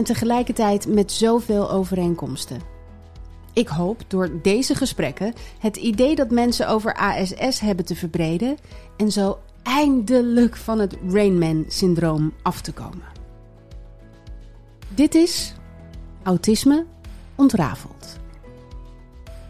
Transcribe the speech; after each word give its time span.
en 0.00 0.06
tegelijkertijd 0.06 0.86
met 0.86 1.12
zoveel 1.12 1.70
overeenkomsten. 1.70 2.60
Ik 3.52 3.68
hoop 3.68 4.02
door 4.08 4.42
deze 4.42 4.74
gesprekken 4.74 5.32
het 5.58 5.76
idee 5.76 6.14
dat 6.14 6.30
mensen 6.30 6.68
over 6.68 6.94
ASS 6.94 7.60
hebben 7.60 7.84
te 7.84 7.96
verbreden 7.96 8.56
en 8.96 9.12
zo 9.12 9.38
eindelijk 9.62 10.56
van 10.56 10.78
het 10.78 10.96
Rainman-syndroom 11.08 12.32
af 12.42 12.60
te 12.60 12.72
komen. 12.72 13.04
Dit 14.88 15.14
is 15.14 15.54
Autisme 16.22 16.86
ontrafeld. 17.34 18.19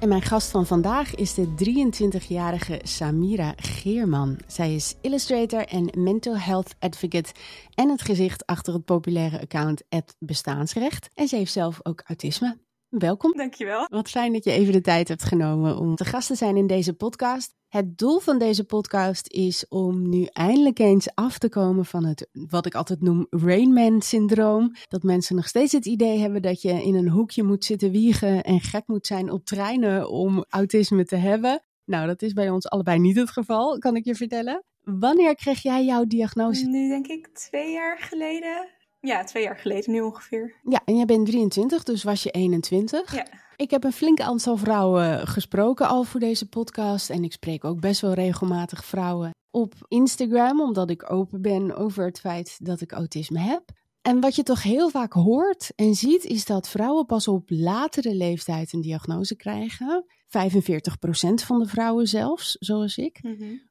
En 0.00 0.08
mijn 0.08 0.22
gast 0.22 0.50
van 0.50 0.66
vandaag 0.66 1.14
is 1.14 1.34
de 1.34 1.46
23-jarige 1.46 2.80
Samira 2.82 3.52
Geerman. 3.56 4.38
Zij 4.46 4.74
is 4.74 4.94
illustrator 5.00 5.66
en 5.66 5.90
mental 5.98 6.36
health 6.38 6.74
advocate 6.78 7.32
en 7.74 7.88
het 7.88 8.02
gezicht 8.02 8.46
achter 8.46 8.74
het 8.74 8.84
populaire 8.84 9.40
account 9.40 9.82
Bestaansrecht. 10.18 11.10
En 11.14 11.28
ze 11.28 11.36
heeft 11.36 11.52
zelf 11.52 11.78
ook 11.82 12.02
autisme. 12.06 12.58
Welkom. 12.88 13.32
Dankjewel. 13.36 13.86
Wat 13.90 14.10
fijn 14.10 14.32
dat 14.32 14.44
je 14.44 14.50
even 14.50 14.72
de 14.72 14.80
tijd 14.80 15.08
hebt 15.08 15.24
genomen 15.24 15.76
om 15.76 15.94
te 15.94 16.04
gast 16.04 16.26
te 16.26 16.34
zijn 16.34 16.56
in 16.56 16.66
deze 16.66 16.92
podcast. 16.92 17.54
Het 17.70 17.98
doel 17.98 18.18
van 18.18 18.38
deze 18.38 18.64
podcast 18.64 19.28
is 19.32 19.68
om 19.68 20.08
nu 20.08 20.24
eindelijk 20.24 20.78
eens 20.78 21.14
af 21.14 21.38
te 21.38 21.48
komen 21.48 21.84
van 21.84 22.04
het, 22.04 22.28
wat 22.32 22.66
ik 22.66 22.74
altijd 22.74 23.00
noem, 23.00 23.26
Rainman-syndroom. 23.30 24.74
Dat 24.88 25.02
mensen 25.02 25.36
nog 25.36 25.48
steeds 25.48 25.72
het 25.72 25.86
idee 25.86 26.18
hebben 26.18 26.42
dat 26.42 26.62
je 26.62 26.82
in 26.82 26.94
een 26.94 27.08
hoekje 27.08 27.42
moet 27.42 27.64
zitten 27.64 27.90
wiegen 27.90 28.44
en 28.44 28.60
gek 28.60 28.82
moet 28.86 29.06
zijn 29.06 29.30
op 29.30 29.44
treinen 29.44 30.10
om 30.10 30.44
autisme 30.48 31.04
te 31.04 31.16
hebben. 31.16 31.62
Nou, 31.84 32.06
dat 32.06 32.22
is 32.22 32.32
bij 32.32 32.50
ons 32.50 32.68
allebei 32.68 32.98
niet 32.98 33.16
het 33.16 33.30
geval, 33.30 33.78
kan 33.78 33.96
ik 33.96 34.04
je 34.04 34.14
vertellen. 34.14 34.64
Wanneer 34.82 35.34
kreeg 35.34 35.62
jij 35.62 35.84
jouw 35.84 36.04
diagnose? 36.04 36.66
Nu 36.66 36.88
denk 36.88 37.06
ik 37.06 37.28
twee 37.28 37.72
jaar 37.72 37.98
geleden. 37.98 38.68
Ja, 39.00 39.24
twee 39.24 39.42
jaar 39.42 39.56
geleden 39.56 39.92
nu 39.92 40.00
ongeveer. 40.00 40.54
Ja, 40.62 40.80
en 40.84 40.96
jij 40.96 41.04
bent 41.04 41.26
23, 41.26 41.82
dus 41.82 42.02
was 42.02 42.22
je 42.22 42.30
21. 42.30 43.14
Ja. 43.14 43.26
Ik 43.56 43.70
heb 43.70 43.84
een 43.84 43.92
flink 43.92 44.20
aantal 44.20 44.56
vrouwen 44.56 45.26
gesproken 45.26 45.88
al 45.88 46.04
voor 46.04 46.20
deze 46.20 46.48
podcast. 46.48 47.10
En 47.10 47.24
ik 47.24 47.32
spreek 47.32 47.64
ook 47.64 47.80
best 47.80 48.00
wel 48.00 48.12
regelmatig 48.12 48.84
vrouwen 48.84 49.30
op 49.50 49.74
Instagram, 49.88 50.60
omdat 50.60 50.90
ik 50.90 51.12
open 51.12 51.42
ben 51.42 51.76
over 51.76 52.04
het 52.04 52.20
feit 52.20 52.58
dat 52.62 52.80
ik 52.80 52.92
autisme 52.92 53.38
heb. 53.38 53.62
En 54.02 54.20
wat 54.20 54.36
je 54.36 54.42
toch 54.42 54.62
heel 54.62 54.90
vaak 54.90 55.12
hoort 55.12 55.72
en 55.76 55.94
ziet, 55.94 56.24
is 56.24 56.44
dat 56.44 56.68
vrouwen 56.68 57.06
pas 57.06 57.28
op 57.28 57.44
latere 57.46 58.14
leeftijd 58.14 58.72
een 58.72 58.80
diagnose 58.80 59.36
krijgen. 59.36 60.04
45% 60.30 61.44
van 61.46 61.58
de 61.58 61.66
vrouwen 61.66 62.06
zelfs, 62.06 62.56
zoals 62.60 62.96
ik. 62.96 63.20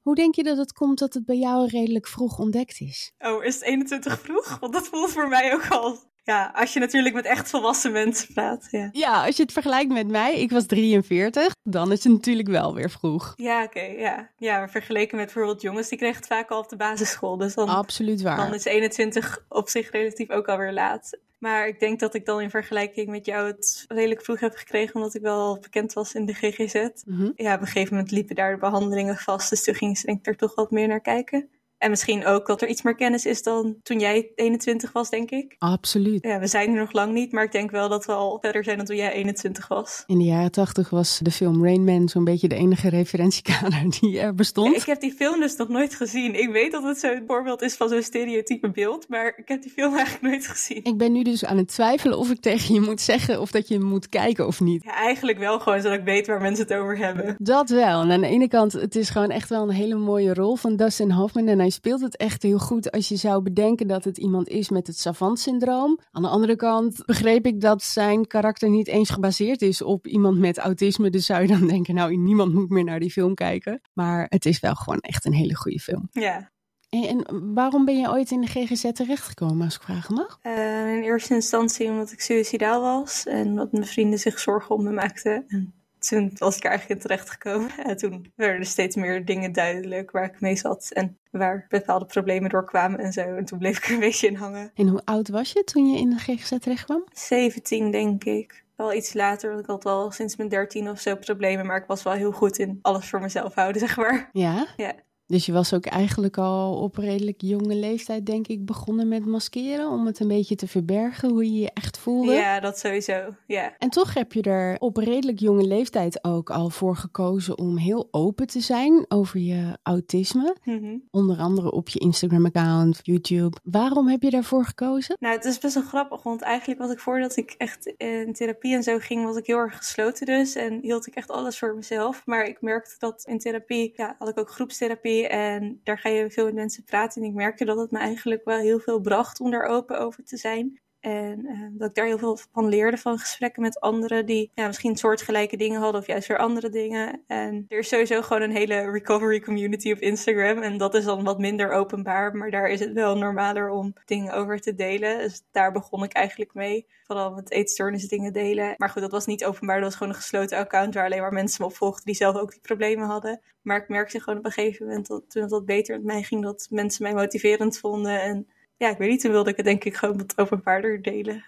Hoe 0.02 0.16
denk 0.16 0.36
je 0.36 0.44
dat 0.44 0.58
het 0.58 0.74
komt 0.74 1.00
dat 1.00 1.14
het 1.14 1.26
bij 1.26 1.38
jou 1.38 1.68
redelijk 1.68 2.08
vroeg 2.08 2.40
ontdekt 2.40 2.80
is? 2.80 3.12
Oh, 3.20 3.44
is 3.44 3.54
het 3.54 3.64
21 3.64 4.20
vroeg? 4.20 4.58
Want 4.60 4.74
dat 4.74 4.88
voelt 4.88 5.12
voor 5.12 5.28
mij 5.28 5.54
ook 5.54 5.68
al 5.68 5.98
ja, 6.30 6.52
als 6.56 6.74
je 6.74 6.80
natuurlijk 6.80 7.16
met 7.16 7.26
echt 7.26 7.50
volwassen 7.50 7.92
mensen 7.92 8.34
praat. 8.34 8.68
Ja, 8.72 8.90
ja 8.92 9.26
als 9.26 9.36
je 9.36 9.44
het 9.44 9.52
vergelijkt 9.52 9.92
met 9.92 10.08
mij, 10.08 10.40
ik 10.40 10.52
was 10.52 10.66
43, 10.66 11.54
dan 11.64 11.92
is 11.92 12.04
het 12.04 12.14
natuurlijk 12.14 12.48
wel 12.48 12.74
weer 12.74 12.90
vroeg. 12.90 13.34
Ja, 13.36 13.64
oké, 13.64 13.82
ja. 13.82 14.30
Ja, 14.38 14.58
maar 14.58 14.70
vergeleken 14.70 15.18
met 15.18 15.26
bijvoorbeeld 15.26 15.62
jongens, 15.62 15.90
die 15.90 15.98
kregen 15.98 16.18
het 16.18 16.28
vaak 16.28 16.50
al 16.50 16.60
op 16.60 16.70
de 16.70 16.76
basisschool. 16.76 17.38
Dus 17.38 17.54
dan, 17.54 17.70
Absoluut 17.70 18.22
waar. 18.22 18.38
Dan 18.38 18.54
is 18.54 18.66
21 18.66 19.46
op 19.50 19.70
zich 19.70 19.92
relatief 19.92 20.30
ook 20.30 20.48
alweer 20.48 20.74
laat. 20.74 21.20
Maar 21.40 21.68
ik 21.68 21.80
denk 21.80 22.00
dat 22.00 22.14
ik 22.14 22.26
dan 22.26 22.42
in 22.42 22.50
vergelijking 22.50 23.08
met 23.08 23.26
jou 23.26 23.48
het 23.48 23.86
redelijk 23.88 24.24
vroeg 24.24 24.40
heb 24.40 24.56
gekregen, 24.56 24.96
omdat 24.96 25.16
ik 25.16 25.22
wel 25.22 25.60
bekend 25.60 25.94
was 25.94 26.14
in 26.14 26.26
de 26.26 26.34
GGZ. 26.34 26.90
Mhm. 27.06 27.32
Ja, 27.36 27.54
op 27.54 27.62
een 27.62 27.68
gegeven 27.68 27.94
moment 27.94 28.12
liepen 28.12 28.36
daar 28.36 28.54
de 28.54 28.60
behandelingen 28.60 29.18
vast, 29.18 29.50
dus 29.50 29.64
toen 29.64 29.76
ging 29.76 29.98
ze 29.98 30.06
denk 30.06 30.20
ik 30.20 30.28
er 30.28 30.38
toch 30.38 30.56
wat 30.56 30.72
meer 30.72 30.88
naar 30.88 31.02
kijken. 31.02 31.50
En 31.80 31.90
misschien 31.90 32.26
ook 32.26 32.48
dat 32.48 32.62
er 32.62 32.68
iets 32.68 32.82
meer 32.82 32.96
kennis 32.96 33.26
is 33.26 33.44
dan 33.44 33.76
toen 33.84 34.00
jij 34.00 34.32
21 34.36 34.92
was, 34.92 35.10
denk 35.10 35.30
ik. 35.30 35.56
Absoluut. 35.58 36.24
Ja, 36.24 36.40
we 36.40 36.48
zijn 36.48 36.70
er 36.70 36.80
nog 36.80 36.92
lang 36.92 37.14
niet, 37.14 37.32
maar 37.32 37.44
ik 37.44 37.52
denk 37.52 37.72
wel 37.72 37.90
dat 37.90 38.06
we 38.06 38.12
al 38.12 38.38
verder 38.42 38.64
zijn 38.64 38.78
dan 38.78 38.86
toen 38.86 38.96
jij 38.96 39.12
21 39.12 39.68
was. 39.68 40.04
In 40.06 40.18
de 40.18 40.24
jaren 40.24 40.52
80 40.52 40.90
was 40.90 41.20
de 41.22 41.32
film 41.32 41.66
Rain 41.66 41.84
Man 41.84 42.10
zo'n 42.10 42.24
beetje 42.24 42.48
de 42.48 42.56
enige 42.56 42.90
referentiekader 42.90 43.90
die 44.00 44.20
er 44.20 44.36
bestond. 44.36 44.76
ik 44.76 44.84
heb 44.84 45.00
die 45.00 45.14
film 45.14 45.40
dus 45.40 45.56
nog 45.56 45.68
nooit 45.68 45.96
gezien. 45.96 46.40
Ik 46.40 46.50
weet 46.50 46.72
dat 46.72 46.84
het 46.84 47.00
zo'n 47.00 47.24
voorbeeld 47.28 47.62
is 47.62 47.76
van 47.76 47.90
zo'n 47.90 48.02
stereotype 48.02 48.70
beeld, 48.72 49.10
maar 49.10 49.34
ik 49.38 49.48
heb 49.48 49.62
die 49.62 49.72
film 49.72 49.96
eigenlijk 49.96 50.24
nooit 50.24 50.48
gezien. 50.48 50.84
Ik 50.84 50.98
ben 50.98 51.12
nu 51.12 51.24
dus 51.24 51.46
aan 51.46 51.58
het 51.58 51.68
twijfelen 51.68 52.18
of 52.18 52.30
ik 52.30 52.40
tegen 52.40 52.74
je 52.74 52.82
moet 52.82 53.02
zeggen 53.02 53.42
of 53.42 53.52
dat 53.52 53.68
je 53.68 53.80
moet 53.80 54.10
kijken 54.10 54.48
of 54.48 54.60
niet. 54.60 54.84
Ja, 54.84 54.94
eigenlijk 54.94 55.38
wel 55.38 55.60
gewoon 55.60 55.82
zodat 55.82 55.98
ik 55.98 56.06
weet 56.06 56.28
waar 56.28 56.42
mensen 56.42 56.68
het 56.68 56.74
over 56.74 56.98
hebben. 56.98 57.36
Dat 57.40 57.70
wel. 57.70 58.02
En 58.02 58.12
aan 58.12 58.22
de 58.22 58.28
ene 58.28 58.48
kant, 58.48 58.72
het 58.74 58.96
is 58.96 59.10
gewoon 59.10 59.30
echt 59.30 59.50
wel 59.50 59.62
een 59.62 59.76
hele 59.76 59.96
mooie 59.96 60.34
rol 60.34 60.56
van 60.56 60.76
Dustin 60.76 61.12
Hoffman 61.12 61.48
en 61.48 61.58
hij 61.70 61.78
speelt 61.78 62.02
het 62.02 62.18
echt 62.18 62.44
heel 62.44 62.60
goed 62.60 62.92
als 62.92 63.10
je 63.10 63.16
zou 63.16 63.42
bedenken 63.42 63.88
dat 63.88 64.04
het 64.04 64.18
iemand 64.18 64.48
is 64.48 64.70
met 64.70 64.88
het 64.88 65.00
savant-syndroom. 65.00 66.00
Aan 66.12 66.22
de 66.22 66.28
andere 66.28 66.56
kant 66.56 67.06
begreep 67.06 67.46
ik 67.46 67.62
dat 67.62 67.84
zijn 67.84 68.28
karakter 68.28 68.70
niet 68.70 68.88
eens 68.88 69.10
gebaseerd 69.10 69.62
is 69.62 69.82
op 69.82 70.08
iemand 70.08 70.38
met 70.38 70.58
autisme. 70.58 71.10
Dus 71.10 71.26
zou 71.26 71.42
je 71.42 71.48
dan 71.48 71.68
denken, 71.68 71.96
nou, 71.96 72.16
niemand 72.16 72.54
moet 72.54 72.70
meer 72.70 72.84
naar 72.84 73.00
die 73.00 73.12
film 73.12 73.36
kijken. 73.36 73.82
Maar 73.94 74.26
het 74.30 74.46
is 74.46 74.60
wel 74.60 74.76
gewoon 74.76 75.00
echt 75.00 75.26
een 75.26 75.34
hele 75.34 75.56
goede 75.56 75.80
film. 75.80 76.08
Ja. 76.12 76.52
En, 76.90 77.04
en 77.04 77.54
waarom 77.54 77.86
ben 77.86 78.00
je 78.00 78.10
ooit 78.10 78.32
in 78.32 78.42
de 78.42 78.48
GGZ 78.48 78.92
terechtgekomen, 78.92 79.66
als 79.66 79.76
ik 79.76 79.82
vragen 79.82 80.16
mag? 80.16 80.40
Uh, 80.44 80.96
in 80.96 81.04
eerste 81.04 81.34
instantie 81.34 81.90
omdat 81.90 82.12
ik 82.12 82.22
suicidaal 82.22 82.82
was 82.82 83.26
en 83.26 83.56
dat 83.56 83.72
mijn 83.72 83.86
vrienden 83.86 84.20
zich 84.20 84.40
zorgen 84.40 84.76
om 84.76 84.84
me 84.84 84.92
maakten. 84.92 85.44
En 85.48 85.79
toen 86.00 86.32
was 86.38 86.58
ik 86.58 86.64
er 86.64 86.70
eigenlijk 86.70 87.02
in 87.02 87.08
terecht 87.08 87.30
gekomen. 87.30 87.72
En 87.78 87.98
toen 87.98 88.32
werden 88.36 88.60
er 88.60 88.66
steeds 88.66 88.96
meer 88.96 89.26
dingen 89.26 89.52
duidelijk 89.52 90.12
waar 90.12 90.24
ik 90.24 90.42
mee 90.42 90.56
zat 90.56 90.90
en 90.92 91.18
waar 91.32 91.66
bepaalde 91.70 92.06
problemen 92.06 92.50
doorkwamen 92.50 93.00
en 93.00 93.12
zo. 93.12 93.22
En 93.22 93.46
toen 93.46 93.60
bleef 93.60 93.78
ik 93.78 93.86
er 93.86 93.94
een 93.94 94.00
beetje 94.00 94.28
in 94.28 94.36
hangen. 94.36 94.72
En 94.74 94.88
hoe 94.88 95.02
oud 95.06 95.30
was 95.30 95.52
je 95.52 95.64
toen 95.64 95.92
je 95.92 96.00
in 96.00 96.10
de 96.10 96.18
GGZ 96.18 96.58
terecht 96.60 96.86
kwam? 96.86 97.04
17, 97.14 97.92
denk 97.92 98.24
ik. 98.24 98.64
Wel 98.76 98.94
iets 98.94 99.14
later, 99.14 99.50
want 99.50 99.62
ik 99.62 99.70
had 99.70 99.84
wel 99.84 100.12
sinds 100.12 100.36
mijn 100.36 100.50
13 100.50 100.90
of 100.90 101.00
zo 101.00 101.16
problemen, 101.16 101.66
maar 101.66 101.78
ik 101.78 101.88
was 101.88 102.04
wel 102.04 102.14
heel 102.14 102.32
goed 102.32 102.58
in 102.58 102.80
alles 102.82 103.10
voor 103.10 103.22
mezelf 103.22 103.54
houden, 103.54 103.82
zeg 103.88 103.98
maar. 103.98 104.30
Ja? 104.32 104.68
Ja. 104.76 104.94
Dus 105.30 105.46
je 105.46 105.52
was 105.52 105.74
ook 105.74 105.86
eigenlijk 105.86 106.38
al 106.38 106.74
op 106.74 106.96
redelijk 106.96 107.42
jonge 107.42 107.76
leeftijd, 107.76 108.26
denk 108.26 108.48
ik, 108.48 108.66
begonnen 108.66 109.08
met 109.08 109.26
maskeren 109.26 109.90
om 109.90 110.06
het 110.06 110.20
een 110.20 110.28
beetje 110.28 110.56
te 110.56 110.68
verbergen 110.68 111.30
hoe 111.30 111.54
je 111.54 111.60
je 111.60 111.72
echt 111.74 111.98
voelde. 111.98 112.34
Ja, 112.34 112.60
dat 112.60 112.80
sowieso. 112.80 113.36
Ja. 113.48 113.78
En 113.78 113.90
toch 113.90 114.14
heb 114.14 114.34
je 114.34 114.42
er 114.42 114.78
op 114.80 114.98
redelijk 114.98 115.40
jonge 115.40 115.64
leeftijd 115.64 116.24
ook 116.24 116.50
al 116.50 116.70
voor 116.70 116.96
gekozen 116.96 117.58
om 117.58 117.78
heel 117.78 118.08
open 118.12 118.48
te 118.48 118.60
zijn 118.60 119.06
over 119.08 119.40
je 119.40 119.78
autisme. 119.84 120.56
Mm 120.64 121.08
Onder 121.12 121.38
andere 121.38 121.72
op 121.72 121.90
je 121.90 122.00
Instagram-account, 122.00 123.00
YouTube. 123.02 123.58
Waarom 123.64 124.08
heb 124.08 124.22
je 124.22 124.30
daarvoor 124.30 124.66
gekozen? 124.66 125.16
Nou, 125.20 125.36
het 125.36 125.46
is 125.46 125.60
best 125.60 125.74
wel 125.74 125.84
grappig, 125.84 126.24
want 126.24 126.42
eigenlijk 126.42 126.80
was 126.80 126.92
ik 126.92 127.00
voordat 127.00 127.38
ik 127.38 127.56
echt 127.58 127.86
in 127.98 128.34
therapie 128.34 128.76
en 128.76 128.84
zo 128.84 128.98
ging, 129.00 129.26
was 129.26 129.38
ik 129.38 129.46
heel 129.46 129.58
erg 129.58 129.78
gesloten 129.78 130.26
dus 130.26 130.56
en 130.56 130.80
hield 130.82 131.08
ik 131.08 131.16
echt 131.16 131.32
alles 131.32 131.60
voor 131.60 131.76
mezelf. 131.76 132.22
Maar 132.26 132.46
ik 132.46 132.62
merkte 132.62 132.96
dat 132.98 133.24
in 133.28 133.40
therapie, 133.40 133.94
ja, 133.96 134.16
had 134.20 134.30
ik 134.30 134.40
ook 134.40 134.50
groepstherapie 134.50 135.19
en 135.28 135.80
daar 135.84 135.98
ga 136.00 136.10
je 136.10 136.32
veel 136.32 136.46
met 136.46 136.54
mensen 136.54 136.84
praten. 136.84 137.22
En 137.22 137.28
ik 137.28 137.34
merkte 137.34 137.66
dat 137.66 137.78
het 137.78 137.92
me 137.92 137.98
eigenlijk 138.00 138.46
wel 138.46 138.60
heel 138.60 138.80
veel 138.80 139.00
bracht 139.00 139.40
om 139.40 139.52
daar 139.52 139.66
open 139.66 140.00
over 140.00 140.24
te 140.24 140.38
zijn. 140.38 140.80
En 141.00 141.46
uh, 141.46 141.68
dat 141.72 141.90
ik 141.90 141.96
daar 141.96 142.06
heel 142.06 142.18
veel 142.18 142.38
van 142.52 142.68
leerde 142.68 142.98
van 142.98 143.18
gesprekken 143.18 143.62
met 143.62 143.80
anderen 143.80 144.26
die 144.26 144.52
ja, 144.54 144.68
misschien 144.68 144.98
soortgelijke 144.98 145.58
dingen 145.58 145.82
hadden 145.82 146.02
of 146.02 146.08
juist 146.08 146.28
weer 146.28 146.38
andere 146.38 146.70
dingen. 146.70 147.24
En 147.28 147.66
er 147.68 147.78
is 147.78 147.88
sowieso 147.88 148.22
gewoon 148.22 148.42
een 148.42 148.56
hele 148.56 148.92
recovery 148.92 149.40
community 149.40 149.92
op 149.92 150.00
Instagram. 150.00 150.58
En 150.62 150.78
dat 150.78 150.96
is 150.96 151.04
dan 151.04 151.24
wat 151.24 151.40
minder 151.40 151.72
openbaar, 151.72 152.36
maar 152.36 152.52
daar 152.52 152.70
is 152.70 152.80
het 152.80 152.94
wel 152.94 153.18
normaler 153.18 153.70
om 153.70 153.94
dingen 154.06 154.34
over 154.34 154.60
te 154.60 154.76
delen. 154.76 155.18
Dus 155.18 155.42
daar 155.52 155.72
begon 155.72 156.04
ik 156.04 156.14
eigenlijk 156.14 156.54
mee. 156.54 156.88
Vooral 157.04 157.32
met 157.32 157.52
eetstoornis 157.52 158.08
dingen 158.08 158.34
delen. 158.34 158.74
Maar 158.78 158.90
goed, 158.90 159.02
dat 159.02 159.12
was 159.12 159.26
niet 159.26 159.46
openbaar. 159.46 159.76
Dat 159.76 159.86
was 159.86 159.96
gewoon 159.96 160.14
een 160.14 160.20
gesloten 160.20 160.58
account 160.58 160.94
waar 160.94 161.06
alleen 161.06 161.22
maar 161.22 161.34
mensen 161.34 161.62
me 161.62 161.68
opvolgden 161.68 162.06
die 162.06 162.16
zelf 162.16 162.36
ook 162.36 162.52
die 162.52 162.62
problemen 162.62 163.08
hadden. 163.08 163.42
Maar 163.62 163.78
ik 163.78 163.88
merkte 163.90 164.20
gewoon 164.20 164.40
op 164.40 164.46
een 164.46 164.52
gegeven 164.52 164.86
moment 164.86 165.08
dat 165.08 165.24
toen 165.28 165.42
het 165.42 165.52
wat 165.52 165.66
beter 165.66 165.96
met 165.96 166.06
mij 166.06 166.24
ging, 166.24 166.44
dat 166.44 166.68
mensen 166.70 167.04
mij 167.04 167.14
motiverend 167.14 167.78
vonden. 167.78 168.22
En 168.22 168.48
ja, 168.80 168.90
ik 168.90 168.98
weet 168.98 169.10
niet, 169.10 169.22
toen 169.22 169.32
wilde 169.32 169.50
ik 169.50 169.56
het 169.56 169.66
denk 169.66 169.84
ik 169.84 169.96
gewoon 169.96 170.18
wat 170.18 170.38
openbaarder 170.38 171.02
delen. 171.02 171.44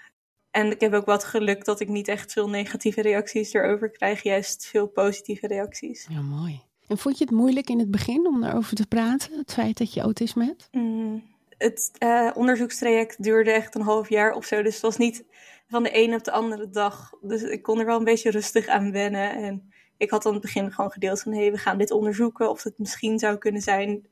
En 0.52 0.72
ik 0.72 0.82
heb 0.82 0.94
ook 0.94 1.06
wat 1.06 1.24
geluk 1.24 1.66
dat 1.66 1.80
ik 1.80 1.88
niet 1.88 2.08
echt 2.08 2.32
veel 2.32 2.50
negatieve 2.50 3.02
reacties 3.02 3.54
erover 3.54 3.90
krijg, 3.90 4.24
juist 4.24 4.66
veel 4.66 4.88
positieve 4.88 5.48
reacties. 5.48 6.08
Ja, 6.10 6.22
mooi. 6.22 6.62
En 6.88 6.98
vond 6.98 7.18
je 7.18 7.24
het 7.24 7.34
moeilijk 7.34 7.70
in 7.70 7.80
het 7.80 7.92
begin 7.92 8.28
om 8.28 8.42
daarover 8.42 8.76
te 8.76 8.88
praten, 8.88 9.38
het 9.38 9.54
feit 9.54 9.78
dat 9.78 9.94
je 9.94 10.02
autisme 10.02 10.46
hebt? 10.46 10.68
Mm, 10.72 11.24
het 11.58 11.92
uh, 12.00 12.32
onderzoekstraject 12.34 13.24
duurde 13.24 13.52
echt 13.52 13.76
een 13.76 13.82
half 13.82 14.10
jaar 14.10 14.34
of 14.34 14.46
zo, 14.46 14.62
dus 14.62 14.74
het 14.74 14.84
was 14.84 14.98
niet 14.98 15.24
van 15.68 15.84
de 15.84 15.92
ene 15.92 16.16
op 16.16 16.24
de 16.24 16.32
andere 16.32 16.70
dag. 16.70 17.14
Dus 17.22 17.42
ik 17.42 17.62
kon 17.62 17.80
er 17.80 17.86
wel 17.86 17.98
een 17.98 18.04
beetje 18.04 18.32
rustig 18.32 18.68
aan 18.68 18.92
wennen. 18.92 19.36
En 19.36 19.72
ik 19.98 20.10
had 20.10 20.26
aan 20.26 20.34
het 20.34 20.42
begin 20.42 20.72
gewoon 20.72 20.92
gedeeld 20.92 21.22
van, 21.22 21.32
hé, 21.32 21.40
hey, 21.40 21.52
we 21.52 21.58
gaan 21.58 21.78
dit 21.78 21.92
onderzoeken, 21.92 22.50
of 22.50 22.64
het 22.64 22.78
misschien 22.78 23.20
zou 23.20 23.38
kunnen 23.38 23.62
zijn. 23.62 24.08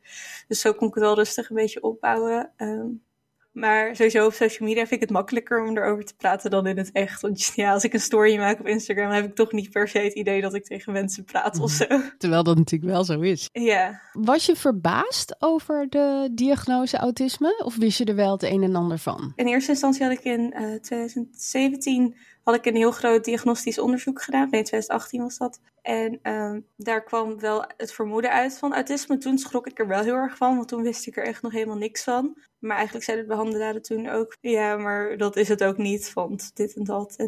Dus 0.48 0.60
zo 0.60 0.74
kon 0.74 0.88
ik 0.88 0.94
het 0.94 1.04
wel 1.04 1.16
rustig 1.16 1.50
een 1.50 1.56
beetje 1.56 1.84
opbouwen. 1.84 2.52
Um, 2.58 3.08
maar 3.52 3.96
sowieso 3.96 4.26
op 4.26 4.34
social 4.34 4.68
media 4.68 4.88
vind 4.88 5.02
ik 5.02 5.08
het 5.08 5.10
makkelijker 5.10 5.66
om 5.66 5.78
erover 5.78 6.06
te 6.06 6.14
praten 6.18 6.52
dan 6.52 6.68
in 6.68 6.78
het 6.78 6.92
echt. 6.92 7.22
Want 7.22 7.52
ja, 7.56 7.72
als 7.72 7.84
ik 7.84 7.94
een 7.94 8.00
story 8.00 8.38
maak 8.38 8.60
op 8.60 8.68
Instagram, 8.68 9.12
heb 9.12 9.26
ik 9.26 9.36
toch 9.36 9.52
niet 9.52 9.70
per 9.70 9.88
se 9.88 10.00
het 10.00 10.14
idee 10.14 10.42
dat 10.42 10.54
ik 10.54 10.64
tegen 10.64 10.94
mensen 10.94 11.24
praat 11.24 11.60
of 11.60 11.80
mhm. 11.80 11.90
zo. 11.90 12.10
Terwijl 12.18 12.44
dat 12.44 12.58
natuurlijk 12.58 12.92
wel 12.92 13.04
zo 13.04 13.20
is. 13.20 13.50
Ja. 13.52 14.02
Was 14.14 14.46
je 14.46 14.56
verbaasd 14.56 15.36
over 15.40 15.90
de 15.90 16.30
diagnose 16.32 16.98
autisme? 16.98 17.62
Of 17.66 17.76
wist 17.76 17.98
je 17.98 18.06
er 18.06 18.16
wel 18.16 18.32
het 18.32 18.44
een 18.44 18.64
en 18.64 18.76
ander 18.76 19.00
van? 19.00 19.34
In 19.36 19.48
eerste 19.48 19.72
instantie 19.72 20.04
had 20.04 20.12
ik 20.12 20.24
in 20.24 20.54
uh, 20.58 20.74
eh, 20.74 20.82
2017 20.82 22.16
had 22.44 22.56
ik 22.56 22.66
een 22.66 22.76
heel 22.76 22.92
groot 22.92 23.26
diagnostisch 23.26 23.80
onderzoek 23.80 24.22
gedaan. 24.22 24.50
Nee, 24.50 24.64
2018 24.64 25.22
was 25.22 25.38
dat. 25.38 25.60
En 25.82 26.32
um, 26.32 26.68
daar 26.76 27.04
kwam 27.04 27.40
wel 27.40 27.72
het 27.78 27.94
vermoeden 27.94 28.32
uit 28.32 28.58
van 28.58 28.74
autisme. 28.74 29.18
Toen 29.18 29.38
schrok 29.38 29.68
ik 29.68 29.80
er 29.80 29.88
wel 29.88 30.04
heel 30.04 30.16
erg 30.16 30.38
van, 30.38 30.56
want 30.56 30.68
toen 30.68 30.84
wist 30.84 31.08
ik 31.08 31.18
er 31.18 31.26
echt 31.26 31.42
nog 31.42 31.52
helemaal 31.52 31.78
niks 31.78 32.04
van. 32.04 32.38
Maar 32.60 32.76
eigenlijk 32.76 33.06
zeiden 33.06 33.28
de 33.28 33.34
behandelaren 33.34 33.82
toen 33.82 34.10
ook, 34.10 34.38
ja, 34.42 34.78
maar 34.78 35.18
dat 35.18 35.36
is 35.36 35.48
het 35.48 35.64
ook 35.64 35.78
niet, 35.78 36.14
want 36.14 36.56
dit 36.56 36.76
en 36.76 36.84
dat. 36.84 37.16
En 37.16 37.28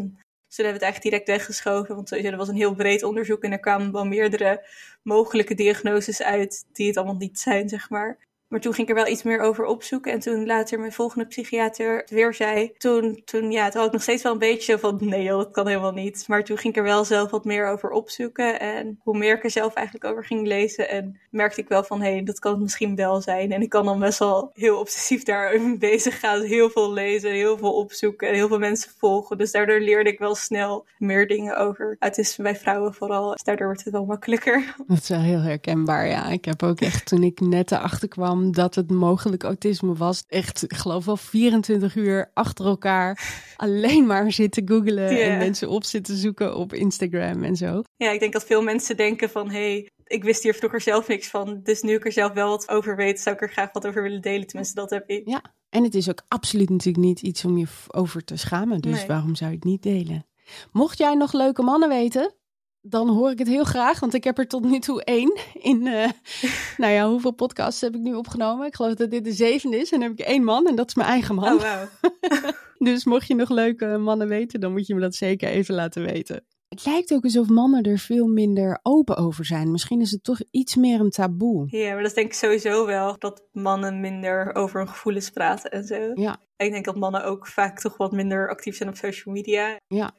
toen 0.55 0.65
hebben 0.65 0.73
het 0.73 0.81
eigenlijk 0.81 1.03
direct 1.03 1.27
weggeschoven, 1.27 1.95
want 1.95 2.11
er 2.11 2.37
was 2.37 2.47
een 2.47 2.55
heel 2.55 2.75
breed 2.75 3.03
onderzoek 3.03 3.43
en 3.43 3.51
er 3.51 3.59
kwamen 3.59 3.91
wel 3.91 4.05
meerdere 4.05 4.67
mogelijke 5.03 5.53
diagnoses 5.53 6.21
uit 6.21 6.65
die 6.71 6.87
het 6.87 6.97
allemaal 6.97 7.15
niet 7.15 7.39
zijn, 7.39 7.69
zeg 7.69 7.89
maar. 7.89 8.17
Maar 8.51 8.59
toen 8.59 8.73
ging 8.73 8.87
ik 8.89 8.97
er 8.97 9.03
wel 9.03 9.11
iets 9.11 9.23
meer 9.23 9.39
over 9.39 9.65
opzoeken. 9.65 10.11
En 10.11 10.19
toen 10.19 10.45
later 10.45 10.79
mijn 10.79 10.91
volgende 10.91 11.25
psychiater 11.25 12.05
weer 12.09 12.33
zei. 12.33 12.71
Toen, 12.77 13.21
toen 13.25 13.51
ja, 13.51 13.69
toen 13.69 13.77
had 13.77 13.85
ik 13.85 13.93
nog 13.93 14.01
steeds 14.01 14.23
wel 14.23 14.31
een 14.31 14.37
beetje 14.37 14.79
van 14.79 14.97
nee 15.01 15.23
joh, 15.23 15.37
dat 15.37 15.51
kan 15.51 15.67
helemaal 15.67 15.91
niet. 15.91 16.23
Maar 16.27 16.43
toen 16.43 16.57
ging 16.57 16.73
ik 16.73 16.79
er 16.79 16.85
wel 16.85 17.05
zelf 17.05 17.31
wat 17.31 17.45
meer 17.45 17.67
over 17.67 17.89
opzoeken. 17.89 18.59
En 18.59 18.99
hoe 19.03 19.17
meer 19.17 19.35
ik 19.35 19.43
er 19.43 19.51
zelf 19.51 19.73
eigenlijk 19.73 20.05
over 20.05 20.25
ging 20.25 20.47
lezen. 20.47 20.89
En 20.89 21.19
merkte 21.29 21.61
ik 21.61 21.67
wel 21.67 21.83
van 21.83 22.01
hé, 22.01 22.11
hey, 22.11 22.23
dat 22.23 22.39
kan 22.39 22.51
het 22.51 22.61
misschien 22.61 22.95
wel 22.95 23.21
zijn. 23.21 23.51
En 23.51 23.61
ik 23.61 23.69
kan 23.69 23.85
dan 23.85 23.99
best 23.99 24.19
wel 24.19 24.51
heel 24.53 24.79
obsessief 24.79 25.23
daar 25.23 25.59
bezig 25.77 26.19
gaan. 26.19 26.41
Heel 26.41 26.69
veel 26.69 26.93
lezen, 26.93 27.31
heel 27.31 27.57
veel 27.57 27.73
opzoeken. 27.73 28.27
En 28.27 28.33
heel 28.33 28.47
veel 28.47 28.59
mensen 28.59 28.91
volgen. 28.97 29.37
Dus 29.37 29.51
daardoor 29.51 29.79
leerde 29.79 30.11
ik 30.11 30.19
wel 30.19 30.35
snel 30.35 30.85
meer 30.97 31.27
dingen 31.27 31.57
over 31.57 31.95
autisme 31.99 32.43
bij 32.43 32.55
vrouwen 32.55 32.93
vooral. 32.93 33.31
Dus 33.31 33.43
daardoor 33.43 33.65
wordt 33.65 33.83
het 33.83 33.93
wel 33.93 34.05
makkelijker. 34.05 34.75
Dat 34.87 34.97
is 34.97 35.09
wel 35.09 35.21
heel 35.21 35.41
herkenbaar, 35.41 36.07
ja. 36.07 36.29
Ik 36.29 36.45
heb 36.45 36.63
ook 36.63 36.79
echt 36.81 37.05
toen 37.05 37.23
ik 37.23 37.39
net 37.39 37.71
erachter 37.71 38.07
kwam 38.07 38.40
dat 38.41 38.75
het 38.75 38.91
mogelijk 38.91 39.43
autisme 39.43 39.93
was. 39.93 40.23
Echt, 40.27 40.63
ik 40.63 40.73
geloof 40.73 41.05
wel 41.05 41.17
24 41.17 41.95
uur 41.95 42.31
achter 42.33 42.65
elkaar 42.65 43.33
alleen 43.55 44.05
maar 44.05 44.31
zitten 44.31 44.67
googelen 44.67 45.09
en 45.09 45.37
mensen 45.37 45.69
op 45.69 45.83
zitten 45.83 46.17
zoeken 46.17 46.55
op 46.55 46.73
Instagram 46.73 47.43
en 47.43 47.55
zo. 47.55 47.81
Ja, 47.95 48.11
ik 48.11 48.19
denk 48.19 48.33
dat 48.33 48.45
veel 48.45 48.61
mensen 48.61 48.97
denken 48.97 49.29
van, 49.29 49.49
hey, 49.49 49.89
ik 50.05 50.23
wist 50.23 50.43
hier 50.43 50.53
vroeger 50.53 50.81
zelf 50.81 51.07
niks 51.07 51.27
van. 51.27 51.59
Dus 51.63 51.81
nu 51.81 51.93
ik 51.93 52.05
er 52.05 52.11
zelf 52.11 52.33
wel 52.33 52.49
wat 52.49 52.69
over 52.69 52.95
weet, 52.95 53.19
zou 53.19 53.35
ik 53.35 53.41
er 53.41 53.51
graag 53.51 53.71
wat 53.71 53.87
over 53.87 54.03
willen 54.03 54.21
delen. 54.21 54.47
Tenminste, 54.47 54.75
dat 54.75 54.89
heb 54.89 55.09
ik. 55.09 55.27
Ja, 55.27 55.41
en 55.69 55.83
het 55.83 55.95
is 55.95 56.09
ook 56.09 56.21
absoluut 56.27 56.69
natuurlijk 56.69 57.05
niet 57.05 57.21
iets 57.21 57.45
om 57.45 57.57
je 57.57 57.67
over 57.87 58.23
te 58.23 58.37
schamen. 58.37 58.79
Dus 58.79 59.05
waarom 59.05 59.35
zou 59.35 59.49
je 59.49 59.55
het 59.55 59.65
niet 59.65 59.83
delen? 59.83 60.25
Mocht 60.71 60.97
jij 60.97 61.15
nog 61.15 61.33
leuke 61.33 61.61
mannen 61.61 61.89
weten, 61.89 62.35
dan 62.81 63.09
hoor 63.09 63.31
ik 63.31 63.39
het 63.39 63.47
heel 63.47 63.63
graag, 63.63 63.99
want 63.99 64.13
ik 64.13 64.23
heb 64.23 64.37
er 64.37 64.47
tot 64.47 64.63
nu 64.63 64.79
toe 64.79 65.03
één 65.03 65.39
in. 65.53 65.85
Uh, 65.85 66.09
nou 66.77 66.93
ja, 66.93 67.09
hoeveel 67.09 67.31
podcasts 67.31 67.81
heb 67.81 67.95
ik 67.95 68.01
nu 68.01 68.13
opgenomen? 68.13 68.67
Ik 68.67 68.75
geloof 68.75 68.93
dat 68.93 69.11
dit 69.11 69.23
de 69.23 69.33
zevende 69.33 69.77
is. 69.77 69.91
En 69.91 69.99
dan 69.99 70.09
heb 70.09 70.19
ik 70.19 70.25
één 70.25 70.43
man 70.43 70.67
en 70.67 70.75
dat 70.75 70.87
is 70.87 70.95
mijn 70.95 71.09
eigen 71.09 71.35
man. 71.35 71.53
Oh, 71.53 71.61
wow. 71.61 72.51
dus 72.89 73.05
mocht 73.05 73.27
je 73.27 73.35
nog 73.35 73.49
leuke 73.49 73.97
mannen 73.97 74.27
weten, 74.27 74.59
dan 74.59 74.71
moet 74.71 74.87
je 74.87 74.95
me 74.95 75.01
dat 75.01 75.15
zeker 75.15 75.49
even 75.49 75.75
laten 75.75 76.03
weten. 76.03 76.45
Het 76.69 76.85
lijkt 76.85 77.13
ook 77.13 77.23
alsof 77.23 77.47
mannen 77.47 77.83
er 77.83 77.97
veel 77.97 78.27
minder 78.27 78.79
open 78.81 79.17
over 79.17 79.45
zijn. 79.45 79.71
Misschien 79.71 80.01
is 80.01 80.11
het 80.11 80.23
toch 80.23 80.39
iets 80.51 80.75
meer 80.75 80.99
een 80.99 81.09
taboe. 81.09 81.65
Ja, 81.67 81.93
maar 81.93 82.03
dat 82.03 82.15
denk 82.15 82.27
ik 82.27 82.33
sowieso 82.33 82.85
wel. 82.85 83.15
Dat 83.17 83.43
mannen 83.51 83.99
minder 83.99 84.55
over 84.55 84.79
hun 84.79 84.89
gevoelens 84.89 85.29
praten 85.29 85.71
en 85.71 85.83
zo. 85.83 86.11
Ja. 86.13 86.37
Ik 86.57 86.71
denk 86.71 86.85
dat 86.85 86.95
mannen 86.95 87.23
ook 87.23 87.47
vaak 87.47 87.79
toch 87.79 87.97
wat 87.97 88.11
minder 88.11 88.49
actief 88.49 88.75
zijn 88.75 88.89
op 88.89 88.95
social 88.95 89.33
media. 89.33 89.79
Ja, 89.87 90.13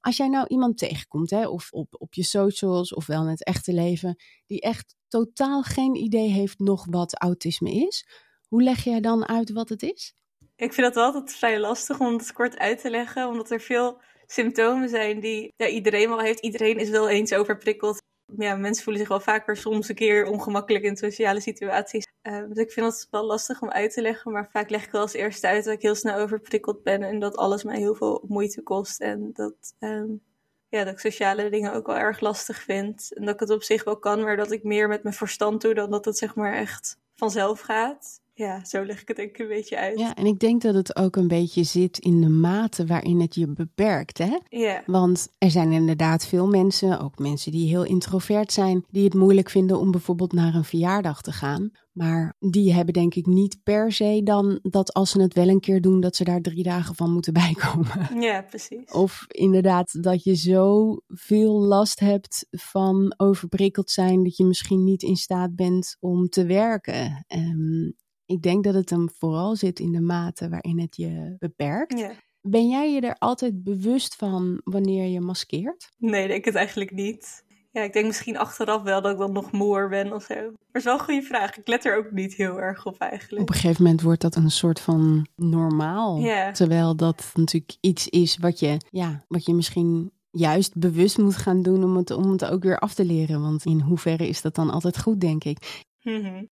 als 0.00 0.16
jij 0.16 0.28
nou 0.28 0.46
iemand 0.46 0.78
tegenkomt, 0.78 1.30
hè, 1.30 1.46
of 1.46 1.72
op, 1.72 1.94
op 1.98 2.14
je 2.14 2.24
socials 2.24 2.94
of 2.94 3.06
wel 3.06 3.22
in 3.22 3.28
het 3.28 3.44
echte 3.44 3.72
leven, 3.72 4.16
die 4.46 4.60
echt 4.60 4.96
totaal 5.08 5.62
geen 5.62 5.94
idee 5.94 6.28
heeft 6.28 6.58
nog 6.58 6.86
wat 6.90 7.20
autisme 7.20 7.70
is, 7.70 8.06
hoe 8.48 8.62
leg 8.62 8.84
jij 8.84 9.00
dan 9.00 9.28
uit 9.28 9.52
wat 9.52 9.68
het 9.68 9.82
is? 9.82 10.14
Ik 10.56 10.72
vind 10.72 10.94
dat 10.94 11.04
altijd 11.04 11.32
vrij 11.32 11.60
lastig 11.60 12.00
om 12.00 12.12
het 12.12 12.32
kort 12.32 12.58
uit 12.58 12.80
te 12.80 12.90
leggen, 12.90 13.28
omdat 13.28 13.50
er 13.50 13.60
veel 13.60 14.00
symptomen 14.26 14.88
zijn 14.88 15.20
die 15.20 15.52
ja, 15.56 15.66
iedereen 15.66 16.08
wel 16.08 16.20
heeft. 16.20 16.40
Iedereen 16.40 16.78
is 16.78 16.88
wel 16.88 17.08
eens 17.08 17.32
overprikkeld 17.32 18.02
ja, 18.44 18.56
mensen 18.56 18.84
voelen 18.84 19.00
zich 19.00 19.10
wel 19.10 19.20
vaker 19.20 19.56
soms 19.56 19.88
een 19.88 19.94
keer 19.94 20.26
ongemakkelijk 20.26 20.84
in 20.84 20.96
sociale 20.96 21.40
situaties. 21.40 22.06
Uh, 22.22 22.44
dus 22.48 22.56
ik 22.56 22.72
vind 22.72 22.86
het 22.86 23.08
wel 23.10 23.24
lastig 23.24 23.62
om 23.62 23.70
uit 23.70 23.92
te 23.92 24.02
leggen, 24.02 24.32
maar 24.32 24.48
vaak 24.50 24.70
leg 24.70 24.84
ik 24.84 24.90
wel 24.90 25.00
als 25.00 25.12
eerste 25.12 25.46
uit 25.46 25.64
dat 25.64 25.74
ik 25.74 25.82
heel 25.82 25.94
snel 25.94 26.18
overprikkeld 26.18 26.82
ben 26.82 27.02
en 27.02 27.18
dat 27.18 27.36
alles 27.36 27.64
mij 27.64 27.78
heel 27.78 27.94
veel 27.94 28.24
moeite 28.28 28.62
kost. 28.62 29.00
En 29.00 29.30
dat, 29.32 29.74
um, 29.78 30.22
ja, 30.68 30.84
dat 30.84 30.92
ik 30.92 30.98
sociale 30.98 31.50
dingen 31.50 31.72
ook 31.72 31.86
wel 31.86 31.96
erg 31.96 32.20
lastig 32.20 32.62
vind. 32.62 33.12
En 33.14 33.24
dat 33.24 33.34
ik 33.34 33.40
het 33.40 33.50
op 33.50 33.62
zich 33.62 33.84
wel 33.84 33.98
kan, 33.98 34.22
maar 34.22 34.36
dat 34.36 34.50
ik 34.50 34.62
meer 34.62 34.88
met 34.88 35.02
mijn 35.02 35.14
verstand 35.14 35.60
doe 35.60 35.74
dan 35.74 35.90
dat 35.90 36.04
het 36.04 36.18
zeg 36.18 36.34
maar 36.34 36.52
echt 36.52 36.98
vanzelf 37.14 37.60
gaat 37.60 38.20
ja, 38.38 38.64
zo 38.64 38.84
leg 38.84 39.00
ik 39.00 39.08
het 39.08 39.16
denk 39.16 39.30
ik 39.30 39.38
een 39.38 39.48
beetje 39.48 39.76
uit. 39.76 39.98
Ja, 39.98 40.14
en 40.14 40.26
ik 40.26 40.38
denk 40.38 40.62
dat 40.62 40.74
het 40.74 40.96
ook 40.96 41.16
een 41.16 41.28
beetje 41.28 41.62
zit 41.62 41.98
in 41.98 42.20
de 42.20 42.28
mate 42.28 42.86
waarin 42.86 43.20
het 43.20 43.34
je 43.34 43.52
beperkt, 43.52 44.18
hè? 44.18 44.38
Ja. 44.48 44.82
Want 44.86 45.28
er 45.38 45.50
zijn 45.50 45.72
inderdaad 45.72 46.26
veel 46.26 46.46
mensen, 46.46 47.00
ook 47.00 47.18
mensen 47.18 47.52
die 47.52 47.68
heel 47.68 47.84
introvert 47.84 48.52
zijn, 48.52 48.84
die 48.90 49.04
het 49.04 49.14
moeilijk 49.14 49.50
vinden 49.50 49.78
om 49.78 49.90
bijvoorbeeld 49.90 50.32
naar 50.32 50.54
een 50.54 50.64
verjaardag 50.64 51.22
te 51.22 51.32
gaan. 51.32 51.70
Maar 51.92 52.34
die 52.38 52.72
hebben 52.72 52.94
denk 52.94 53.14
ik 53.14 53.26
niet 53.26 53.58
per 53.62 53.92
se 53.92 54.20
dan 54.24 54.58
dat 54.62 54.92
als 54.92 55.10
ze 55.10 55.22
het 55.22 55.34
wel 55.34 55.48
een 55.48 55.60
keer 55.60 55.80
doen, 55.80 56.00
dat 56.00 56.16
ze 56.16 56.24
daar 56.24 56.40
drie 56.40 56.62
dagen 56.62 56.94
van 56.94 57.12
moeten 57.12 57.32
bijkomen. 57.44 58.20
Ja, 58.20 58.42
precies. 58.42 58.90
Of 58.92 59.24
inderdaad 59.28 60.02
dat 60.02 60.22
je 60.22 60.34
zo 60.34 60.96
veel 61.06 61.60
last 61.60 62.00
hebt 62.00 62.46
van 62.50 63.14
overprikkeld 63.16 63.90
zijn 63.90 64.22
dat 64.22 64.36
je 64.36 64.44
misschien 64.44 64.84
niet 64.84 65.02
in 65.02 65.16
staat 65.16 65.54
bent 65.56 65.96
om 66.00 66.28
te 66.28 66.46
werken. 66.46 67.24
Um, 67.28 67.96
ik 68.28 68.42
denk 68.42 68.64
dat 68.64 68.74
het 68.74 68.90
hem 68.90 69.10
vooral 69.10 69.56
zit 69.56 69.78
in 69.78 69.92
de 69.92 70.00
mate 70.00 70.48
waarin 70.48 70.80
het 70.80 70.96
je 70.96 71.36
beperkt. 71.38 71.98
Ja. 71.98 72.12
Ben 72.40 72.68
jij 72.68 72.92
je 72.92 73.00
er 73.00 73.16
altijd 73.18 73.64
bewust 73.64 74.16
van 74.16 74.60
wanneer 74.64 75.06
je 75.06 75.20
maskeert? 75.20 75.88
Nee, 75.98 76.22
ik 76.22 76.28
denk 76.28 76.44
het 76.44 76.54
eigenlijk 76.54 76.90
niet. 76.90 77.44
Ja, 77.70 77.82
ik 77.82 77.92
denk 77.92 78.06
misschien 78.06 78.36
achteraf 78.36 78.82
wel 78.82 79.02
dat 79.02 79.12
ik 79.12 79.18
dan 79.18 79.32
nog 79.32 79.52
moer 79.52 79.88
ben 79.88 80.12
of 80.12 80.22
zo. 80.22 80.34
Maar 80.34 80.44
het 80.44 80.76
is 80.76 80.84
wel 80.84 80.92
een 80.92 81.04
goede 81.04 81.22
vraag. 81.22 81.58
Ik 81.58 81.68
let 81.68 81.84
er 81.84 81.96
ook 81.96 82.10
niet 82.10 82.34
heel 82.34 82.60
erg 82.60 82.86
op 82.86 82.98
eigenlijk. 82.98 83.42
Op 83.42 83.48
een 83.48 83.54
gegeven 83.54 83.82
moment 83.82 84.02
wordt 84.02 84.20
dat 84.20 84.36
een 84.36 84.50
soort 84.50 84.80
van 84.80 85.26
normaal. 85.36 86.20
Terwijl 86.52 86.96
dat 86.96 87.30
natuurlijk 87.34 87.76
iets 87.80 88.08
is 88.08 88.36
wat 88.36 88.58
je, 88.58 88.76
ja, 88.90 89.24
wat 89.28 89.44
je 89.44 89.54
misschien 89.54 90.12
juist 90.30 90.76
bewust 90.76 91.18
moet 91.18 91.36
gaan 91.36 91.62
doen 91.62 91.84
om 91.84 91.96
het, 91.96 92.10
om 92.10 92.30
het 92.30 92.44
ook 92.44 92.62
weer 92.62 92.78
af 92.78 92.94
te 92.94 93.04
leren. 93.04 93.40
Want 93.40 93.64
in 93.64 93.80
hoeverre 93.80 94.28
is 94.28 94.42
dat 94.42 94.54
dan 94.54 94.70
altijd 94.70 94.98
goed, 94.98 95.20
denk 95.20 95.44
ik. 95.44 95.84
Mm 96.02 96.48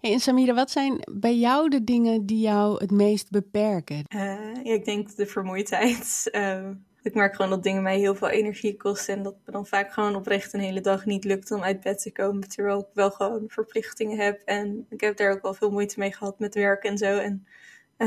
En 0.00 0.20
Samira, 0.20 0.54
wat 0.54 0.70
zijn 0.70 1.00
bij 1.12 1.36
jou 1.36 1.68
de 1.68 1.84
dingen 1.84 2.26
die 2.26 2.40
jou 2.40 2.78
het 2.78 2.90
meest 2.90 3.30
beperken? 3.30 4.04
Ja, 4.08 4.38
ik 4.62 4.84
denk 4.84 5.16
de 5.16 5.26
vermoeidheid. 5.26 6.28
Uh, 6.32 6.68
ik 7.02 7.14
merk 7.14 7.34
gewoon 7.34 7.50
dat 7.50 7.62
dingen 7.62 7.82
mij 7.82 7.98
heel 7.98 8.14
veel 8.14 8.28
energie 8.28 8.76
kosten. 8.76 9.14
En 9.14 9.22
dat 9.22 9.36
me 9.44 9.52
dan 9.52 9.66
vaak 9.66 9.92
gewoon 9.92 10.14
oprecht 10.14 10.52
een 10.52 10.60
hele 10.60 10.80
dag 10.80 11.04
niet 11.04 11.24
lukt 11.24 11.50
om 11.50 11.62
uit 11.62 11.80
bed 11.80 12.02
te 12.02 12.12
komen. 12.12 12.48
Terwijl 12.48 12.78
ik 12.78 12.86
wel 12.94 13.10
gewoon 13.10 13.44
verplichtingen 13.48 14.18
heb. 14.18 14.42
En 14.44 14.86
ik 14.88 15.00
heb 15.00 15.16
daar 15.16 15.32
ook 15.32 15.42
wel 15.42 15.54
veel 15.54 15.70
moeite 15.70 15.98
mee 15.98 16.12
gehad 16.12 16.38
met 16.38 16.54
werk 16.54 16.84
en 16.84 16.98
zo. 16.98 17.18
En, 17.18 17.46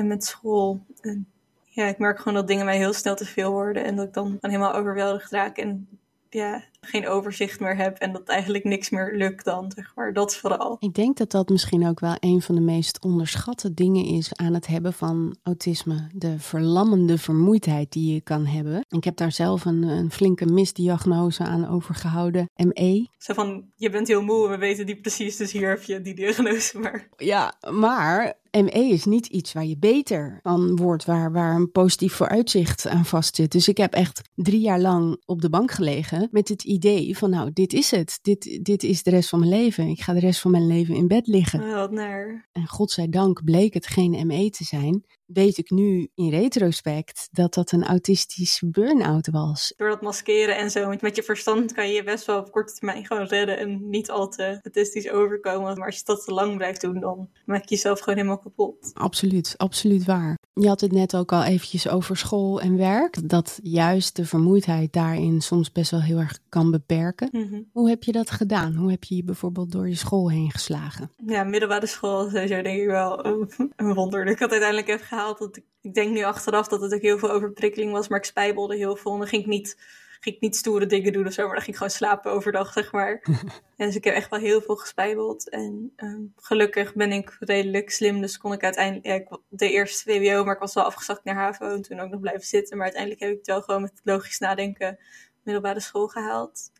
met 0.07 0.23
school. 0.23 0.85
En 1.01 1.27
ja, 1.63 1.85
ik 1.85 1.97
merk 1.97 2.17
gewoon 2.17 2.33
dat 2.33 2.47
dingen 2.47 2.65
mij 2.65 2.77
heel 2.77 2.93
snel 2.93 3.15
te 3.15 3.25
veel 3.25 3.51
worden. 3.51 3.83
En 3.83 3.95
dat 3.95 4.07
ik 4.07 4.13
dan 4.13 4.25
gewoon 4.25 4.39
helemaal 4.41 4.73
overweldigd 4.73 5.31
raak. 5.31 5.57
En 5.57 5.87
ja, 6.29 6.63
geen 6.81 7.07
overzicht 7.07 7.59
meer 7.59 7.75
heb 7.75 7.97
en 7.97 8.11
dat 8.11 8.27
eigenlijk 8.27 8.63
niks 8.63 8.89
meer 8.89 9.15
lukt 9.15 9.45
dan, 9.45 9.71
zeg 9.75 9.91
maar. 9.95 10.13
Dat 10.13 10.35
vooral. 10.35 10.77
Ik 10.79 10.93
denk 10.93 11.17
dat 11.17 11.31
dat 11.31 11.49
misschien 11.49 11.87
ook 11.87 11.99
wel 11.99 12.15
een 12.19 12.41
van 12.41 12.55
de 12.55 12.61
meest 12.61 13.03
onderschatte 13.03 13.73
dingen 13.73 14.05
is 14.05 14.35
aan 14.35 14.53
het 14.53 14.67
hebben 14.67 14.93
van 14.93 15.35
autisme. 15.43 16.07
De 16.13 16.39
verlammende 16.39 17.17
vermoeidheid 17.17 17.91
die 17.91 18.13
je 18.13 18.21
kan 18.21 18.45
hebben. 18.45 18.85
Ik 18.89 19.03
heb 19.03 19.15
daar 19.15 19.31
zelf 19.31 19.65
een, 19.65 19.83
een 19.83 20.11
flinke 20.11 20.45
misdiagnose 20.45 21.43
aan 21.43 21.67
overgehouden, 21.67 22.49
ME. 22.55 23.07
Zo 23.17 23.33
van, 23.33 23.65
je 23.75 23.89
bent 23.89 24.07
heel 24.07 24.23
moe 24.23 24.49
we 24.49 24.57
weten 24.57 24.85
die 24.85 25.01
precies, 25.01 25.37
dus 25.37 25.51
hier 25.51 25.69
heb 25.69 25.83
je 25.83 26.01
die 26.01 26.15
diagnose 26.15 26.79
maar. 26.79 27.07
Ja, 27.17 27.53
maar 27.71 28.39
ME 28.51 28.89
is 28.89 29.05
niet 29.05 29.27
iets 29.27 29.53
waar 29.53 29.65
je 29.65 29.77
beter 29.77 30.39
van 30.43 30.75
wordt, 30.75 31.05
waar, 31.05 31.31
waar 31.31 31.55
een 31.55 31.71
positief 31.71 32.13
vooruitzicht 32.13 32.87
aan 32.87 33.05
vastzit. 33.05 33.51
Dus 33.51 33.67
ik 33.67 33.77
heb 33.77 33.93
echt 33.93 34.21
drie 34.35 34.59
jaar 34.59 34.79
lang 34.79 35.21
op 35.25 35.41
de 35.41 35.49
bank 35.49 35.71
gelegen 35.71 36.27
met 36.31 36.47
het 36.47 36.63
idee 36.71 37.17
van 37.17 37.29
nou, 37.29 37.51
dit 37.53 37.73
is 37.73 37.91
het. 37.91 38.19
Dit, 38.21 38.59
dit 38.61 38.83
is 38.83 39.03
de 39.03 39.09
rest 39.09 39.29
van 39.29 39.39
mijn 39.39 39.51
leven. 39.51 39.87
Ik 39.87 40.01
ga 40.01 40.13
de 40.13 40.19
rest 40.19 40.39
van 40.39 40.51
mijn 40.51 40.67
leven 40.67 40.95
in 40.95 41.07
bed 41.07 41.27
liggen. 41.27 41.63
Oh, 41.63 41.73
wat 41.73 41.91
naar. 41.91 42.49
En 42.51 42.67
godzijdank 42.67 43.43
bleek 43.43 43.73
het 43.73 43.87
geen 43.87 44.27
ME 44.27 44.49
te 44.49 44.63
zijn. 44.63 45.05
Weet 45.25 45.57
ik 45.57 45.69
nu 45.69 46.09
in 46.15 46.29
retrospect 46.29 47.27
dat 47.31 47.53
dat 47.53 47.71
een 47.71 47.83
autistische 47.83 48.69
burn-out 48.69 49.29
was. 49.29 49.73
Door 49.77 49.89
dat 49.89 50.01
maskeren 50.01 50.57
en 50.57 50.71
zo, 50.71 50.95
met 51.01 51.15
je 51.15 51.23
verstand 51.23 51.73
kan 51.73 51.87
je 51.87 51.93
je 51.93 52.03
best 52.03 52.25
wel 52.25 52.39
op 52.39 52.51
korte 52.51 52.73
termijn 52.73 53.05
gewoon 53.05 53.25
redden 53.25 53.57
en 53.57 53.89
niet 53.89 54.09
al 54.09 54.29
te 54.29 54.59
autistisch 54.63 55.09
overkomen. 55.09 55.77
Maar 55.77 55.85
als 55.85 55.97
je 55.97 56.03
dat 56.05 56.23
te 56.23 56.33
lang 56.33 56.57
blijft 56.57 56.81
doen, 56.81 56.99
dan 56.99 57.29
maak 57.45 57.63
je 57.63 57.75
jezelf 57.75 57.99
gewoon 57.99 58.15
helemaal 58.15 58.39
kapot. 58.39 58.91
Absoluut, 58.93 59.53
absoluut 59.57 60.05
waar. 60.05 60.37
Je 60.53 60.67
had 60.67 60.81
het 60.81 60.91
net 60.91 61.15
ook 61.15 61.31
al 61.31 61.43
eventjes 61.43 61.89
over 61.89 62.17
school 62.17 62.61
en 62.61 62.77
werk. 62.77 63.29
Dat 63.29 63.59
juist 63.63 64.15
de 64.15 64.25
vermoeidheid 64.25 64.93
daarin 64.93 65.41
soms 65.41 65.71
best 65.71 65.91
wel 65.91 66.01
heel 66.01 66.17
erg 66.17 66.39
kan 66.49 66.71
beperken. 66.71 67.29
Mhm. 67.31 67.61
Hoe 67.71 67.89
heb 67.89 68.03
je 68.03 68.11
dat 68.11 68.29
gedaan? 68.29 68.75
Hoe 68.75 68.91
heb 68.91 69.03
je 69.03 69.15
je 69.15 69.23
bijvoorbeeld 69.23 69.71
door 69.71 69.89
je 69.89 69.95
school 69.95 70.29
heen 70.29 70.51
geslagen? 70.51 71.11
Ja, 71.25 71.43
middelbare 71.43 71.85
school 71.85 72.25
is 72.25 72.31
sowieso 72.31 72.61
denk 72.61 72.81
ik 72.81 72.87
wel 72.87 73.25
een, 73.25 73.51
een 73.75 73.93
wonder 73.93 74.23
dat 74.23 74.33
ik 74.33 74.39
dat 74.39 74.51
uiteindelijk 74.51 74.89
heb 74.89 75.01
gehaald. 75.01 75.39
Dat 75.39 75.57
ik, 75.57 75.63
ik 75.81 75.93
denk 75.93 76.11
nu 76.11 76.23
achteraf 76.23 76.67
dat 76.67 76.81
het 76.81 76.93
ook 76.93 77.01
heel 77.01 77.17
veel 77.17 77.31
overprikkeling 77.31 77.91
was, 77.91 78.07
maar 78.07 78.19
ik 78.19 78.25
spijbelde 78.25 78.75
heel 78.75 78.95
veel. 78.95 79.11
En 79.11 79.19
dan 79.19 79.27
ging 79.27 79.41
ik 79.41 79.47
niet, 79.47 79.77
ging 80.21 80.35
ik 80.35 80.41
niet 80.41 80.55
stoere 80.55 80.85
dingen 80.85 81.13
doen 81.13 81.27
of 81.27 81.33
zo, 81.33 81.41
maar 81.41 81.55
dan 81.55 81.61
ging 81.61 81.71
ik 81.71 81.75
gewoon 81.75 81.91
slapen 81.91 82.31
overdag, 82.31 82.73
zeg 82.73 82.91
maar. 82.91 83.21
en 83.77 83.85
dus 83.85 83.95
ik 83.95 84.03
heb 84.03 84.13
echt 84.13 84.29
wel 84.29 84.39
heel 84.39 84.61
veel 84.61 84.75
gespijbeld. 84.75 85.49
En 85.49 85.93
ehm, 85.95 86.21
gelukkig 86.35 86.93
ben 86.93 87.11
ik 87.11 87.35
redelijk 87.39 87.89
slim, 87.89 88.21
dus 88.21 88.37
kon 88.37 88.53
ik 88.53 88.63
uiteindelijk... 88.63 89.05
Ja, 89.05 89.13
ik, 89.13 89.41
de 89.49 89.71
eerste 89.71 90.11
VWO, 90.11 90.43
maar 90.43 90.53
ik 90.53 90.59
was 90.59 90.73
wel 90.73 90.83
afgezakt 90.83 91.23
naar 91.23 91.35
HAVO 91.35 91.65
en 91.65 91.81
toen 91.81 91.99
ook 91.99 92.09
nog 92.09 92.19
blijven 92.19 92.47
zitten. 92.47 92.75
Maar 92.77 92.85
uiteindelijk 92.85 93.21
heb 93.21 93.31
ik 93.31 93.37
het 93.37 93.47
wel 93.47 93.61
gewoon 93.61 93.81
met 93.81 94.01
logisch 94.03 94.39
nadenken 94.39 94.99
middelbare 95.43 95.79
school 95.79 96.07
gehaald. 96.07 96.71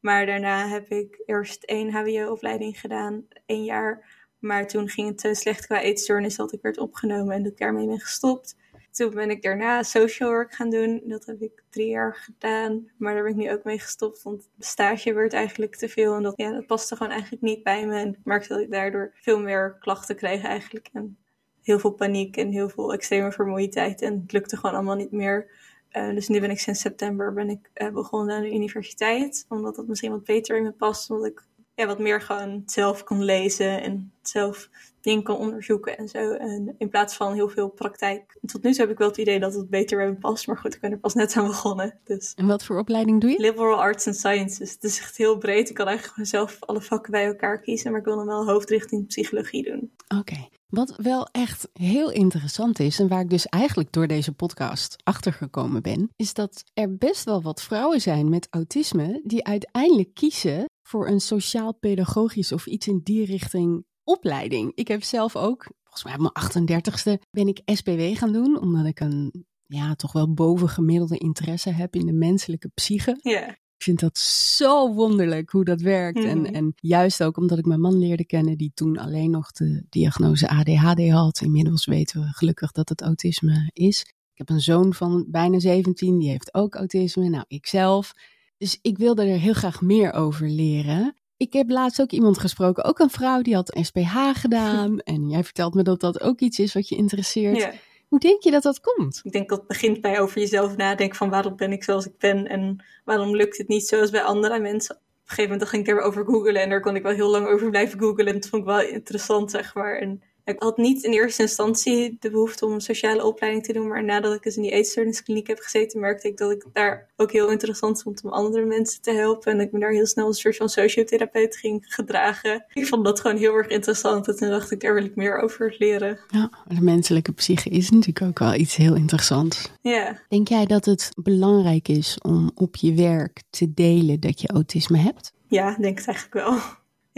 Maar 0.00 0.26
daarna 0.26 0.68
heb 0.68 0.88
ik 0.88 1.22
eerst 1.26 1.64
één 1.64 1.92
HBO-opleiding 1.92 2.80
gedaan, 2.80 3.26
één 3.46 3.64
jaar. 3.64 4.16
Maar 4.38 4.66
toen 4.66 4.88
ging 4.88 5.08
het 5.08 5.18
te 5.18 5.34
slecht 5.34 5.66
qua 5.66 5.80
eetstoornis 5.80 6.36
dat 6.36 6.52
ik 6.52 6.62
werd 6.62 6.78
opgenomen 6.78 7.34
en 7.34 7.42
dat 7.42 7.52
ik 7.52 7.58
daarmee 7.58 7.86
ben 7.86 8.00
gestopt. 8.00 8.56
Toen 8.98 9.14
ben 9.14 9.30
ik 9.30 9.42
daarna 9.42 9.82
social 9.82 10.30
work 10.30 10.54
gaan 10.54 10.70
doen. 10.70 11.02
Dat 11.04 11.26
heb 11.26 11.42
ik 11.42 11.62
drie 11.70 11.88
jaar 11.88 12.14
gedaan. 12.14 12.90
Maar 12.96 13.14
daar 13.14 13.22
ben 13.22 13.32
ik 13.32 13.38
nu 13.38 13.52
ook 13.52 13.64
mee 13.64 13.78
gestopt. 13.78 14.22
Want 14.22 14.48
stage 14.58 15.12
werd 15.12 15.32
eigenlijk 15.32 15.76
te 15.76 15.88
veel. 15.88 16.14
En 16.14 16.22
dat, 16.22 16.32
ja, 16.36 16.52
dat 16.52 16.66
paste 16.66 16.96
gewoon 16.96 17.12
eigenlijk 17.12 17.42
niet 17.42 17.62
bij 17.62 17.86
me. 17.86 17.98
En 17.98 18.08
ik 18.08 18.24
merkte 18.24 18.48
dat 18.48 18.60
ik 18.60 18.70
daardoor 18.70 19.14
veel 19.14 19.40
meer 19.40 19.76
klachten 19.80 20.16
kreeg 20.16 20.44
eigenlijk. 20.44 20.88
En 20.92 21.18
heel 21.62 21.78
veel 21.78 21.90
paniek 21.90 22.36
en 22.36 22.50
heel 22.50 22.68
veel 22.68 22.92
extreme 22.92 23.32
vermoeidheid. 23.32 24.02
En 24.02 24.20
het 24.20 24.32
lukte 24.32 24.56
gewoon 24.56 24.74
allemaal 24.74 24.96
niet 24.96 25.12
meer. 25.12 25.50
Uh, 25.92 26.14
dus 26.14 26.28
nu 26.28 26.40
ben 26.40 26.50
ik 26.50 26.60
sinds 26.60 26.80
september 26.80 27.32
ben 27.32 27.50
ik, 27.50 27.70
uh, 27.74 27.90
begonnen 27.90 28.36
aan 28.36 28.42
de 28.42 28.54
universiteit. 28.54 29.46
Omdat 29.48 29.76
dat 29.76 29.86
misschien 29.86 30.10
wat 30.10 30.24
beter 30.24 30.56
in 30.56 30.62
me 30.62 30.72
past. 30.72 31.10
Omdat 31.10 31.26
ik 31.26 31.42
ja, 31.78 31.86
wat 31.86 31.98
meer 31.98 32.20
gewoon 32.20 32.62
zelf 32.66 33.04
kon 33.04 33.24
lezen 33.24 33.82
en 33.82 34.12
zelf 34.22 34.68
dingen 35.00 35.22
kan 35.22 35.36
onderzoeken 35.36 35.98
en 35.98 36.08
zo. 36.08 36.32
En 36.32 36.74
in 36.78 36.88
plaats 36.88 37.16
van 37.16 37.34
heel 37.34 37.48
veel 37.48 37.68
praktijk. 37.68 38.38
Tot 38.46 38.62
nu 38.62 38.70
toe 38.70 38.80
heb 38.80 38.90
ik 38.90 38.98
wel 38.98 39.08
het 39.08 39.16
idee 39.16 39.40
dat 39.40 39.54
het 39.54 39.70
beter 39.70 39.96
bij 39.96 40.06
me 40.06 40.14
past. 40.14 40.46
Maar 40.46 40.56
goed, 40.56 40.74
ik 40.74 40.80
ben 40.80 40.90
er 40.90 40.98
pas 40.98 41.14
net 41.14 41.36
aan 41.36 41.46
begonnen. 41.46 41.98
Dus. 42.04 42.32
En 42.36 42.46
wat 42.46 42.64
voor 42.64 42.78
opleiding 42.78 43.20
doe 43.20 43.30
je? 43.30 43.40
Liberal 43.40 43.80
Arts 43.80 44.06
and 44.06 44.16
Sciences. 44.16 44.72
Het 44.72 44.84
is 44.84 44.98
echt 44.98 45.16
heel 45.16 45.38
breed. 45.38 45.68
Ik 45.68 45.74
kan 45.74 45.86
eigenlijk 45.86 46.28
zelf 46.28 46.56
alle 46.60 46.80
vakken 46.80 47.10
bij 47.10 47.26
elkaar 47.26 47.60
kiezen. 47.60 47.90
Maar 47.90 48.00
ik 48.00 48.06
wil 48.06 48.16
dan 48.16 48.26
wel 48.26 48.46
hoofdrichting 48.46 49.06
psychologie 49.06 49.70
doen. 49.70 49.90
Oké. 50.18 50.48
Wat 50.68 50.96
wel 50.96 51.28
echt 51.32 51.68
heel 51.72 52.10
interessant 52.10 52.78
is, 52.78 52.98
en 52.98 53.08
waar 53.08 53.20
ik 53.20 53.30
dus 53.30 53.46
eigenlijk 53.46 53.92
door 53.92 54.06
deze 54.06 54.32
podcast 54.32 54.96
achtergekomen 55.04 55.82
ben, 55.82 56.10
is 56.16 56.34
dat 56.34 56.64
er 56.74 56.96
best 56.96 57.24
wel 57.24 57.42
wat 57.42 57.62
vrouwen 57.62 58.00
zijn 58.00 58.28
met 58.28 58.48
autisme 58.50 59.20
die 59.24 59.44
uiteindelijk 59.44 60.14
kiezen 60.14 60.64
voor 60.88 61.08
een 61.08 61.20
sociaal-pedagogisch 61.20 62.52
of 62.52 62.66
iets 62.66 62.88
in 62.88 63.00
die 63.02 63.24
richting 63.24 63.84
opleiding. 64.04 64.72
Ik 64.74 64.88
heb 64.88 65.02
zelf 65.02 65.36
ook, 65.36 65.66
volgens 65.82 66.04
mij 66.04 66.14
op 66.14 66.20
mijn 66.20 66.66
38ste, 66.70 67.22
ben 67.30 67.48
ik 67.48 67.60
SPW 67.64 68.00
gaan 68.16 68.32
doen, 68.32 68.60
omdat 68.60 68.86
ik 68.86 69.00
een 69.00 69.46
ja, 69.66 69.94
toch 69.94 70.12
wel 70.12 70.32
bovengemiddelde 70.34 71.18
interesse 71.18 71.70
heb 71.70 71.94
in 71.94 72.06
de 72.06 72.12
menselijke 72.12 72.68
psyche. 72.74 73.18
Ja. 73.22 73.48
Ik 73.48 73.84
vind 73.84 74.00
dat 74.00 74.18
zo 74.18 74.94
wonderlijk 74.94 75.50
hoe 75.50 75.64
dat 75.64 75.80
werkt. 75.80 76.24
En, 76.24 76.38
Mhm. 76.40 76.54
en 76.54 76.72
juist 76.76 77.22
ook 77.22 77.36
omdat 77.36 77.58
ik 77.58 77.64
mijn 77.64 77.80
man 77.80 77.98
leerde 77.98 78.26
kennen, 78.26 78.58
die 78.58 78.70
toen 78.74 78.98
alleen 78.98 79.30
nog 79.30 79.52
de 79.52 79.86
diagnose 79.88 80.48
ADHD 80.48 81.10
had. 81.10 81.40
Inmiddels 81.40 81.84
weten 81.86 82.20
we 82.20 82.26
gelukkig 82.26 82.72
dat 82.72 82.88
het 82.88 83.02
autisme 83.02 83.70
is. 83.72 84.00
Ik 84.32 84.46
heb 84.46 84.48
een 84.48 84.60
zoon 84.60 84.94
van 84.94 85.26
bijna 85.28 85.58
17, 85.58 86.18
die 86.18 86.30
heeft 86.30 86.54
ook 86.54 86.74
autisme. 86.74 87.28
Nou, 87.28 87.44
ikzelf. 87.48 88.12
Dus 88.58 88.78
ik 88.82 88.98
wilde 88.98 89.22
er 89.22 89.38
heel 89.38 89.52
graag 89.52 89.80
meer 89.80 90.12
over 90.12 90.48
leren. 90.48 91.16
Ik 91.36 91.52
heb 91.52 91.70
laatst 91.70 92.00
ook 92.00 92.10
iemand 92.10 92.38
gesproken, 92.38 92.84
ook 92.84 92.98
een 92.98 93.10
vrouw, 93.10 93.42
die 93.42 93.54
had 93.54 93.78
SPH 93.80 94.16
gedaan. 94.32 94.98
En 95.04 95.28
jij 95.28 95.44
vertelt 95.44 95.74
me 95.74 95.82
dat 95.82 96.00
dat 96.00 96.20
ook 96.20 96.40
iets 96.40 96.58
is 96.58 96.74
wat 96.74 96.88
je 96.88 96.96
interesseert. 96.96 97.56
ja. 97.56 97.72
Hoe 98.08 98.18
denk 98.18 98.42
je 98.42 98.50
dat 98.50 98.62
dat 98.62 98.80
komt? 98.80 99.20
Ik 99.22 99.32
denk 99.32 99.48
dat 99.48 99.58
het 99.58 99.68
begint 99.68 100.00
bij 100.00 100.20
over 100.20 100.40
jezelf 100.40 100.76
nadenken 100.76 101.16
van 101.16 101.30
waarom 101.30 101.56
ben 101.56 101.72
ik 101.72 101.84
zoals 101.84 102.06
ik 102.06 102.18
ben 102.18 102.46
en 102.46 102.84
waarom 103.04 103.36
lukt 103.36 103.58
het 103.58 103.68
niet 103.68 103.86
zoals 103.86 104.10
bij 104.10 104.22
andere 104.22 104.60
mensen. 104.60 104.94
Op 104.94 105.00
een 105.00 105.28
gegeven 105.28 105.50
moment 105.50 105.68
ging 105.68 105.86
ik 105.86 105.94
erover 105.94 106.24
googlen 106.24 106.54
en 106.54 106.68
daar 106.68 106.80
kon 106.80 106.96
ik 106.96 107.02
wel 107.02 107.12
heel 107.12 107.30
lang 107.30 107.46
over 107.46 107.70
blijven 107.70 107.98
googlen 107.98 108.26
en 108.26 108.32
dat 108.32 108.48
vond 108.48 108.62
ik 108.62 108.68
wel 108.68 108.80
interessant, 108.80 109.50
zeg 109.50 109.74
maar. 109.74 109.98
En 109.98 110.22
ik 110.48 110.62
had 110.62 110.76
niet 110.76 111.02
in 111.02 111.12
eerste 111.12 111.42
instantie 111.42 112.16
de 112.20 112.30
behoefte 112.30 112.66
om 112.66 112.72
een 112.72 112.80
sociale 112.80 113.24
opleiding 113.24 113.64
te 113.64 113.72
doen, 113.72 113.88
maar 113.88 114.04
nadat 114.04 114.34
ik 114.34 114.44
eens 114.44 114.56
in 114.56 114.62
die 114.62 114.70
eetstoorniskliniek 114.70 115.46
heb 115.46 115.58
gezeten, 115.58 116.00
merkte 116.00 116.28
ik 116.28 116.36
dat 116.36 116.50
ik 116.50 116.64
daar 116.72 117.08
ook 117.16 117.32
heel 117.32 117.50
interessant 117.50 118.02
vond 118.02 118.24
om 118.24 118.30
andere 118.30 118.64
mensen 118.64 119.02
te 119.02 119.12
helpen. 119.12 119.52
En 119.52 119.60
ik 119.60 119.72
me 119.72 119.78
daar 119.78 119.90
heel 119.90 120.06
snel 120.06 120.26
als 120.26 120.34
een 120.34 120.40
soort 120.40 120.56
van 120.56 120.68
sociotherapeut 120.68 121.56
ging 121.56 121.84
gedragen. 121.88 122.64
Ik 122.72 122.86
vond 122.86 123.04
dat 123.04 123.20
gewoon 123.20 123.36
heel 123.36 123.54
erg 123.54 123.68
interessant 123.68 124.28
en 124.28 124.36
toen 124.36 124.48
dacht 124.48 124.70
ik, 124.70 124.80
daar 124.80 124.94
wil 124.94 125.04
ik 125.04 125.16
meer 125.16 125.38
over 125.38 125.74
leren. 125.78 126.18
Ja, 126.28 126.50
de 126.66 126.80
menselijke 126.80 127.32
psyche 127.32 127.68
is 127.68 127.90
natuurlijk 127.90 128.26
ook 128.26 128.38
wel 128.38 128.54
iets 128.54 128.76
heel 128.76 128.94
interessants. 128.94 129.70
Ja, 129.80 130.22
Denk 130.28 130.48
jij 130.48 130.66
dat 130.66 130.84
het 130.84 131.10
belangrijk 131.22 131.88
is 131.88 132.18
om 132.22 132.50
op 132.54 132.76
je 132.76 132.94
werk 132.94 133.42
te 133.50 133.74
delen 133.74 134.20
dat 134.20 134.40
je 134.40 134.48
autisme 134.48 134.98
hebt? 134.98 135.32
Ja, 135.48 135.70
ik 135.70 135.82
denk 135.82 135.98
het 135.98 136.06
eigenlijk 136.06 136.46
wel. 136.46 136.58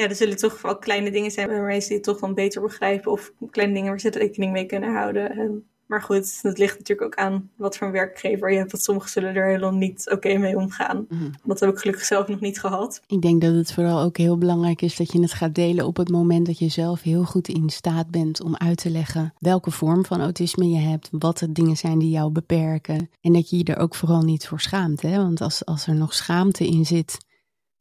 Ja, 0.00 0.08
er 0.08 0.14
zullen 0.14 0.36
toch 0.36 0.62
wel 0.62 0.78
kleine 0.78 1.10
dingen 1.10 1.30
zijn 1.30 1.48
waarmee 1.48 1.80
ze 1.80 1.92
het 1.92 2.02
toch 2.02 2.18
dan 2.18 2.34
beter 2.34 2.62
begrijpen. 2.62 3.12
Of 3.12 3.32
kleine 3.50 3.74
dingen 3.74 3.88
waar 3.88 4.00
ze 4.00 4.10
rekening 4.10 4.52
mee 4.52 4.66
kunnen 4.66 4.92
houden. 4.92 5.30
Ehm, 5.30 5.52
Maar 5.86 6.02
goed, 6.02 6.42
dat 6.42 6.58
ligt 6.58 6.78
natuurlijk 6.78 7.06
ook 7.06 7.24
aan 7.24 7.50
wat 7.56 7.76
voor 7.76 7.86
een 7.86 7.92
werkgever 7.92 8.50
je 8.50 8.58
hebt. 8.58 8.70
Want 8.70 8.82
sommigen 8.84 9.10
zullen 9.10 9.34
er 9.34 9.46
helemaal 9.46 9.74
niet 9.74 10.10
oké 10.10 10.38
mee 10.38 10.56
omgaan. 10.56 11.06
Mhm. 11.08 11.30
Dat 11.44 11.60
heb 11.60 11.70
ik 11.70 11.78
gelukkig 11.78 12.04
zelf 12.04 12.28
nog 12.28 12.40
niet 12.40 12.60
gehad. 12.60 13.02
Ik 13.06 13.22
denk 13.22 13.40
dat 13.40 13.54
het 13.54 13.72
vooral 13.72 14.00
ook 14.00 14.16
heel 14.16 14.38
belangrijk 14.38 14.82
is 14.82 14.96
dat 14.96 15.12
je 15.12 15.20
het 15.20 15.32
gaat 15.32 15.54
delen 15.54 15.86
op 15.86 15.96
het 15.96 16.08
moment 16.08 16.46
dat 16.46 16.58
je 16.58 16.68
zelf 16.68 17.02
heel 17.02 17.24
goed 17.24 17.48
in 17.48 17.70
staat 17.70 18.10
bent 18.10 18.42
om 18.42 18.56
uit 18.56 18.76
te 18.76 18.90
leggen 18.90 19.32
welke 19.38 19.70
vorm 19.70 20.04
van 20.04 20.20
autisme 20.20 20.68
je 20.68 20.78
hebt, 20.78 21.08
wat 21.12 21.38
de 21.38 21.52
dingen 21.52 21.76
zijn 21.76 21.98
die 21.98 22.10
jou 22.10 22.30
beperken. 22.30 23.10
En 23.20 23.32
dat 23.32 23.50
je 23.50 23.56
je 23.56 23.64
er 23.64 23.78
ook 23.78 23.94
vooral 23.94 24.22
niet 24.22 24.46
voor 24.46 24.60
schaamt. 24.60 25.02
Hè? 25.02 25.16
Want 25.16 25.40
als, 25.40 25.64
als 25.64 25.86
er 25.86 25.94
nog 25.94 26.14
schaamte 26.14 26.66
in 26.66 26.86
zit, 26.86 27.18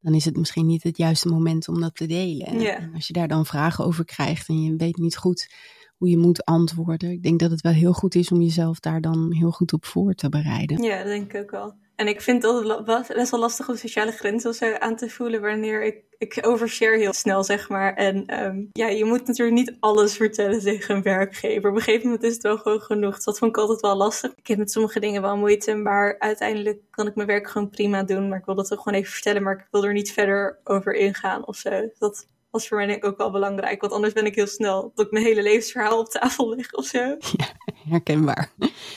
dan 0.02 0.14
is 0.14 0.26
het 0.26 0.38
misschien 0.38 0.66
niet 0.66 0.84
het 0.84 0.98
juiste 0.98 1.28
moment 1.28 1.68
om 1.68 1.80
dat 1.80 1.96
te 1.96 2.06
delen. 2.06 2.48
En 2.48 2.94
als 2.94 3.08
je 3.08 3.14
daar 3.14 3.28
dan 3.28 3.46
vragen 3.46 3.86
over 3.86 4.06
krijgt 4.06 4.48
en 4.48 4.62
je 4.62 4.76
weet 4.76 4.98
niet 4.98 5.18
goed 5.18 5.54
hoe 5.98 6.10
je 6.10 6.18
moet 6.18 6.46
antwoorden, 6.46 7.12
ik 7.12 7.24
denk 7.24 7.40
dat 7.40 7.52
het 7.52 7.62
wel 7.62 7.72
heel 7.72 7.94
goed 7.94 8.16
is 8.16 8.32
om 8.32 8.42
jezelf 8.42 8.80
daar 8.80 9.02
dan 9.02 9.34
heel 9.34 9.52
goed 9.52 9.74
op 9.74 9.86
voor 9.86 10.14
te 10.14 10.30
bereiden. 10.30 10.84
Ja, 10.84 10.98
dat 10.98 11.08
denk 11.08 11.34
ik 11.34 11.42
ook 11.42 11.52
wel. 11.52 11.74
En 12.00 12.08
ik 12.08 12.22
vind 12.22 12.44
het 12.44 12.66
la- 12.66 12.84
wa- 12.84 13.06
best 13.14 13.32
wel 13.32 13.40
lastig 13.40 13.70
om 13.70 13.76
sociale 13.76 14.12
grenzen 14.12 14.82
aan 14.82 14.96
te 14.96 15.10
voelen 15.10 15.42
wanneer 15.42 15.84
ik, 15.84 16.04
ik 16.18 16.38
overshare 16.42 16.98
heel 16.98 17.14
snel, 17.14 17.44
zeg 17.44 17.70
maar. 17.70 17.94
En 17.94 18.26
ehm, 18.26 18.64
ja, 18.72 18.88
je 18.88 19.06
moet 19.06 19.28
natuurlijk 19.28 19.58
niet 19.58 19.78
alles 19.80 20.16
vertellen 20.16 20.60
tegen 20.60 20.96
een 20.96 21.02
werkgever. 21.02 21.70
Op 21.70 21.76
een 21.76 21.82
gegeven 21.82 22.06
moment 22.06 22.24
is 22.24 22.34
het 22.34 22.44
wel 22.44 22.58
gewoon 22.58 22.82
genoeg. 22.82 23.16
Dus 23.16 23.24
dat 23.24 23.38
vond 23.38 23.52
ik 23.52 23.58
altijd 23.58 23.80
wel 23.80 23.96
lastig. 23.96 24.32
Ik 24.36 24.48
heb 24.48 24.58
met 24.58 24.72
sommige 24.72 25.00
dingen 25.00 25.22
wel 25.22 25.38
moeite, 25.38 25.76
maar 25.76 26.20
uiteindelijk 26.20 26.82
kan 26.90 27.08
ik 27.08 27.16
mijn 27.16 27.28
werk 27.28 27.50
gewoon 27.50 27.70
prima 27.70 28.04
doen. 28.04 28.30
Maar 28.30 28.40
ik 28.40 28.46
wil 28.46 28.56
dat 28.56 28.74
ook 28.74 28.82
gewoon 28.82 29.00
even 29.00 29.12
vertellen, 29.14 29.44
maar 29.44 29.58
ik 29.58 29.68
wil 29.72 29.86
er 29.86 29.94
niet 29.94 30.12
verder 30.14 30.60
over 30.64 30.94
ingaan 30.94 31.48
of 31.48 31.56
zo. 31.56 31.90
Dat 31.98 32.28
was 32.52 32.68
voor 32.68 32.78
mij 32.78 32.86
denk 32.86 33.04
ik 33.04 33.10
ook 33.10 33.18
wel 33.18 33.32
belangrijk, 33.32 33.82
want 33.82 33.94
anders 33.94 34.14
ben 34.14 34.26
ik 34.26 34.36
heel 34.36 34.48
snel 34.48 34.92
dat 34.96 35.06
ik 35.06 35.12
mijn 35.12 35.26
hele 35.26 35.42
levensverhaal 35.42 36.00
op 36.00 36.10
tafel 36.10 36.56
leg 36.56 36.74
of 36.74 36.86
zo. 36.86 37.18
herkenbaar. 37.90 38.52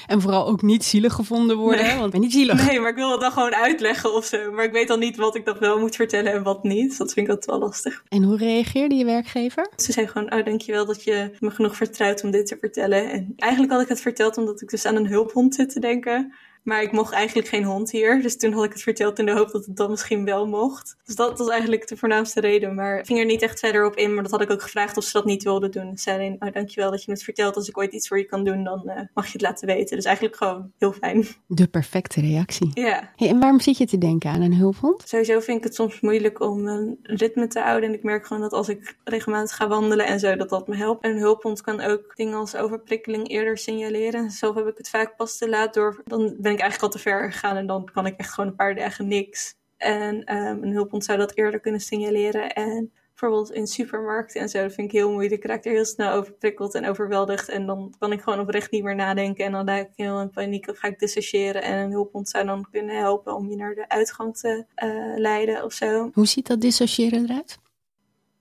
En 0.06 0.20
vooral 0.20 0.46
ook 0.46 0.62
niet 0.62 0.84
zielig 0.84 1.12
gevonden 1.12 1.56
worden, 1.56 1.84
Nee. 1.84 1.92
want 1.94 2.04
ik 2.04 2.10
ben 2.10 2.20
niet 2.20 2.32
zielig. 2.32 2.66
Nee, 2.66 2.80
maar 2.80 2.90
ik 2.90 2.96
wil 2.96 3.10
het 3.10 3.20
dan 3.20 3.32
gewoon 3.32 3.54
uitleggen 3.54 4.14
of 4.14 4.24
zo. 4.24 4.52
Maar 4.52 4.64
ik 4.64 4.72
weet 4.72 4.88
dan 4.88 4.98
niet 4.98 5.16
wat 5.16 5.34
ik 5.36 5.44
dan 5.44 5.56
wel 5.58 5.78
moet 5.78 5.96
vertellen 5.96 6.32
en 6.32 6.42
wat 6.42 6.62
niet. 6.62 6.98
Dat 6.98 7.12
vind 7.12 7.26
ik 7.26 7.32
altijd 7.32 7.50
wel 7.50 7.68
lastig. 7.68 8.02
En 8.08 8.22
hoe 8.22 8.36
reageerde 8.36 8.94
je 8.94 9.04
werkgever? 9.04 9.70
Ze 9.76 9.92
zei 9.92 10.06
gewoon, 10.06 10.32
oh 10.34 10.44
dankjewel 10.44 10.86
dat 10.86 11.04
je 11.04 11.36
me 11.40 11.50
genoeg 11.50 11.76
vertrouwt 11.76 12.24
om 12.24 12.30
dit 12.30 12.46
te 12.46 12.56
vertellen. 12.60 13.10
En 13.10 13.32
eigenlijk 13.36 13.72
had 13.72 13.82
ik 13.82 13.88
het 13.88 14.00
verteld 14.00 14.36
omdat 14.36 14.60
ik 14.62 14.68
dus 14.68 14.84
aan 14.86 14.96
een 14.96 15.06
hulphond 15.06 15.54
zit 15.54 15.72
te 15.72 15.80
denken. 15.80 16.32
Maar 16.62 16.82
ik 16.82 16.92
mocht 16.92 17.12
eigenlijk 17.12 17.48
geen 17.48 17.64
hond 17.64 17.90
hier. 17.90 18.22
Dus 18.22 18.36
toen 18.36 18.52
had 18.52 18.64
ik 18.64 18.72
het 18.72 18.82
verteld 18.82 19.18
in 19.18 19.26
de 19.26 19.32
hoop 19.32 19.50
dat 19.50 19.66
het 19.66 19.76
dan 19.76 19.90
misschien 19.90 20.24
wel 20.24 20.46
mocht. 20.46 20.96
Dus 21.04 21.14
dat 21.14 21.38
was 21.38 21.48
eigenlijk 21.48 21.88
de 21.88 21.96
voornaamste 21.96 22.40
reden. 22.40 22.74
Maar 22.74 22.98
ik 22.98 23.06
ging 23.06 23.18
er 23.18 23.24
niet 23.24 23.42
echt 23.42 23.58
verder 23.58 23.86
op 23.86 23.96
in. 23.96 24.14
Maar 24.14 24.22
dat 24.22 24.32
had 24.32 24.40
ik 24.40 24.50
ook 24.50 24.62
gevraagd 24.62 24.96
of 24.96 25.04
ze 25.04 25.12
dat 25.12 25.24
niet 25.24 25.42
wilden 25.42 25.70
doen. 25.70 25.96
Ze 25.96 26.02
zei 26.02 26.16
alleen, 26.16 26.36
oh 26.38 26.52
dankjewel 26.52 26.90
dat 26.90 27.00
je 27.00 27.04
me 27.08 27.14
het 27.14 27.24
vertelt. 27.24 27.56
Als 27.56 27.68
ik 27.68 27.78
ooit 27.78 27.92
iets 27.92 28.08
voor 28.08 28.18
je 28.18 28.24
kan 28.24 28.44
doen, 28.44 28.64
dan 28.64 28.88
eh, 28.88 29.00
mag 29.14 29.26
je 29.26 29.32
het 29.32 29.42
laten 29.42 29.66
weten. 29.66 29.96
Dus 29.96 30.04
eigenlijk 30.04 30.36
gewoon 30.36 30.72
heel 30.78 30.92
fijn. 30.92 31.26
De 31.46 31.66
perfecte 31.66 32.20
reactie. 32.20 32.70
Ja. 32.74 33.10
Hey, 33.16 33.28
en 33.28 33.38
waarom 33.38 33.60
zit 33.60 33.78
je 33.78 33.86
te 33.86 33.98
denken 33.98 34.30
aan 34.30 34.42
een 34.42 34.54
hulphond? 34.54 35.02
Sowieso 35.06 35.40
vind 35.40 35.58
ik 35.58 35.64
het 35.64 35.74
soms 35.74 36.00
moeilijk 36.00 36.40
om 36.40 36.66
een 36.66 36.98
ritme 37.02 37.46
te 37.46 37.60
houden. 37.60 37.88
En 37.88 37.94
ik 37.94 38.02
merk 38.02 38.26
gewoon 38.26 38.42
dat 38.42 38.52
als 38.52 38.68
ik 38.68 38.96
regelmatig 39.04 39.56
ga 39.56 39.68
wandelen 39.68 40.06
en 40.06 40.20
zo, 40.20 40.36
dat 40.36 40.48
dat 40.48 40.68
me 40.68 40.76
helpt. 40.76 41.04
En 41.04 41.10
een 41.10 41.18
hulphond 41.18 41.60
kan 41.60 41.80
ook 41.80 42.16
dingen 42.16 42.38
als 42.38 42.56
overprikkeling 42.56 43.28
eerder 43.28 43.58
signaleren. 43.58 44.30
Zelf 44.30 44.54
heb 44.54 44.66
ik 44.66 44.76
het 44.76 44.88
vaak 44.88 45.16
pas 45.16 45.38
te 45.38 45.48
laat 45.48 45.74
door. 45.74 46.02
Dan 46.04 46.34
ben 46.38 46.51
ik 46.52 46.60
eigenlijk 46.60 46.92
al 46.92 47.00
te 47.00 47.08
ver 47.08 47.32
gegaan 47.32 47.56
en 47.56 47.66
dan 47.66 47.90
kan 47.92 48.06
ik 48.06 48.16
echt 48.16 48.32
gewoon 48.32 48.50
een 48.50 48.56
paar 48.56 48.74
dagen 48.74 49.08
niks. 49.08 49.54
En 49.76 50.24
ehm, 50.24 50.62
een 50.62 50.72
hulphond 50.72 51.04
zou 51.04 51.18
dat 51.18 51.36
eerder 51.36 51.60
kunnen 51.60 51.80
signaleren. 51.80 52.52
En 52.52 52.92
bijvoorbeeld 53.22 53.52
in 53.52 53.66
supermarkten 53.66 54.40
en 54.40 54.48
zo, 54.48 54.62
dat 54.62 54.72
vind 54.72 54.86
ik 54.86 54.98
heel 54.98 55.12
moeilijk. 55.12 55.42
Ik 55.42 55.50
raak 55.50 55.64
er 55.64 55.72
heel 55.72 55.84
snel 55.84 56.12
overprikkeld 56.12 56.74
en 56.74 56.86
overweldigd. 56.86 57.48
En 57.48 57.66
dan 57.66 57.94
kan 57.98 58.12
ik 58.12 58.20
gewoon 58.20 58.40
oprecht 58.40 58.70
niet 58.70 58.82
meer 58.82 58.94
nadenken. 58.94 59.44
En 59.44 59.52
dan 59.52 59.68
raak 59.68 59.88
ik 59.88 59.92
heel 59.96 60.20
in 60.20 60.30
paniek 60.30 60.68
of 60.68 60.78
ga 60.78 60.88
ik 60.88 60.98
dissociëren. 60.98 61.62
En 61.62 61.78
een 61.78 61.90
hulphond 61.90 62.28
zou 62.28 62.46
dan 62.46 62.66
kunnen 62.70 62.96
helpen 62.96 63.34
om 63.34 63.50
je 63.50 63.56
naar 63.56 63.74
de 63.74 63.88
uitgang 63.88 64.36
te 64.36 64.64
eh, 64.74 64.88
leiden 65.16 65.64
of 65.64 65.72
zo. 65.72 66.10
Hoe 66.12 66.26
ziet 66.26 66.46
dat 66.46 66.60
dissociëren 66.60 67.24
eruit? 67.24 67.58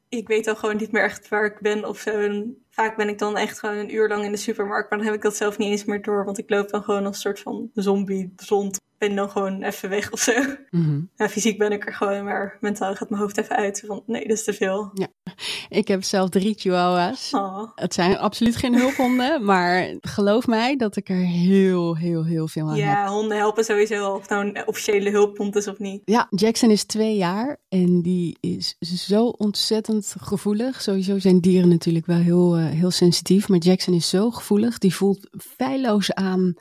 Ik 0.09 0.27
weet 0.27 0.45
dan 0.45 0.57
gewoon 0.57 0.77
niet 0.77 0.91
meer 0.91 1.03
echt 1.03 1.27
waar 1.27 1.45
ik 1.45 1.59
ben 1.59 1.85
of 1.85 1.99
zo. 1.99 2.19
En 2.19 2.65
vaak 2.71 2.97
ben 2.97 3.09
ik 3.09 3.19
dan 3.19 3.37
echt 3.37 3.59
gewoon 3.59 3.77
een 3.77 3.93
uur 3.93 4.07
lang 4.07 4.23
in 4.23 4.31
de 4.31 4.37
supermarkt. 4.37 4.89
Maar 4.89 4.97
dan 4.99 5.07
heb 5.07 5.15
ik 5.15 5.21
dat 5.21 5.35
zelf 5.35 5.57
niet 5.57 5.69
eens 5.69 5.85
meer 5.85 6.01
door. 6.01 6.25
Want 6.25 6.37
ik 6.37 6.49
loop 6.49 6.69
dan 6.69 6.83
gewoon 6.83 7.05
als 7.05 7.15
een 7.15 7.21
soort 7.21 7.39
van 7.39 7.69
zombie 7.73 8.33
rond. 8.47 8.79
Ben 8.97 9.15
dan 9.15 9.29
gewoon 9.29 9.63
even 9.63 9.89
weg 9.89 10.11
of 10.11 10.19
zo. 10.19 10.33
Mhm. 10.69 11.01
Ja, 11.15 11.29
fysiek 11.29 11.57
ben 11.57 11.71
ik 11.71 11.85
er 11.85 11.93
gewoon, 11.93 12.23
maar 12.23 12.57
mentaal 12.59 12.95
gaat 12.95 13.09
mijn 13.09 13.21
hoofd 13.21 13.37
even 13.37 13.55
uit. 13.55 13.83
Van 13.85 14.03
nee, 14.05 14.27
dat 14.27 14.37
is 14.37 14.43
te 14.43 14.53
veel. 14.53 14.93
Ik 15.69 15.87
heb 15.87 16.03
zelf 16.03 16.29
drie 16.29 16.55
chihuahuas. 16.57 17.29
Oh. 17.33 17.71
Het 17.75 17.93
zijn 17.93 18.17
absoluut 18.17 18.55
geen 18.55 18.75
hulphonden, 18.75 19.43
maar 19.45 19.95
geloof 20.01 20.47
mij 20.47 20.75
dat 20.75 20.95
ik 20.95 21.09
er 21.09 21.25
heel, 21.25 21.97
heel, 21.97 22.25
heel 22.25 22.47
veel 22.47 22.63
aan 22.63 22.69
heb. 22.69 22.77
Ja, 22.77 23.07
honden 23.07 23.37
helpen 23.37 23.63
sowieso 23.63 24.13
of 24.13 24.29
nou 24.29 24.45
een 24.45 24.67
officiële 24.67 25.09
hulphond 25.09 25.55
is 25.55 25.67
of 25.67 25.79
niet. 25.79 26.01
Ja, 26.05 26.27
Jackson 26.29 26.71
is 26.71 26.83
twee 26.83 27.15
jaar 27.15 27.57
en 27.69 28.01
die 28.01 28.37
is 28.39 28.77
zo 28.79 29.25
ontzettend 29.25 30.15
gevoelig. 30.19 30.81
Sowieso 30.81 31.19
zijn 31.19 31.39
dieren 31.39 31.69
natuurlijk 31.69 32.05
wel 32.05 32.17
heel, 32.17 32.57
eh, 32.67 32.77
heel 32.77 32.91
sensitief, 32.91 33.47
maar 33.49 33.59
Jackson 33.59 33.93
is 33.93 34.09
zo 34.09 34.31
gevoelig. 34.31 34.77
Die 34.77 34.95
voelt 34.95 35.29
feilloos 35.37 36.13
aan 36.13 36.53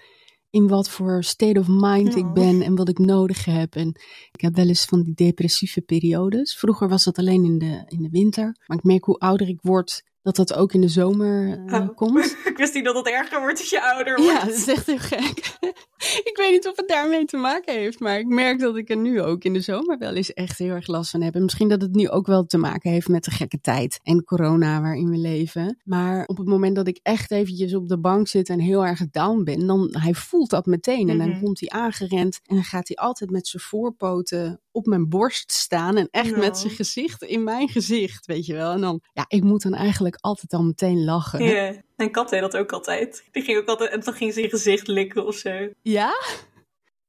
in 0.51 0.69
wat 0.69 0.89
voor 0.89 1.25
state 1.25 1.59
of 1.59 1.67
mind 1.69 2.17
ik 2.17 2.33
ben 2.33 2.63
en 2.63 2.75
wat 2.75 2.89
ik 2.89 2.99
nodig 2.99 3.45
heb. 3.45 3.75
En 3.75 3.89
ik 4.33 4.41
heb 4.41 4.55
wel 4.55 4.69
eens 4.69 4.85
van 4.85 5.03
die 5.03 5.15
depressieve 5.15 5.81
periodes. 5.81 6.57
Vroeger 6.59 6.89
was 6.89 7.05
dat 7.05 7.19
alleen 7.19 7.45
in 7.45 7.59
de, 7.59 7.85
in 7.87 8.03
de 8.03 8.09
winter, 8.11 8.57
maar 8.67 8.77
ik 8.77 8.85
merk 8.85 9.05
hoe 9.05 9.19
ouder 9.19 9.49
ik 9.49 9.59
word 9.61 10.03
dat 10.23 10.37
dat 10.37 10.55
ook 10.55 10.73
in 10.73 10.81
de 10.81 10.89
zomer 10.89 11.63
eh, 11.67 11.75
Oh. 11.81 11.97
komt. 11.97 12.37
ik 12.51 12.57
wist 12.57 12.75
niet 12.75 12.85
dat 12.85 12.97
het 12.97 13.09
erger 13.09 13.41
wordt 13.41 13.59
als 13.59 13.71
je 13.71 13.83
ouder 13.95 14.17
wordt. 14.17 14.33
Ja, 14.33 14.45
dat 14.45 14.55
is 14.55 14.69
echt 14.69 14.87
heel 14.87 14.99
gek. 14.99 15.57
ik 16.31 16.33
weet 16.37 16.51
niet 16.51 16.69
of 16.69 16.77
het 16.77 16.89
daarmee 16.89 17.25
te 17.25 17.37
maken 17.37 17.75
heeft, 17.75 18.01
maar 18.01 18.19
ik 18.19 18.27
merk 18.27 18.59
dat 18.61 18.77
ik 18.77 18.91
er 18.91 18.97
nu 18.97 19.23
ook 19.23 19.45
in 19.45 19.53
de 19.53 19.61
zomer 19.61 19.99
wel 19.99 20.15
eens 20.15 20.33
echt 20.33 20.59
heel 20.59 20.75
erg 20.75 20.87
last 20.87 21.11
van 21.11 21.23
heb. 21.23 21.35
En 21.35 21.43
misschien 21.43 21.69
dat 21.69 21.83
het 21.83 21.95
nu 21.95 22.09
ook 22.09 22.27
wel 22.27 22.47
te 22.47 22.59
maken 22.59 22.91
heeft 22.91 23.09
met 23.09 23.25
de 23.25 23.31
gekke 23.31 23.61
tijd 23.61 24.01
en 24.03 24.25
corona 24.25 24.81
waarin 24.81 25.11
we 25.11 25.17
leven. 25.17 25.81
Maar 25.85 26.25
op 26.27 26.37
het 26.37 26.47
moment 26.49 26.77
dat 26.77 26.89
ik 26.89 27.01
echt 27.03 27.31
eventjes 27.31 27.75
op 27.75 27.89
de 27.89 27.99
bank 27.99 28.29
zit 28.29 28.49
en 28.49 28.61
heel 28.61 28.87
erg 28.87 29.11
down 29.11 29.43
ben, 29.45 29.67
dan 29.67 29.89
hij 29.99 30.15
voelt 30.15 30.51
dat 30.51 30.67
meteen. 30.67 31.09
En 31.09 31.19
dan 31.19 31.29
Mhm. 31.29 31.41
komt 31.41 31.61
hij 31.61 31.69
aangerend 31.69 32.41
en 32.47 32.55
dan 32.55 32.65
gaat 32.65 32.89
hij 32.89 32.97
altijd 32.97 33.31
met 33.31 33.47
zijn 33.47 33.63
voorpoten 33.63 34.61
op 34.73 34.87
mijn 34.87 35.09
borst 35.09 35.53
staan 35.53 35.97
en 35.97 36.09
echt 36.11 36.37
met 36.37 36.59
zijn 36.59 36.73
gezicht 36.73 37.23
in 37.23 37.45
mijn 37.45 37.69
gezicht, 37.69 38.27
weet 38.27 38.47
je 38.47 38.55
wel. 38.55 38.73
En 38.73 38.81
dan, 38.81 39.01
ja, 39.13 39.25
ik 39.29 39.43
moet 39.43 39.63
dan 39.63 39.75
eigenlijk 39.75 40.17
altijd 40.21 40.53
al 40.53 40.63
meteen 40.63 41.05
lachen. 41.05 41.45
Ja, 41.45 41.83
mijn 41.97 42.11
kat 42.11 42.31
deed 42.31 42.41
dat 42.41 42.57
ook 42.57 42.73
altijd. 42.73 43.25
Die 43.31 43.43
ging 43.43 43.59
ook 43.59 43.69
altijd, 43.69 43.91
en 43.91 44.01
dan 44.01 44.15
ging 44.15 44.33
ze 44.33 44.43
je 44.43 44.49
gezicht 44.49 44.87
likken 44.87 45.27
of 45.27 45.35
zo. 45.35 45.69
Ja? 45.83 46.13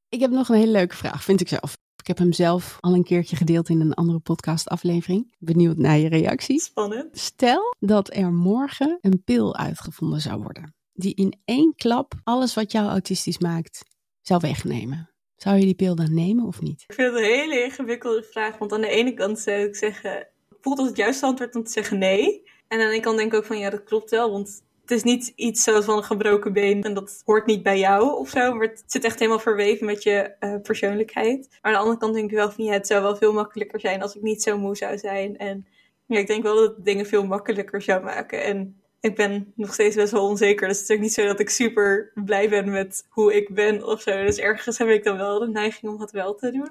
Ik 0.08 0.20
heb 0.20 0.30
nog 0.30 0.48
een 0.48 0.56
hele 0.56 0.72
leuke 0.72 0.96
vraag, 0.96 1.24
vind 1.24 1.40
ik 1.40 1.48
zelf. 1.48 1.76
Ik 1.96 2.06
heb 2.08 2.18
hem 2.18 2.32
zelf 2.32 2.76
al 2.80 2.94
een 2.94 3.04
keertje 3.04 3.36
gedeeld 3.36 3.68
in 3.68 3.80
een 3.80 3.94
andere 3.94 4.18
podcastaflevering. 4.18 5.34
Benieuwd 5.38 5.76
naar 5.76 5.98
je 5.98 6.08
reacties. 6.08 6.64
Spannend. 6.64 7.18
Stel 7.18 7.74
dat 7.78 8.14
er 8.14 8.32
morgen 8.32 8.98
een 9.00 9.22
pil 9.24 9.56
uitgevonden 9.56 10.20
zou 10.20 10.42
worden. 10.42 10.74
Die 10.92 11.14
in 11.14 11.40
één 11.44 11.74
klap 11.74 12.14
alles 12.24 12.54
wat 12.54 12.72
jou 12.72 12.88
autistisch 12.88 13.38
maakt 13.38 13.82
zou 14.20 14.40
wegnemen. 14.40 15.11
Zou 15.42 15.56
je 15.58 15.64
die 15.64 15.74
pil 15.74 15.94
dan 15.94 16.14
nemen 16.14 16.46
of 16.46 16.60
niet? 16.60 16.84
Ik 16.86 16.94
vind 16.94 17.12
het 17.12 17.22
een 17.22 17.30
hele 17.30 17.64
ingewikkelde 17.64 18.22
vraag. 18.22 18.58
Want 18.58 18.72
aan 18.72 18.80
de 18.80 18.88
ene 18.88 19.14
kant 19.14 19.38
zou 19.38 19.56
ik 19.56 19.76
zeggen, 19.76 20.28
voelt 20.60 20.78
als 20.78 20.88
het 20.88 20.96
juiste 20.96 21.26
antwoord 21.26 21.56
om 21.56 21.64
te 21.64 21.70
zeggen 21.70 21.98
nee. 21.98 22.42
En 22.68 22.78
aan 22.78 22.78
de 22.78 22.84
andere 22.84 23.00
kant 23.00 23.16
denk 23.16 23.32
ik 23.32 23.38
ook 23.38 23.44
van 23.44 23.58
ja, 23.58 23.70
dat 23.70 23.84
klopt 23.84 24.10
wel. 24.10 24.30
Want 24.30 24.62
het 24.80 24.90
is 24.90 25.02
niet 25.02 25.32
iets 25.36 25.62
zoals 25.62 25.84
van 25.84 25.96
een 25.96 26.04
gebroken 26.04 26.52
been 26.52 26.82
en 26.82 26.94
dat 26.94 27.22
hoort 27.24 27.46
niet 27.46 27.62
bij 27.62 27.78
jou 27.78 28.18
of 28.18 28.28
zo. 28.28 28.54
Maar 28.54 28.66
het 28.66 28.82
zit 28.86 29.04
echt 29.04 29.18
helemaal 29.18 29.38
verweven 29.40 29.86
met 29.86 30.02
je 30.02 30.34
eh, 30.38 30.60
persoonlijkheid. 30.62 31.48
Maar 31.50 31.58
aan 31.62 31.72
de 31.72 31.78
andere 31.78 31.98
kant 31.98 32.14
denk 32.14 32.30
ik 32.30 32.36
wel 32.36 32.50
van 32.50 32.64
ja, 32.64 32.72
het 32.72 32.86
zou 32.86 33.02
wel 33.02 33.16
veel 33.16 33.32
makkelijker 33.32 33.80
zijn 33.80 34.02
als 34.02 34.16
ik 34.16 34.22
niet 34.22 34.42
zo 34.42 34.58
moe 34.58 34.76
zou 34.76 34.98
zijn. 34.98 35.36
En 35.36 35.66
ja, 36.06 36.18
ik 36.18 36.26
denk 36.26 36.42
wel 36.42 36.56
dat 36.56 36.76
het 36.76 36.84
dingen 36.84 37.06
veel 37.06 37.26
makkelijker 37.26 37.82
zou 37.82 38.02
maken. 38.02 38.44
En 38.44 38.81
ik 39.02 39.16
ben 39.16 39.52
nog 39.56 39.72
steeds 39.72 39.96
best 39.96 40.12
wel 40.12 40.28
onzeker. 40.28 40.68
Dus 40.68 40.78
het 40.78 40.88
is 40.88 40.96
ook 40.96 41.02
niet 41.02 41.12
zo 41.12 41.26
dat 41.26 41.40
ik 41.40 41.50
super 41.50 42.10
blij 42.14 42.48
ben 42.48 42.70
met 42.70 43.06
hoe 43.08 43.34
ik 43.34 43.54
ben 43.54 43.86
of 43.86 44.00
zo. 44.00 44.24
Dus 44.24 44.38
ergens 44.38 44.78
heb 44.78 44.88
ik 44.88 45.04
dan 45.04 45.16
wel 45.16 45.38
de 45.38 45.48
neiging 45.48 45.92
om 45.92 46.00
het 46.00 46.10
wel 46.10 46.34
te 46.34 46.50
doen. 46.50 46.70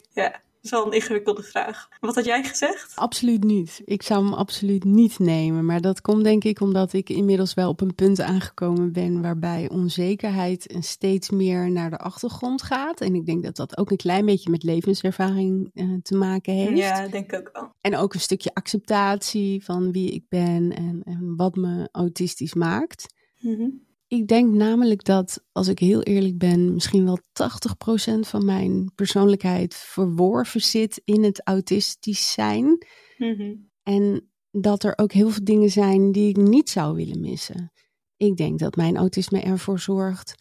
50-50. 0.00 0.04
Ja, 0.12 0.30
dat 0.30 0.40
is 0.66 0.72
wel 0.72 0.86
een 0.86 0.92
ingewikkelde 0.92 1.42
vraag. 1.42 1.88
Wat 2.00 2.14
had 2.14 2.24
jij 2.24 2.44
gezegd? 2.44 2.92
Absoluut 2.94 3.44
niet. 3.44 3.82
Ik 3.84 4.02
zou 4.02 4.24
hem 4.24 4.34
absoluut 4.34 4.84
niet 4.84 5.18
nemen. 5.18 5.64
Maar 5.64 5.80
dat 5.80 6.00
komt 6.00 6.24
denk 6.24 6.44
ik 6.44 6.60
omdat 6.60 6.92
ik 6.92 7.08
inmiddels 7.08 7.54
wel 7.54 7.68
op 7.68 7.80
een 7.80 7.94
punt 7.94 8.20
aangekomen 8.20 8.92
ben 8.92 9.22
waarbij 9.22 9.68
onzekerheid 9.70 10.76
steeds 10.78 11.30
meer 11.30 11.70
naar 11.70 11.90
de 11.90 11.98
achtergrond 11.98 12.62
gaat. 12.62 13.00
En 13.00 13.14
ik 13.14 13.26
denk 13.26 13.42
dat 13.42 13.56
dat 13.56 13.78
ook 13.78 13.90
een 13.90 13.96
klein 13.96 14.24
beetje 14.24 14.50
met 14.50 14.62
levenservaring 14.62 15.70
eh, 15.74 15.86
te 16.02 16.16
maken 16.16 16.52
heeft. 16.52 16.78
Ja, 16.78 17.08
denk 17.08 17.32
ik 17.32 17.38
ook 17.38 17.50
wel. 17.52 17.72
En 17.80 17.96
ook 17.96 18.14
een 18.14 18.20
stukje 18.20 18.54
acceptatie 18.54 19.64
van 19.64 19.92
wie 19.92 20.10
ik 20.10 20.24
ben 20.28 20.72
en, 20.72 21.02
en 21.04 21.36
wat 21.36 21.56
me 21.56 21.88
autistisch 21.92 22.54
maakt. 22.54 23.14
Mhm. 23.40 23.68
Ik 24.08 24.26
denk 24.28 24.54
namelijk 24.54 25.04
dat, 25.04 25.44
als 25.52 25.68
ik 25.68 25.78
heel 25.78 26.02
eerlijk 26.02 26.38
ben, 26.38 26.74
misschien 26.74 27.04
wel 27.04 27.18
80% 27.18 28.18
van 28.20 28.44
mijn 28.44 28.92
persoonlijkheid 28.94 29.74
verworven 29.74 30.60
zit 30.60 31.00
in 31.04 31.24
het 31.24 31.40
autistisch 31.44 32.32
zijn. 32.32 32.86
Mhm. 33.18 33.54
En 33.82 34.30
dat 34.50 34.84
er 34.84 34.98
ook 34.98 35.12
heel 35.12 35.30
veel 35.30 35.44
dingen 35.44 35.70
zijn 35.70 36.12
die 36.12 36.28
ik 36.28 36.36
niet 36.36 36.70
zou 36.70 36.96
willen 36.96 37.20
missen. 37.20 37.72
Ik 38.16 38.36
denk 38.36 38.58
dat 38.58 38.76
mijn 38.76 38.96
autisme 38.96 39.40
ervoor 39.40 39.78
zorgt 39.78 40.34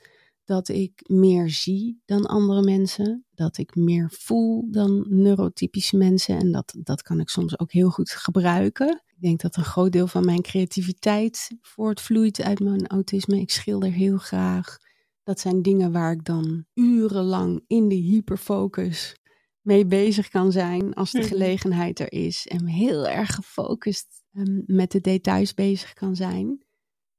dat 0.45 0.67
ik 0.67 1.04
meer 1.08 1.49
zie 1.49 2.01
dan 2.06 2.25
andere 2.25 2.62
mensen. 2.62 3.25
Dat 3.32 3.58
ik 3.58 3.75
meer 3.75 4.12
voel 4.12 4.71
dan 4.71 5.06
neurotypische 5.10 5.97
mensen. 5.97 6.38
En 6.38 6.51
dat, 6.51 6.75
dat 6.78 7.01
kan 7.01 7.19
ik 7.19 7.30
soms 7.30 7.60
ook 7.60 7.71
heel 7.71 7.89
goed 7.89 8.10
gebruiken. 8.10 9.04
Ik 9.15 9.21
denk 9.21 9.41
dat 9.41 9.56
een 9.56 9.63
groot 9.63 9.91
deel 9.91 10.08
van 10.08 10.25
mijn 10.25 10.41
creativiteit 10.41 11.51
voortvloeit 11.62 12.41
uit 12.41 12.60
mijn 12.60 12.88
autisme. 12.88 13.39
Ik 13.39 13.51
schilder 13.51 13.91
heel 13.91 14.17
graag. 14.17 14.78
Dat 15.23 15.39
zijn 15.39 15.62
dingen 15.62 15.91
waar 15.91 16.12
ik 16.12 16.25
dan 16.25 16.65
urenlang 16.73 17.63
in 17.67 17.88
de 17.88 17.95
hyperfocus 17.95 19.15
mee 19.62 19.86
bezig 19.86 20.30
kan 20.30 20.51
zijn 20.51 20.93
als 20.93 21.12
de 21.12 21.19
Mhm. 21.19 21.28
gelegenheid 21.28 21.99
er 21.99 22.12
is. 22.12 22.47
En 22.47 22.65
heel 22.67 23.08
erg 23.08 23.36
gefocust 23.36 24.23
ehm, 24.34 24.62
met 24.65 24.91
de 24.91 25.01
details 25.01 25.54
bezig 25.54 25.93
kan 25.93 26.15
zijn. 26.15 26.63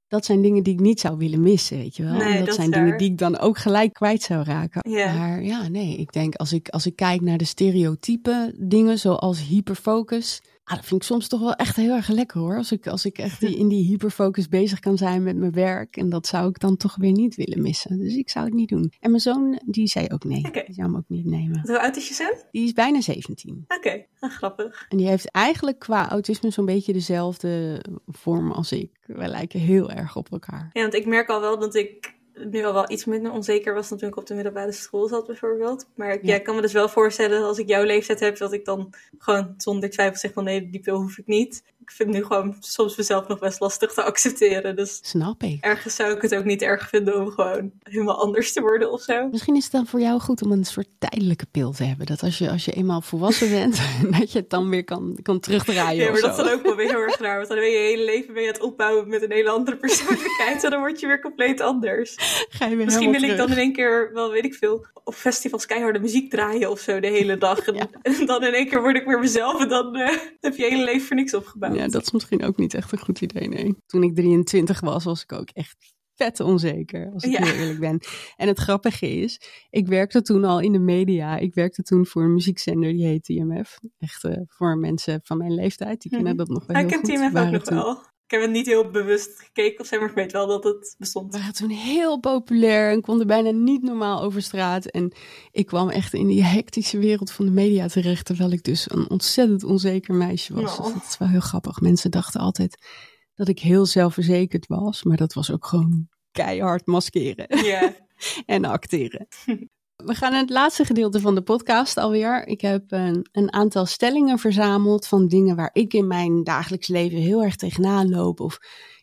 Dat 0.08 0.24
zijn 0.24 0.42
dingen 0.42 0.62
die 0.62 0.72
ik 0.72 0.80
niet 0.80 1.00
zou 1.00 1.16
willen 1.16 1.40
missen, 1.40 1.76
weet 1.78 1.96
je 1.96 2.02
wel. 2.02 2.12
Nee, 2.14 2.36
dat, 2.38 2.46
dat 2.46 2.54
zijn 2.54 2.70
dingen 2.70 2.98
die 2.98 3.10
ik 3.10 3.18
dan 3.18 3.38
ook 3.38 3.58
gelijk 3.58 3.92
kwijt 3.92 4.22
zou 4.22 4.44
raken. 4.44 4.90
Maar 5.14 5.42
ja, 5.42 5.68
nee, 5.68 5.96
ik 5.96 6.12
denk 6.12 6.34
als 6.34 6.52
ik, 6.52 6.68
als 6.68 6.86
ik 6.86 6.96
kijk 6.96 7.20
naar 7.20 7.38
de 7.38 7.44
stereotype 7.44 8.54
dingen, 8.58 8.98
zoals 8.98 9.46
hyperfocus, 9.46 10.42
Ah, 10.68 10.76
dat 10.76 10.86
vind 10.86 11.00
ik 11.00 11.06
soms 11.06 11.28
toch 11.28 11.40
wel 11.40 11.54
echt 11.54 11.76
heel 11.76 11.94
erg 11.94 12.08
lekker 12.08 12.40
hoor. 12.40 12.56
Als 12.56 12.72
ik, 12.72 12.86
als 12.86 13.04
ik 13.04 13.18
echt 13.18 13.40
die, 13.40 13.56
in 13.56 13.68
die 13.68 13.84
hyperfocus 13.84 14.48
bezig 14.48 14.80
kan 14.80 14.96
zijn 14.96 15.22
met 15.22 15.36
mijn 15.36 15.52
werk. 15.52 15.96
En 15.96 16.08
dat 16.08 16.26
zou 16.26 16.48
ik 16.48 16.60
dan 16.60 16.76
toch 16.76 16.96
weer 16.96 17.12
niet 17.12 17.34
willen 17.34 17.62
missen. 17.62 17.98
Dus 17.98 18.16
ik 18.16 18.30
zou 18.30 18.44
het 18.44 18.54
niet 18.54 18.68
doen. 18.68 18.92
En 19.00 19.10
mijn 19.10 19.22
zoon, 19.22 19.60
die 19.64 19.86
zei 19.86 20.06
ook 20.08 20.24
nee. 20.24 20.42
Die 20.42 20.74
zou 20.74 20.86
hem 20.86 20.96
ook 20.96 21.08
niet 21.08 21.24
nemen. 21.24 21.60
Hoe 21.62 21.80
oud 21.80 21.96
is 21.96 22.08
je 22.08 22.14
zoon? 22.14 22.34
Die 22.50 22.64
is 22.64 22.72
bijna 22.72 23.00
17. 23.00 23.64
Oké, 23.68 24.04
ah, 24.18 24.30
grappig. 24.30 24.86
En 24.88 24.96
die 24.96 25.06
heeft 25.06 25.30
eigenlijk 25.30 25.78
qua 25.78 26.08
autisme 26.08 26.50
zo'n 26.50 26.64
beetje 26.64 26.92
dezelfde 26.92 27.84
vorm 28.06 28.52
als 28.52 28.72
ik. 28.72 28.90
Wij 29.06 29.28
lijken 29.28 29.60
heel 29.60 29.90
erg 29.90 30.16
op 30.16 30.32
elkaar. 30.32 30.70
Ja, 30.72 30.80
want 30.80 30.94
ik 30.94 31.06
merk 31.06 31.28
al 31.28 31.40
wel 31.40 31.58
dat 31.58 31.74
ik 31.74 32.15
nu 32.44 32.64
al 32.64 32.72
wel 32.72 32.90
iets 32.90 33.04
minder 33.04 33.32
onzeker 33.32 33.74
was 33.74 33.88
dan 33.88 33.98
toen 33.98 34.08
ik 34.08 34.16
op 34.16 34.26
de 34.26 34.34
middelbare 34.34 34.72
school 34.72 35.08
zat 35.08 35.26
bijvoorbeeld. 35.26 35.88
Maar 35.94 36.12
ik, 36.12 36.22
Ja. 36.22 36.28
ja. 36.28 36.34
ik 36.34 36.44
kan 36.44 36.54
me 36.54 36.60
dus 36.60 36.72
wel 36.72 36.88
voorstellen 36.88 37.42
als 37.42 37.58
ik 37.58 37.68
jouw 37.68 37.84
leeftijd 37.84 38.20
heb, 38.20 38.36
dat 38.36 38.52
ik 38.52 38.64
dan 38.64 38.94
gewoon 39.18 39.54
zonder 39.56 39.90
twijfel 39.90 40.16
zeg 40.16 40.32
van 40.32 40.44
nee, 40.44 40.70
die 40.70 40.80
pil 40.80 40.96
hoef 40.96 41.18
ik 41.18 41.26
niet. 41.26 41.62
Ik 41.86 41.92
vind 41.92 42.10
nu 42.10 42.24
gewoon 42.24 42.56
soms 42.60 42.96
mezelf 42.96 43.28
nog 43.28 43.38
best 43.38 43.60
lastig 43.60 43.92
te 43.92 44.02
accepteren. 44.02 44.76
Dus 44.76 44.98
Snap 45.02 45.42
ik. 45.42 45.64
ergens 45.64 45.94
zou 45.96 46.14
ik 46.14 46.22
het 46.22 46.34
ook 46.34 46.44
niet 46.44 46.62
erg 46.62 46.88
vinden 46.88 47.20
om 47.20 47.30
gewoon 47.30 47.70
helemaal 47.82 48.20
anders 48.22 48.52
te 48.52 48.60
worden 48.60 48.92
of 48.92 49.02
zo. 49.02 49.28
Misschien 49.28 49.56
is 49.56 49.62
het 49.62 49.72
dan 49.72 49.86
voor 49.86 50.00
jou 50.00 50.20
goed 50.20 50.42
om 50.42 50.52
een 50.52 50.64
soort 50.64 50.88
tijdelijke 50.98 51.46
pil 51.50 51.72
te 51.72 51.84
hebben. 51.84 52.06
Dat 52.06 52.22
als 52.22 52.38
je, 52.38 52.50
als 52.50 52.64
je 52.64 52.72
eenmaal 52.72 53.00
volwassen 53.00 53.50
bent, 53.50 53.80
dat 54.18 54.32
je 54.32 54.38
het 54.38 54.50
dan 54.50 54.70
weer 54.70 54.84
kan, 54.84 55.18
kan 55.22 55.40
terugdraaien. 55.40 56.04
Ja, 56.04 56.10
maar 56.10 56.20
dat 56.20 56.38
is 56.38 56.44
dan 56.44 56.52
ook 56.54 56.62
wel 56.62 56.76
weer 56.76 56.88
heel 56.88 57.00
erg 57.00 57.18
raar. 57.18 57.36
Want 57.36 57.48
dan 57.48 57.58
ben 57.58 57.66
je 57.70 57.76
je 57.78 57.88
hele 57.88 58.04
leven 58.04 58.34
ben 58.34 58.42
je 58.42 58.48
aan 58.48 58.54
het 58.54 58.62
opbouwen 58.62 59.08
met 59.08 59.22
een 59.22 59.32
hele 59.32 59.50
andere 59.50 59.76
persoonlijkheid. 59.76 60.64
En 60.64 60.70
dan 60.70 60.80
word 60.80 61.00
je 61.00 61.06
weer 61.06 61.20
compleet 61.20 61.60
anders. 61.60 62.14
Ga 62.48 62.66
je 62.66 62.76
weer 62.76 62.84
Misschien 62.84 63.10
wil 63.12 63.22
ik 63.22 63.36
dan 63.36 63.50
in 63.50 63.56
één 63.58 63.72
keer, 63.72 64.10
wel 64.12 64.30
weet 64.30 64.44
ik 64.44 64.54
veel, 64.54 64.86
op 65.04 65.14
festivals 65.14 65.66
keiharde 65.66 65.98
muziek 65.98 66.30
draaien 66.30 66.70
of 66.70 66.80
zo 66.80 67.00
de 67.00 67.06
hele 67.06 67.38
dag. 67.38 67.58
En, 67.66 67.74
Ja. 67.80 67.88
en 68.02 68.26
dan 68.26 68.44
in 68.44 68.52
één 68.54 68.68
keer 68.68 68.80
word 68.82 68.96
ik 68.96 69.04
weer 69.06 69.18
mezelf 69.18 69.60
en 69.60 69.68
dan 69.68 69.96
eh, 69.96 70.16
heb 70.40 70.56
je 70.56 70.62
je 70.62 70.68
hele 70.70 70.84
leven 70.84 71.06
voor 71.06 71.16
niks 71.16 71.34
opgebouwd. 71.34 71.75
Ja, 71.76 71.88
dat 71.88 72.02
is 72.02 72.10
misschien 72.10 72.44
ook 72.44 72.56
niet 72.56 72.74
echt 72.74 72.92
een 72.92 72.98
goed 72.98 73.20
idee, 73.20 73.48
nee. 73.48 73.74
Toen 73.86 74.02
ik 74.02 74.14
23 74.14 74.80
was, 74.80 75.04
was 75.04 75.22
ik 75.22 75.32
ook 75.32 75.48
echt 75.50 75.94
vet 76.14 76.40
onzeker, 76.40 77.10
als 77.12 77.22
ik 77.24 77.30
Ja. 77.30 77.44
heel 77.44 77.54
eerlijk 77.54 77.80
ben. 77.80 78.00
En 78.36 78.48
het 78.48 78.58
grappige 78.58 79.08
is, 79.10 79.40
ik 79.70 79.86
werkte 79.86 80.22
toen 80.22 80.44
al 80.44 80.60
in 80.60 80.72
de 80.72 80.78
media. 80.78 81.36
Ik 81.38 81.54
werkte 81.54 81.82
toen 81.82 82.06
voor 82.06 82.22
een 82.22 82.34
muziekzender, 82.34 82.92
die 82.92 83.06
heet 83.06 83.24
TMF. 83.24 83.78
Echt 83.98 84.24
eh, 84.24 84.36
voor 84.46 84.78
mensen 84.78 85.20
van 85.22 85.38
mijn 85.38 85.54
leeftijd, 85.54 86.00
die 86.02 86.10
kennen 86.10 86.28
Mhm. 86.28 86.36
dat 86.38 86.48
nog 86.48 86.66
wel 86.66 86.76
heel 86.76 86.84
ik 86.86 86.90
ken 86.92 86.98
goed. 87.00 87.08
TMF 87.32 87.44
ook 87.44 87.50
nog 87.50 87.68
wel. 87.68 88.02
Ik 88.26 88.32
heb 88.32 88.40
het 88.40 88.50
niet 88.50 88.66
heel 88.66 88.90
bewust 88.90 89.40
gekeken 89.40 89.80
of 89.80 89.90
maar 89.90 90.08
ik 90.08 90.14
weet 90.14 90.32
wel 90.32 90.46
dat 90.46 90.64
het 90.64 90.94
bestond. 90.98 91.32
waren 91.32 91.54
toen 91.54 91.70
heel 91.70 92.20
populair 92.20 92.90
en 92.90 93.00
konden 93.00 93.26
bijna 93.26 93.50
niet 93.50 93.82
normaal 93.82 94.22
over 94.22 94.42
straat. 94.42 94.86
En 94.86 95.12
ik 95.50 95.66
kwam 95.66 95.88
echt 95.88 96.14
in 96.14 96.26
die 96.26 96.42
hectische 96.42 96.98
wereld 96.98 97.30
van 97.30 97.44
de 97.44 97.50
media 97.50 97.88
terecht, 97.88 98.24
terwijl 98.24 98.50
ik 98.50 98.62
dus 98.62 98.90
een 98.90 99.10
ontzettend 99.10 99.64
onzeker 99.64 100.14
meisje 100.14 100.54
was. 100.54 100.76
Dus 100.76 100.92
dat 100.92 101.04
is 101.08 101.18
wel 101.18 101.28
heel 101.28 101.40
grappig. 101.40 101.80
Mensen 101.80 102.10
dachten 102.10 102.40
altijd 102.40 102.86
dat 103.34 103.48
ik 103.48 103.58
heel 103.58 103.86
zelfverzekerd 103.86 104.66
was, 104.66 105.02
maar 105.02 105.16
dat 105.16 105.32
was 105.32 105.52
ook 105.52 105.66
gewoon 105.66 106.08
keihard 106.32 106.86
maskeren 106.86 107.64
Ja, 107.64 107.94
en 108.46 108.64
acteren. 108.64 109.26
We 110.04 110.14
gaan 110.14 110.30
naar 110.30 110.40
het 110.40 110.50
laatste 110.50 110.84
gedeelte 110.84 111.20
van 111.20 111.34
de 111.34 111.42
podcast 111.42 111.96
alweer. 111.96 112.46
Ik 112.46 112.60
heb 112.60 112.82
een, 112.92 113.26
een 113.32 113.52
aantal 113.52 113.86
stellingen 113.86 114.38
verzameld 114.38 115.06
van 115.06 115.28
dingen 115.28 115.56
waar 115.56 115.70
ik 115.72 115.94
in 115.94 116.06
mijn 116.06 116.44
dagelijks 116.44 116.88
leven 116.88 117.18
heel 117.18 117.42
erg 117.42 117.56
tegenaan 117.56 118.10
loop. 118.10 118.40
Of 118.40 118.58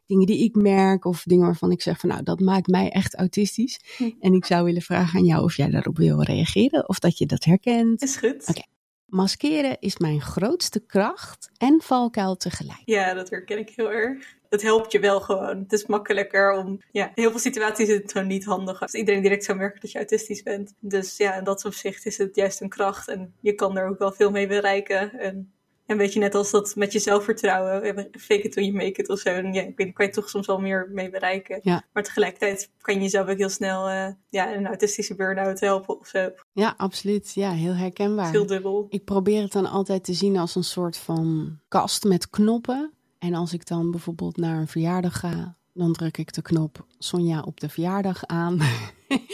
dingen 0.05 0.25
die 0.25 0.43
ik 0.43 0.55
merk 0.55 1.05
of 1.05 1.23
dingen 1.23 1.45
waarvan 1.45 1.71
ik 1.71 1.81
zeg 1.81 1.99
van 1.99 2.09
nou, 2.09 2.23
dat 2.23 2.39
maakt 2.39 2.67
mij 2.67 2.89
echt 2.89 3.15
autistisch. 3.15 3.79
Hm. 3.97 4.09
En 4.19 4.33
ik 4.33 4.45
zou 4.45 4.63
willen 4.63 4.81
vragen 4.81 5.19
aan 5.19 5.25
jou 5.25 5.43
of 5.43 5.57
jij 5.57 5.69
daarop 5.69 5.97
wil 5.97 6.23
reageren 6.23 6.89
of 6.89 6.99
dat 6.99 7.17
je 7.17 7.25
dat 7.25 7.43
herkent. 7.43 8.01
is 8.01 8.17
goed. 8.17 8.47
Oké. 8.47 8.61
Maskeren 9.13 9.77
is 9.79 9.97
mijn 9.97 10.21
grootste 10.21 10.79
kracht 10.85 11.51
en 11.57 11.81
valkuil 11.81 12.35
tegelijk. 12.35 12.81
Ja, 12.85 13.13
dat 13.13 13.29
herken 13.29 13.57
ik 13.57 13.69
heel 13.69 13.91
erg. 13.91 14.35
Het 14.49 14.61
helpt 14.61 14.91
je 14.91 14.99
wel 14.99 15.21
gewoon. 15.21 15.57
Het 15.57 15.73
is 15.73 15.85
makkelijker 15.85 16.51
om... 16.51 16.81
Ja, 16.91 17.05
in 17.05 17.11
heel 17.15 17.29
veel 17.29 17.39
situaties 17.39 17.87
is 17.87 17.95
het 17.95 18.11
gewoon 18.11 18.27
niet 18.27 18.45
handig 18.45 18.81
als 18.81 18.93
iedereen 18.93 19.21
direct 19.21 19.43
zou 19.43 19.57
merken 19.57 19.81
dat 19.81 19.91
je 19.91 19.97
autistisch 19.97 20.43
bent. 20.43 20.73
Dus 20.79 21.17
ja, 21.17 21.35
in 21.35 21.43
dat 21.43 21.65
opzicht 21.65 22.05
is 22.05 22.17
het 22.17 22.35
juist 22.35 22.61
een 22.61 22.69
kracht. 22.69 23.07
En 23.07 23.33
je 23.39 23.53
kan 23.53 23.77
er 23.77 23.87
ook 23.87 23.99
wel 23.99 24.11
veel 24.11 24.31
mee 24.31 24.47
bereiken. 24.47 25.19
En, 25.19 25.53
en 25.93 25.99
weet 25.99 26.13
je, 26.13 26.19
net 26.19 26.35
als 26.35 26.51
dat 26.51 26.75
met 26.75 26.91
je 26.91 26.99
zelfvertrouwen. 26.99 27.83
eh, 27.83 28.05
Fake 28.19 28.41
it 28.41 28.51
till 28.51 28.63
you 28.63 28.75
make 28.75 29.01
it 29.01 29.09
of 29.09 29.19
zo. 29.19 29.29
En 29.29 29.53
ja, 29.53 29.61
ik 29.61 29.77
weet, 29.77 29.93
kan 29.93 30.05
je 30.05 30.11
toch 30.11 30.29
soms 30.29 30.47
wel 30.47 30.59
meer 30.59 30.89
mee 30.91 31.09
bereiken. 31.09 31.59
Ja. 31.63 31.83
Maar 31.93 32.03
tegelijkertijd 32.03 32.71
kan 32.81 32.93
je 32.95 33.01
jezelf 33.01 33.27
ook 33.29 33.37
heel 33.37 33.49
snel 33.49 33.87
eh, 33.89 34.07
ja, 34.29 34.55
een 34.55 34.67
autistische 34.67 35.15
burn-out 35.15 35.59
helpen 35.59 35.99
of 35.99 36.07
zo. 36.07 36.29
Ja, 36.51 36.73
absoluut. 36.77 37.33
Ja, 37.33 37.51
heel 37.51 37.73
herkenbaar. 37.73 38.29
Veel 38.31 38.45
dubbel. 38.45 38.85
Ik 38.89 39.03
probeer 39.05 39.41
het 39.41 39.51
dan 39.51 39.65
altijd 39.65 40.03
te 40.03 40.13
zien 40.13 40.37
als 40.37 40.55
een 40.55 40.63
soort 40.63 40.97
van 40.97 41.57
kast 41.67 42.03
met 42.03 42.29
knoppen. 42.29 42.91
En 43.19 43.33
als 43.33 43.53
ik 43.53 43.67
dan 43.67 43.91
bijvoorbeeld 43.91 44.37
naar 44.37 44.57
een 44.57 44.67
verjaardag 44.67 45.19
ga, 45.19 45.57
dan 45.73 45.93
druk 45.93 46.17
ik 46.17 46.33
de 46.33 46.41
knop 46.41 46.85
Sonja 46.97 47.41
op 47.41 47.59
de 47.59 47.69
verjaardag 47.69 48.25
aan. 48.25 48.55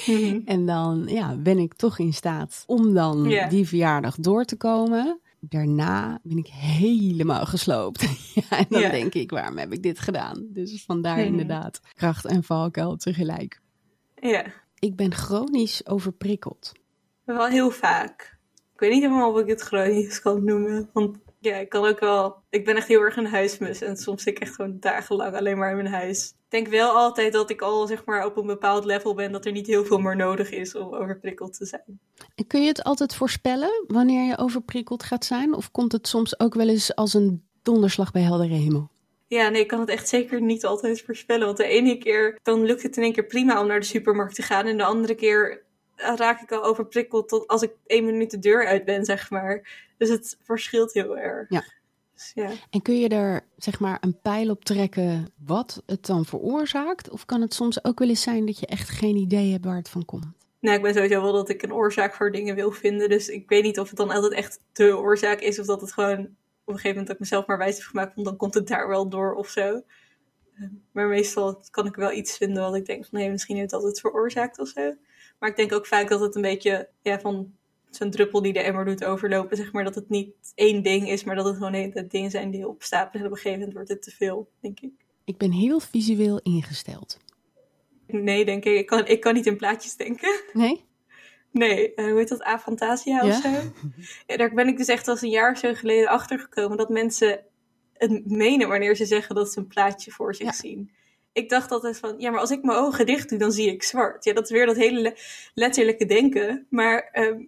Mhm. 0.05 0.39
en 0.45 0.65
dan 0.65 1.03
ja, 1.07 1.35
ben 1.35 1.57
ik 1.57 1.73
toch 1.73 1.99
in 1.99 2.13
staat 2.13 2.63
om 2.67 2.93
dan 2.93 3.23
die 3.49 3.67
verjaardag 3.67 4.15
door 4.15 4.45
te 4.45 4.55
komen. 4.57 5.19
Daarna 5.39 6.19
ben 6.23 6.37
ik 6.37 6.47
helemaal 6.47 7.45
gesloopt. 7.45 8.01
ja, 8.35 8.57
en 8.57 8.65
dan 8.69 8.81
Ja. 8.81 8.89
denk 8.89 9.13
ik, 9.13 9.31
waarom 9.31 9.57
heb 9.57 9.73
ik 9.73 9.83
dit 9.83 9.99
gedaan? 9.99 10.45
Dus 10.49 10.83
vandaar 10.85 11.17
Mhm. 11.17 11.25
inderdaad 11.27 11.79
kracht 11.93 12.25
en 12.25 12.43
valkuil 12.43 12.95
tegelijk. 12.95 13.61
Ja, 14.15 14.45
Ik 14.79 14.95
ben 14.95 15.13
chronisch 15.13 15.87
overprikkeld. 15.87 16.71
wel 17.23 17.47
heel 17.47 17.71
vaak. 17.71 18.37
Ik 18.73 18.79
weet 18.79 18.91
niet 18.91 19.01
helemaal 19.01 19.31
of 19.33 19.39
ik 19.39 19.47
het 19.47 19.61
chronisch 19.61 20.21
kan 20.21 20.43
noemen. 20.43 20.89
Want 20.93 21.17
ja, 21.39 21.55
ik 21.55 21.69
kan 21.69 21.85
ook 21.85 21.99
wel. 21.99 22.35
Ik 22.49 22.65
ben 22.65 22.75
echt 22.75 22.87
heel 22.87 23.01
erg 23.01 23.17
een 23.17 23.27
huismus. 23.27 23.81
En 23.81 23.97
soms 23.97 24.23
zit 24.23 24.35
ik 24.35 24.41
echt 24.41 24.55
gewoon 24.55 24.77
dagenlang 24.79 25.35
alleen 25.35 25.57
maar 25.57 25.69
in 25.69 25.75
mijn 25.75 25.93
huis. 25.93 26.27
Ik 26.27 26.35
denk 26.49 26.67
wel 26.67 26.89
altijd 26.89 27.33
dat 27.33 27.49
ik 27.49 27.61
al 27.61 27.87
zeg 27.87 28.05
maar 28.05 28.25
op 28.25 28.37
een 28.37 28.45
bepaald 28.45 28.85
level 28.85 29.13
ben. 29.13 29.31
Dat 29.31 29.45
er 29.45 29.51
niet 29.51 29.67
heel 29.67 29.85
veel 29.85 29.97
meer 29.97 30.15
nodig 30.15 30.51
is 30.51 30.75
om 30.75 30.95
overprikkeld 30.95 31.53
te 31.53 31.65
zijn. 31.65 31.99
En 32.35 32.47
kun 32.47 32.61
je 32.61 32.67
het 32.67 32.83
altijd 32.83 33.15
voorspellen 33.15 33.83
wanneer 33.87 34.27
je 34.27 34.37
overprikkeld 34.37 35.03
gaat 35.03 35.25
zijn? 35.25 35.53
Of 35.53 35.71
komt 35.71 35.91
het 35.91 36.07
soms 36.07 36.39
ook 36.39 36.53
wel 36.53 36.67
eens 36.67 36.95
als 36.95 37.13
een 37.13 37.43
donderslag 37.61 38.11
bij 38.11 38.21
heldere 38.21 38.53
hemel? 38.53 38.89
Ja, 39.27 39.49
nee, 39.49 39.61
ik 39.61 39.67
kan 39.67 39.79
het 39.79 39.89
echt 39.89 40.09
zeker 40.09 40.41
niet 40.41 40.65
altijd 40.65 41.01
voorspellen. 41.01 41.45
Want 41.45 41.57
de 41.57 41.65
ene 41.65 41.97
keer 41.97 42.39
dan 42.43 42.63
lukt 42.63 42.83
het 42.83 42.97
in 42.97 43.03
één 43.03 43.13
keer 43.13 43.25
prima 43.25 43.61
om 43.61 43.67
naar 43.67 43.79
de 43.79 43.85
supermarkt 43.85 44.35
te 44.35 44.41
gaan. 44.41 44.65
En 44.65 44.77
de 44.77 44.83
andere 44.83 45.15
keer 45.15 45.63
raak 45.95 46.41
ik 46.41 46.51
al 46.51 46.63
overprikkeld 46.63 47.29
tot 47.29 47.47
als 47.47 47.61
ik 47.61 47.71
één 47.85 48.05
minuut 48.05 48.31
de 48.31 48.39
deur 48.39 48.67
uit 48.67 48.85
ben, 48.85 49.05
zeg 49.05 49.29
maar. 49.29 49.87
Dus 49.99 50.09
het 50.09 50.37
verschilt 50.41 50.93
heel 50.93 51.17
erg. 51.17 51.49
Ja. 51.49 51.63
Dus 52.13 52.31
ja. 52.33 52.51
En 52.69 52.81
kun 52.81 52.99
je 52.99 53.07
er 53.09 53.45
zeg 53.57 53.79
maar 53.79 53.97
een 54.01 54.19
pijl 54.21 54.49
op 54.49 54.65
trekken 54.65 55.31
wat 55.45 55.83
het 55.85 56.05
dan 56.05 56.25
veroorzaakt? 56.25 57.09
Of 57.09 57.25
kan 57.25 57.41
het 57.41 57.53
soms 57.53 57.83
ook 57.83 57.99
wel 57.99 58.09
eens 58.09 58.21
zijn 58.21 58.45
dat 58.45 58.59
je 58.59 58.65
echt 58.65 58.89
geen 58.89 59.15
idee 59.15 59.51
hebt 59.51 59.65
waar 59.65 59.75
het 59.75 59.89
van 59.89 60.05
komt? 60.05 60.25
Nou, 60.59 60.75
ik 60.75 60.81
ben 60.81 60.93
sowieso 60.93 61.21
wel 61.21 61.33
dat 61.33 61.49
ik 61.49 61.63
een 61.63 61.73
oorzaak 61.73 62.13
voor 62.13 62.31
dingen 62.31 62.55
wil 62.55 62.71
vinden. 62.71 63.09
Dus 63.09 63.29
ik 63.29 63.49
weet 63.49 63.63
niet 63.63 63.79
of 63.79 63.87
het 63.87 63.97
dan 63.97 64.09
altijd 64.09 64.33
echt 64.33 64.59
de 64.73 64.97
oorzaak 64.97 65.39
is. 65.39 65.59
Of 65.59 65.65
dat 65.65 65.81
het 65.81 65.93
gewoon 65.93 66.19
op 66.19 66.25
een 66.65 66.73
gegeven 66.73 66.89
moment 66.89 67.07
dat 67.07 67.15
ik 67.15 67.21
mezelf 67.21 67.45
maar 67.45 67.57
wijs 67.57 67.77
heb 67.77 67.85
gemaakt. 67.85 68.15
Want 68.15 68.27
dan 68.27 68.37
komt 68.37 68.53
het 68.53 68.67
daar 68.67 68.87
wel 68.87 69.09
door 69.09 69.33
of 69.33 69.47
zo. 69.47 69.81
Eh, 70.55 70.63
Maar 70.91 71.07
meestal 71.07 71.61
kan 71.71 71.85
ik 71.85 71.95
wel 71.95 72.11
iets 72.11 72.37
vinden 72.37 72.63
wat 72.63 72.75
ik 72.75 72.85
denk 72.85 73.05
van... 73.05 73.19
Nee, 73.19 73.31
misschien 73.31 73.57
heeft 73.57 73.69
dat 73.69 73.83
het 73.83 73.99
veroorzaakt 73.99 74.59
of 74.59 74.67
zo. 74.67 74.95
Maar 75.39 75.49
ik 75.49 75.55
denk 75.55 75.73
ook 75.73 75.85
vaak 75.85 76.09
dat 76.09 76.19
het 76.19 76.35
een 76.35 76.41
beetje 76.41 76.89
ja, 77.01 77.19
van 77.19 77.53
zo'n 77.89 78.09
druppel 78.11 78.41
die 78.41 78.53
de 78.53 78.59
emmer 78.59 78.85
doet 78.85 79.03
overlopen. 79.05 79.57
Zeg 79.57 79.71
maar 79.71 79.83
dat 79.83 79.95
het 79.95 80.09
niet 80.09 80.33
één 80.55 80.83
ding 80.83 81.09
is. 81.09 81.23
Maar 81.23 81.35
dat 81.35 81.45
het 81.45 81.55
gewoon 81.55 81.73
hele 81.73 82.07
dingen 82.07 82.31
zijn 82.31 82.51
die 82.51 82.67
opstapelen. 82.67 83.19
En 83.21 83.25
op 83.25 83.31
een 83.31 83.41
gegeven 83.41 83.57
moment 83.59 83.75
wordt 83.77 83.89
het 83.89 84.01
te 84.01 84.11
veel, 84.11 84.49
denk 84.61 84.79
ik. 84.79 84.91
Ik 85.25 85.37
ben 85.37 85.51
heel 85.51 85.79
visueel 85.79 86.39
ingesteld. 86.43 87.17
Nee, 88.07 88.45
denk 88.45 88.65
ik. 88.65 88.77
Ik 88.77 88.85
kan, 88.85 89.07
ik 89.07 89.19
kan 89.19 89.33
niet 89.33 89.45
in 89.45 89.57
plaatjes 89.57 89.95
denken. 89.95 90.41
Nee? 90.53 90.85
Nee, 91.51 91.93
eh, 91.93 92.05
hoe 92.05 92.17
heet 92.17 92.29
dat? 92.29 92.41
Afantasia 92.43 93.21
of 93.21 93.27
Ja? 93.27 93.41
zo? 93.41 93.49
Ja, 94.27 94.37
daar 94.37 94.53
ben 94.53 94.67
ik 94.67 94.77
dus 94.77 94.87
echt 94.87 95.07
als 95.07 95.21
een 95.21 95.29
jaar 95.29 95.51
of 95.51 95.57
zo 95.57 95.73
geleden 95.73 96.07
achter 96.09 96.39
gekomen 96.39 96.77
dat 96.77 96.89
mensen 96.89 97.39
het 97.93 98.25
menen 98.31 98.67
wanneer 98.67 98.95
ze 98.95 99.05
zeggen 99.05 99.35
dat 99.35 99.51
ze 99.53 99.59
een 99.59 99.67
plaatje 99.67 100.11
voor 100.11 100.35
zich 100.35 100.45
Ja. 100.45 100.51
zien. 100.51 100.91
Ik 101.33 101.49
dacht 101.49 101.71
altijd 101.71 101.97
van, 101.99 102.15
ja, 102.17 102.31
maar 102.31 102.39
als 102.39 102.51
ik 102.51 102.63
mijn 102.63 102.77
ogen 102.77 103.05
dicht 103.05 103.29
doe, 103.29 103.37
dan 103.39 103.51
zie 103.51 103.67
ik 103.71 103.83
zwart. 103.83 104.23
Ja, 104.23 104.33
dat 104.33 104.43
is 104.43 104.49
weer 104.51 104.65
dat 104.65 104.75
hele 104.75 104.99
le- 105.01 105.15
letterlijke 105.53 106.05
denken. 106.05 106.65
Maar 106.69 107.09
ehm, 107.11 107.41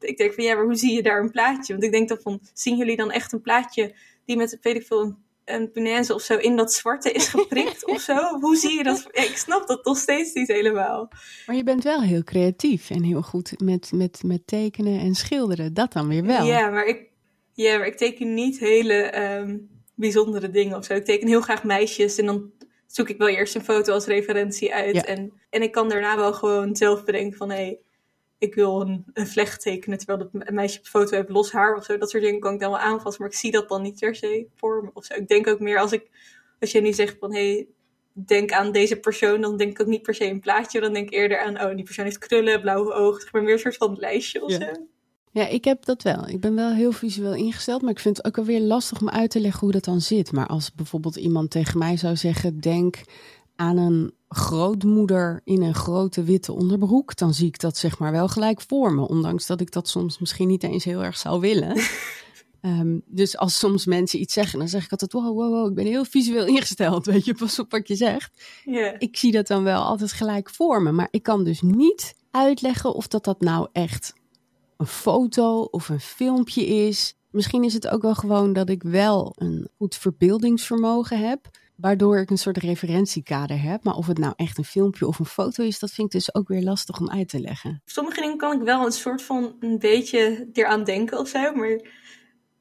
ik 0.00 0.16
denk 0.16 0.32
van, 0.32 0.44
ja, 0.44 0.54
maar 0.54 0.64
hoe 0.64 0.76
zie 0.76 0.94
je 0.94 1.02
daar 1.02 1.20
een 1.20 1.30
plaatje? 1.30 1.72
Want 1.72 1.84
ik 1.84 1.92
denk 1.92 2.08
dan 2.08 2.18
van, 2.22 2.40
zien 2.54 2.76
jullie 2.76 2.96
dan 2.96 3.10
echt 3.10 3.32
een 3.32 3.40
plaatje 3.40 3.94
die 4.24 4.36
met, 4.36 4.58
weet 4.60 4.76
ik 4.76 4.86
veel, 4.86 5.00
een, 5.00 5.16
een 5.44 5.70
punaise 5.70 6.14
of 6.14 6.22
zo 6.22 6.36
in 6.36 6.56
dat 6.56 6.72
zwarte 6.72 7.12
is 7.12 7.28
geprikt 7.28 7.86
of 7.86 8.00
zo? 8.00 8.38
Hoe 8.40 8.56
zie 8.56 8.76
je 8.76 8.82
dat? 8.82 9.08
Ja, 9.12 9.22
ik 9.22 9.36
snap 9.36 9.66
dat 9.66 9.84
nog 9.84 9.98
steeds 9.98 10.32
niet 10.32 10.48
helemaal. 10.48 11.08
Maar 11.46 11.56
je 11.56 11.62
bent 11.62 11.84
wel 11.84 12.02
heel 12.02 12.24
creatief 12.24 12.90
en 12.90 13.02
heel 13.02 13.22
goed 13.22 13.60
met, 13.60 13.92
met, 13.92 14.22
met 14.24 14.46
tekenen 14.46 15.00
en 15.00 15.14
schilderen. 15.14 15.74
Dat 15.74 15.92
dan 15.92 16.08
weer 16.08 16.24
wel. 16.24 16.46
Ja, 16.46 16.70
maar 16.70 16.86
ik, 16.86 17.10
ja, 17.52 17.78
maar 17.78 17.86
ik 17.86 17.96
teken 17.96 18.34
niet 18.34 18.58
hele 18.58 18.94
ehm, 18.94 19.56
bijzondere 19.94 20.50
dingen 20.50 20.76
of 20.76 20.84
zo. 20.84 20.94
Ik 20.94 21.04
teken 21.04 21.28
heel 21.28 21.40
graag 21.40 21.64
meisjes 21.64 22.18
en 22.18 22.26
dan 22.26 22.50
zoek 22.86 23.08
ik 23.08 23.18
wel 23.18 23.28
eerst 23.28 23.54
een 23.54 23.64
foto 23.64 23.92
als 23.92 24.06
referentie 24.06 24.74
uit. 24.74 24.94
Ja. 24.94 25.04
En, 25.04 25.32
en 25.50 25.62
ik 25.62 25.72
kan 25.72 25.88
daarna 25.88 26.16
wel 26.16 26.32
gewoon 26.32 26.76
zelf 26.76 27.04
bedenken 27.04 27.38
van... 27.38 27.50
hé, 27.50 27.56
hey, 27.56 27.78
ik 28.38 28.54
wil 28.54 28.80
een, 28.80 29.04
een 29.12 29.26
vlecht 29.26 29.62
tekenen 29.62 29.98
terwijl 29.98 30.30
het 30.32 30.50
meisje 30.50 30.78
op 30.78 30.84
de 30.84 30.90
foto 30.90 31.16
heeft 31.16 31.28
los 31.28 31.52
haar 31.52 31.76
of 31.76 31.84
zo. 31.84 31.98
Dat 31.98 32.10
soort 32.10 32.22
dingen 32.22 32.40
kan 32.40 32.54
ik 32.54 32.60
dan 32.60 32.70
wel 32.70 32.78
aanvassen, 32.78 33.22
maar 33.22 33.32
ik 33.32 33.38
zie 33.38 33.50
dat 33.50 33.68
dan 33.68 33.82
niet 33.82 33.98
per 33.98 34.14
se 34.14 34.46
voor 34.54 34.84
me 34.84 34.90
of 34.94 35.04
zo. 35.04 35.14
Ik 35.14 35.28
denk 35.28 35.46
ook 35.46 35.60
meer 35.60 35.78
als 35.78 35.92
ik, 35.92 36.10
als 36.60 36.72
je 36.72 36.80
nu 36.80 36.92
zegt 36.92 37.16
van 37.20 37.34
hé, 37.34 37.52
hey, 37.52 37.66
denk 38.12 38.52
aan 38.52 38.72
deze 38.72 38.96
persoon, 38.96 39.40
dan 39.40 39.56
denk 39.56 39.70
ik 39.70 39.80
ook 39.80 39.86
niet 39.86 40.02
per 40.02 40.14
se 40.14 40.24
een 40.24 40.40
plaatje. 40.40 40.80
Dan 40.80 40.92
denk 40.92 41.06
ik 41.06 41.14
eerder 41.14 41.38
aan, 41.38 41.60
oh, 41.60 41.74
die 41.74 41.84
persoon 41.84 42.04
heeft 42.04 42.18
krullen, 42.18 42.60
blauwe 42.60 42.92
ogen. 42.92 43.28
Maar 43.32 43.42
meer 43.42 43.52
een 43.52 43.58
soort 43.58 43.76
van 43.76 43.96
lijstje 43.98 44.44
of 44.44 44.50
ja. 44.50 44.58
zo. 44.58 44.86
Ja, 45.30 45.46
ik 45.46 45.64
heb 45.64 45.84
dat 45.84 46.02
wel. 46.02 46.28
Ik 46.28 46.40
ben 46.40 46.54
wel 46.54 46.72
heel 46.72 46.92
visueel 46.92 47.34
ingesteld, 47.34 47.82
maar 47.82 47.90
ik 47.90 47.98
vind 47.98 48.16
het 48.16 48.26
ook 48.26 48.38
alweer 48.38 48.60
lastig 48.60 49.00
om 49.00 49.08
uit 49.08 49.30
te 49.30 49.40
leggen 49.40 49.60
hoe 49.60 49.72
dat 49.72 49.84
dan 49.84 50.00
zit. 50.00 50.32
Maar 50.32 50.46
als 50.46 50.74
bijvoorbeeld 50.74 51.16
iemand 51.16 51.50
tegen 51.50 51.78
mij 51.78 51.96
zou 51.96 52.16
zeggen, 52.16 52.60
denk 52.60 52.96
aan 53.58 53.76
een 53.76 54.12
grootmoeder 54.28 55.40
in 55.44 55.62
een 55.62 55.74
grote 55.74 56.22
witte 56.22 56.52
onderbroek, 56.52 57.16
dan 57.16 57.34
zie 57.34 57.46
ik 57.46 57.60
dat 57.60 57.76
zeg 57.76 57.98
maar 57.98 58.12
wel 58.12 58.28
gelijk 58.28 58.60
voor 58.60 58.92
me. 58.92 59.08
Ondanks 59.08 59.46
dat 59.46 59.60
ik 59.60 59.72
dat 59.72 59.88
soms 59.88 60.18
misschien 60.18 60.48
niet 60.48 60.62
eens 60.62 60.84
heel 60.84 61.04
erg 61.04 61.16
zou 61.16 61.40
willen. 61.40 61.80
um, 62.62 63.02
dus 63.20 63.36
als 63.36 63.58
soms 63.58 63.86
mensen 63.86 64.20
iets 64.20 64.34
zeggen, 64.34 64.58
dan 64.58 64.68
zeg 64.68 64.84
ik 64.84 64.90
altijd: 64.90 65.12
wow, 65.12 65.36
wow, 65.36 65.52
wow, 65.52 65.68
ik 65.68 65.74
ben 65.74 65.86
heel 65.86 66.04
visueel 66.04 66.46
ingesteld. 66.46 67.06
Weet 67.06 67.24
je, 67.24 67.34
pas 67.34 67.58
op 67.58 67.70
wat 67.70 67.88
je 67.88 67.96
zegt. 67.96 68.42
Yeah. 68.64 68.94
Ik 68.98 69.16
zie 69.16 69.32
dat 69.32 69.46
dan 69.46 69.62
wel 69.62 69.82
altijd 69.82 70.12
gelijk 70.12 70.50
voor 70.50 70.82
me. 70.82 70.92
Maar 70.92 71.08
ik 71.10 71.22
kan 71.22 71.44
dus 71.44 71.60
niet 71.60 72.14
uitleggen 72.30 72.94
of 72.94 73.08
dat, 73.08 73.24
dat 73.24 73.40
nou 73.40 73.68
echt 73.72 74.12
een 74.76 74.86
foto 74.86 75.62
of 75.62 75.88
een 75.88 76.00
filmpje 76.00 76.66
is. 76.66 77.14
Misschien 77.30 77.64
is 77.64 77.74
het 77.74 77.88
ook 77.88 78.02
wel 78.02 78.14
gewoon 78.14 78.52
dat 78.52 78.68
ik 78.68 78.82
wel 78.82 79.32
een 79.36 79.68
goed 79.76 79.94
verbeeldingsvermogen 79.94 81.28
heb 81.28 81.50
waardoor 81.80 82.18
ik 82.18 82.30
een 82.30 82.38
soort 82.38 82.56
referentiekader 82.56 83.62
heb. 83.62 83.84
Maar 83.84 83.94
of 83.94 84.06
het 84.06 84.18
nou 84.18 84.32
echt 84.36 84.58
een 84.58 84.64
filmpje 84.64 85.06
of 85.06 85.18
een 85.18 85.24
foto 85.24 85.64
is, 85.64 85.78
dat 85.78 85.90
vind 85.90 86.06
ik 86.06 86.20
dus 86.20 86.34
ook 86.34 86.48
weer 86.48 86.62
lastig 86.62 87.00
om 87.00 87.10
uit 87.10 87.28
te 87.28 87.40
leggen. 87.40 87.82
Sommige 87.84 88.20
dingen 88.20 88.36
kan 88.36 88.60
ik 88.60 88.62
wel 88.62 88.86
een 88.86 88.92
soort 88.92 89.22
van 89.22 89.56
een 89.60 89.78
beetje 89.78 90.48
eraan 90.52 90.84
denken 90.84 91.18
of 91.18 91.28
zo. 91.28 91.52
Maar 91.52 91.80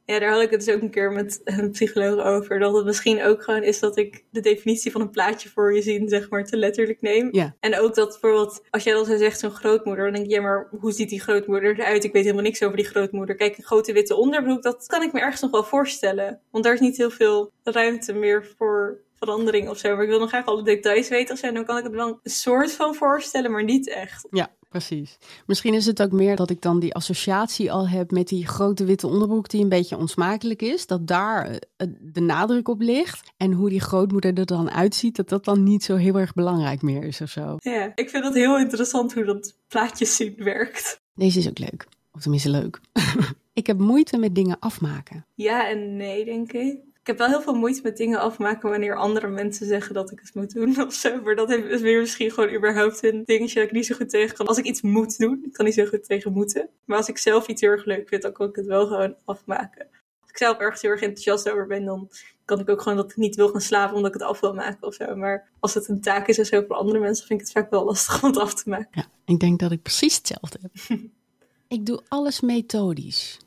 ja, 0.06 0.19
daar 0.19 0.32
had 0.32 0.41
ik 0.41 0.49
het 0.49 0.65
dus 0.65 0.75
ook 0.75 0.82
een 0.82 0.91
keer 0.91 1.12
met 1.12 1.41
een 1.43 1.71
psycholoog 1.71 2.25
over. 2.25 2.60
Dat 2.60 2.75
het 2.75 2.86
misschien 2.86 3.23
ook 3.23 3.43
gewoon 3.43 3.63
is 3.63 3.80
dat 3.80 3.97
ik 3.97 4.23
de 4.32 4.39
definitie 4.39 4.91
van 4.91 5.01
een 5.01 5.10
plaatje 5.10 5.49
voor 5.49 5.75
je 5.75 5.82
zien, 5.82 6.10
zeg 6.10 6.30
maar, 6.30 6.45
te 6.45 6.58
letterlijk 6.58 7.01
neem. 7.01 7.30
Ja. 7.32 7.56
En 7.60 7.80
ook 7.80 7.95
dat 7.95 8.10
bijvoorbeeld, 8.10 8.63
als 8.69 8.84
jij 8.84 8.93
dan 8.93 9.06
zo 9.06 9.17
zegt 9.17 9.39
zo'n 9.39 9.51
grootmoeder, 9.51 10.03
dan 10.03 10.13
denk 10.13 10.25
je, 10.25 10.32
ja, 10.32 10.41
maar 10.41 10.67
hoe 10.80 10.91
ziet 10.91 11.10
die 11.10 11.21
grootmoeder 11.21 11.80
eruit? 11.80 12.03
Ik 12.03 12.13
weet 12.13 12.23
helemaal 12.23 12.43
niks 12.43 12.63
over 12.63 12.77
die 12.77 12.86
grootmoeder. 12.86 13.36
Kijk, 13.36 13.58
een 13.58 13.63
grote 13.63 13.93
witte 13.93 14.15
onderbroek, 14.15 14.63
dat 14.63 14.86
kan 14.86 15.01
ik 15.03 15.13
me 15.13 15.19
ergens 15.19 15.41
nog 15.41 15.51
wel 15.51 15.63
voorstellen. 15.63 16.41
Want 16.51 16.63
daar 16.63 16.73
is 16.73 16.80
niet 16.80 16.97
heel 16.97 17.12
veel 17.12 17.51
ruimte 17.63 18.13
meer 18.13 18.53
voor 18.58 19.06
verandering 19.19 19.69
of 19.69 19.77
zo. 19.77 19.93
Maar 19.93 20.03
ik 20.03 20.10
wil 20.10 20.19
nog 20.19 20.30
graag 20.30 20.45
alle 20.45 20.63
details 20.63 21.10
weten 21.10 21.34
of 21.34 21.39
zo. 21.39 21.51
Dan 21.51 21.65
kan 21.65 21.77
ik 21.77 21.84
het 21.84 21.93
wel 21.93 22.19
een 22.23 22.32
soort 22.32 22.71
van 22.71 22.95
voorstellen, 22.95 23.51
maar 23.51 23.63
niet 23.63 23.89
echt. 23.89 24.27
Ja, 24.32 24.47
precies. 24.69 25.17
Misschien 25.45 25.73
is 25.73 25.86
het 25.86 26.01
ook 26.01 26.12
meer 26.12 26.36
dat 26.36 26.49
ik 26.49 26.62
dan 26.62 26.80
die 26.80 26.93
associatie 26.93 27.71
al 27.71 27.89
heb 27.89 28.12
met 28.12 28.27
die 28.27 28.47
grote 28.47 28.86
witte 28.86 29.08
onderbroek 29.08 29.49
die 29.49 29.62
een 29.62 29.69
beetje 29.69 29.97
onsmakelijk 29.97 30.62
is. 30.62 30.88
Dat 30.88 31.08
daar 31.08 31.60
de 31.99 32.21
nadruk 32.21 32.67
op 32.67 32.82
ligt. 32.82 33.32
En 33.38 33.51
hoe 33.51 33.69
die 33.69 33.82
grootmoeder 33.82 34.38
er 34.38 34.45
dan 34.45 34.71
uitziet, 34.71 35.15
dat 35.15 35.30
dat 35.30 35.45
dan 35.45 35.63
niet 35.63 35.84
zo 35.84 35.95
heel 35.95 36.15
erg 36.15 36.34
belangrijk 36.34 36.82
meer 36.82 37.03
is 37.03 37.21
of 37.21 37.30
zo. 37.30 37.56
Ja, 37.60 37.91
ik 37.95 38.10
vind 38.10 38.23
dat 38.23 38.34
heel 38.34 38.60
interessant 38.60 39.13
hoe 39.13 39.23
dat 39.23 39.56
plaatjes 39.67 40.15
zien 40.15 40.36
werkt. 40.38 41.01
Deze 41.13 41.39
is 41.39 41.49
ook 41.49 41.60
leuk. 41.60 41.88
Of 42.12 42.21
tenminste 42.21 42.49
leuk. 42.49 42.80
ik 43.53 43.67
heb 43.67 43.77
moeite 43.77 44.17
met 44.17 44.36
dingen 44.36 44.60
afmaken. 44.60 45.25
Ja 45.36 45.69
en 45.69 45.95
nee, 45.95 46.25
denk 46.25 46.51
ik. 46.51 46.77
Ik 47.08 47.17
heb 47.17 47.28
wel 47.28 47.38
heel 47.38 47.41
veel 47.46 47.60
moeite 47.60 47.82
met 47.84 47.98
dingen 47.98 48.20
afmaken 48.20 48.70
wanneer 48.70 48.96
andere 48.96 49.28
mensen 49.28 49.67
zeggen 49.67 49.93
dat 49.93 50.12
ik 50.12 50.20
het 50.20 50.36
moet 50.36 50.54
doen 50.54 50.82
of 50.88 50.93
zo. 50.93 51.22
Maar 51.22 51.36
dat 51.36 51.50
is 51.50 51.82
weer 51.82 52.00
misschien 52.00 52.32
gewoon 52.32 52.56
überhaupt 52.56 53.04
een 53.04 53.24
dingetje 53.26 53.60
dat 53.60 53.63
ik 53.63 53.72
niet 53.72 53.86
zo 53.86 53.96
goed 53.96 54.10
tegen 54.10 54.36
kan. 54.36 54.48
Als 54.48 54.58
ik 54.58 54.65
iets 54.65 54.82
moet 54.82 55.17
doen, 55.17 55.41
ik 55.46 55.54
kan 55.54 55.65
niet 55.65 55.74
zo 55.74 55.86
goed 55.86 56.04
tegen 56.04 56.34
moeten. 56.34 56.70
Maar 56.86 56.98
als 56.98 57.08
ik 57.08 57.17
zelf 57.17 57.48
iets 57.48 57.62
heel 57.62 57.70
erg 57.70 57.86
leuk 57.86 58.08
vind, 58.08 58.22
dan 58.22 58.32
kan 58.32 58.50
ik 58.50 58.56
het 58.56 58.65
wel 58.65 58.88
gewoon 58.88 59.15
afmaken. 59.26 59.88
Als 60.20 60.30
ik 60.30 60.38
zelf 60.38 60.58
ergens 60.58 60.82
heel 60.82 60.91
erg 60.91 61.02
enthousiast 61.02 61.50
over 61.50 61.67
ben, 61.67 61.86
dan 61.86 62.10
kan 62.46 62.60
ik 62.60 62.70
ook 62.70 62.82
gewoon 62.82 62.98
dat 62.98 63.12
ik 63.12 63.17
niet 63.17 63.36
wil 63.36 63.50
gaan 63.50 63.62
slapen 63.62 63.96
omdat 63.96 64.13
ik 64.13 64.20
het 64.20 64.30
af 64.30 64.39
wil 64.39 64.54
maken 64.54 64.88
of 64.88 64.93
zo. 64.93 65.15
Maar 65.15 65.50
als 65.60 65.74
het 65.74 65.88
een 65.88 66.02
taak 66.02 66.28
is 66.28 66.38
en 66.38 66.46
zo 66.46 66.63
voor 66.67 66.76
andere 66.76 67.00
mensen, 67.00 67.28
vind 67.28 67.39
ik 67.39 67.46
het 67.46 67.56
vaak 67.56 67.70
wel 67.70 67.86
lastig 67.86 68.22
om 68.24 68.30
het 68.30 68.39
af 68.39 68.54
te 68.54 68.70
maken. 68.70 68.89
Ja, 68.91 69.06
ik 69.26 69.39
denk 69.39 69.60
dat 69.60 69.72
ik 69.72 69.82
precies 69.82 70.15
hetzelfde 70.15 70.60
heb. 70.62 71.00
ik 71.78 71.86
doe 71.86 72.02
alles 72.08 72.41
methodisch. 72.41 73.38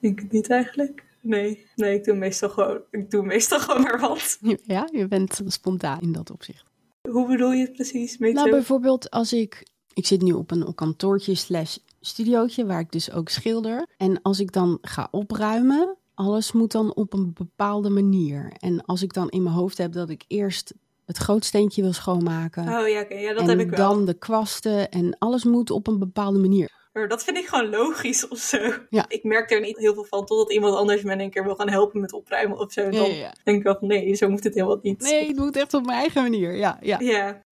Ik 0.00 0.32
niet 0.32 0.50
eigenlijk. 0.50 1.06
Nee, 1.20 1.66
nee, 1.74 1.94
ik 1.94 2.04
doe 2.04 2.14
meestal 2.14 2.48
gewoon, 2.48 2.80
ik 2.90 3.10
doe 3.10 3.22
meestal 3.22 3.60
gewoon 3.60 3.82
maar 3.82 4.00
wat. 4.00 4.38
Ja, 4.66 4.88
je 4.92 5.08
bent 5.08 5.40
spontaan 5.46 6.00
in 6.00 6.12
dat 6.12 6.30
opzicht. 6.30 6.64
Hoe 7.10 7.26
bedoel 7.26 7.52
je 7.52 7.62
het 7.62 7.72
precies? 7.72 8.18
Met 8.18 8.32
nou, 8.32 8.50
bijvoorbeeld 8.50 9.10
als 9.10 9.32
ik, 9.32 9.66
ik 9.92 10.06
zit 10.06 10.22
nu 10.22 10.32
op 10.32 10.50
een 10.50 10.74
kantoortje 10.74 11.34
slash 11.34 11.76
studiootje 12.00 12.66
waar 12.66 12.80
ik 12.80 12.92
dus 12.92 13.12
ook 13.12 13.28
schilder. 13.28 13.86
En 13.96 14.22
als 14.22 14.40
ik 14.40 14.52
dan 14.52 14.78
ga 14.82 15.08
opruimen, 15.10 15.96
alles 16.14 16.52
moet 16.52 16.72
dan 16.72 16.94
op 16.94 17.12
een 17.12 17.32
bepaalde 17.34 17.90
manier. 17.90 18.52
En 18.58 18.84
als 18.84 19.02
ik 19.02 19.12
dan 19.12 19.28
in 19.28 19.42
mijn 19.42 19.54
hoofd 19.54 19.78
heb 19.78 19.92
dat 19.92 20.10
ik 20.10 20.24
eerst 20.26 20.74
het 21.04 21.16
grootsteentje 21.16 21.82
wil 21.82 21.92
schoonmaken. 21.92 22.62
Oh 22.62 22.88
ja, 22.88 23.00
okay. 23.00 23.22
ja 23.22 23.32
dat 23.32 23.42
en 23.42 23.48
heb 23.48 23.60
ik 23.60 23.70
wel. 23.70 23.92
dan 23.92 24.04
de 24.04 24.14
kwasten 24.14 24.90
en 24.90 25.18
alles 25.18 25.44
moet 25.44 25.70
op 25.70 25.86
een 25.86 25.98
bepaalde 25.98 26.38
manier. 26.38 26.70
Maar 26.98 27.08
dat 27.08 27.24
vind 27.24 27.36
ik 27.36 27.46
gewoon 27.46 27.68
logisch 27.70 28.28
of 28.28 28.38
zo. 28.38 28.72
Ja. 28.90 29.04
Ik 29.08 29.24
merk 29.24 29.50
er 29.50 29.60
niet 29.60 29.78
heel 29.78 29.94
veel 29.94 30.04
van 30.04 30.26
totdat 30.26 30.52
iemand 30.52 30.74
anders 30.74 31.02
me 31.02 31.12
een 31.12 31.30
keer 31.30 31.44
wil 31.44 31.54
gaan 31.54 31.68
helpen 31.68 32.00
met 32.00 32.12
opruimen 32.12 32.58
of 32.58 32.72
zo. 32.72 32.80
En 32.80 32.90
dan 32.90 33.10
ja, 33.10 33.34
denk 33.44 33.58
ik 33.58 33.62
wel 33.62 33.76
van 33.78 33.88
nee, 33.88 34.14
zo 34.14 34.28
moet 34.28 34.44
het 34.44 34.54
helemaal 34.54 34.78
niet. 34.82 35.00
Nee, 35.00 35.28
ik 35.28 35.36
doe 35.36 35.46
het 35.46 35.56
echt 35.56 35.74
op 35.74 35.84
mijn 35.86 35.98
eigen 35.98 36.22
manier. 36.22 36.56
Ja, 36.56 36.78
ja. 36.80 36.98
Ja, 37.00 37.42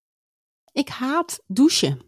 Ik 0.72 0.88
haat 0.88 1.42
douchen. 1.46 2.00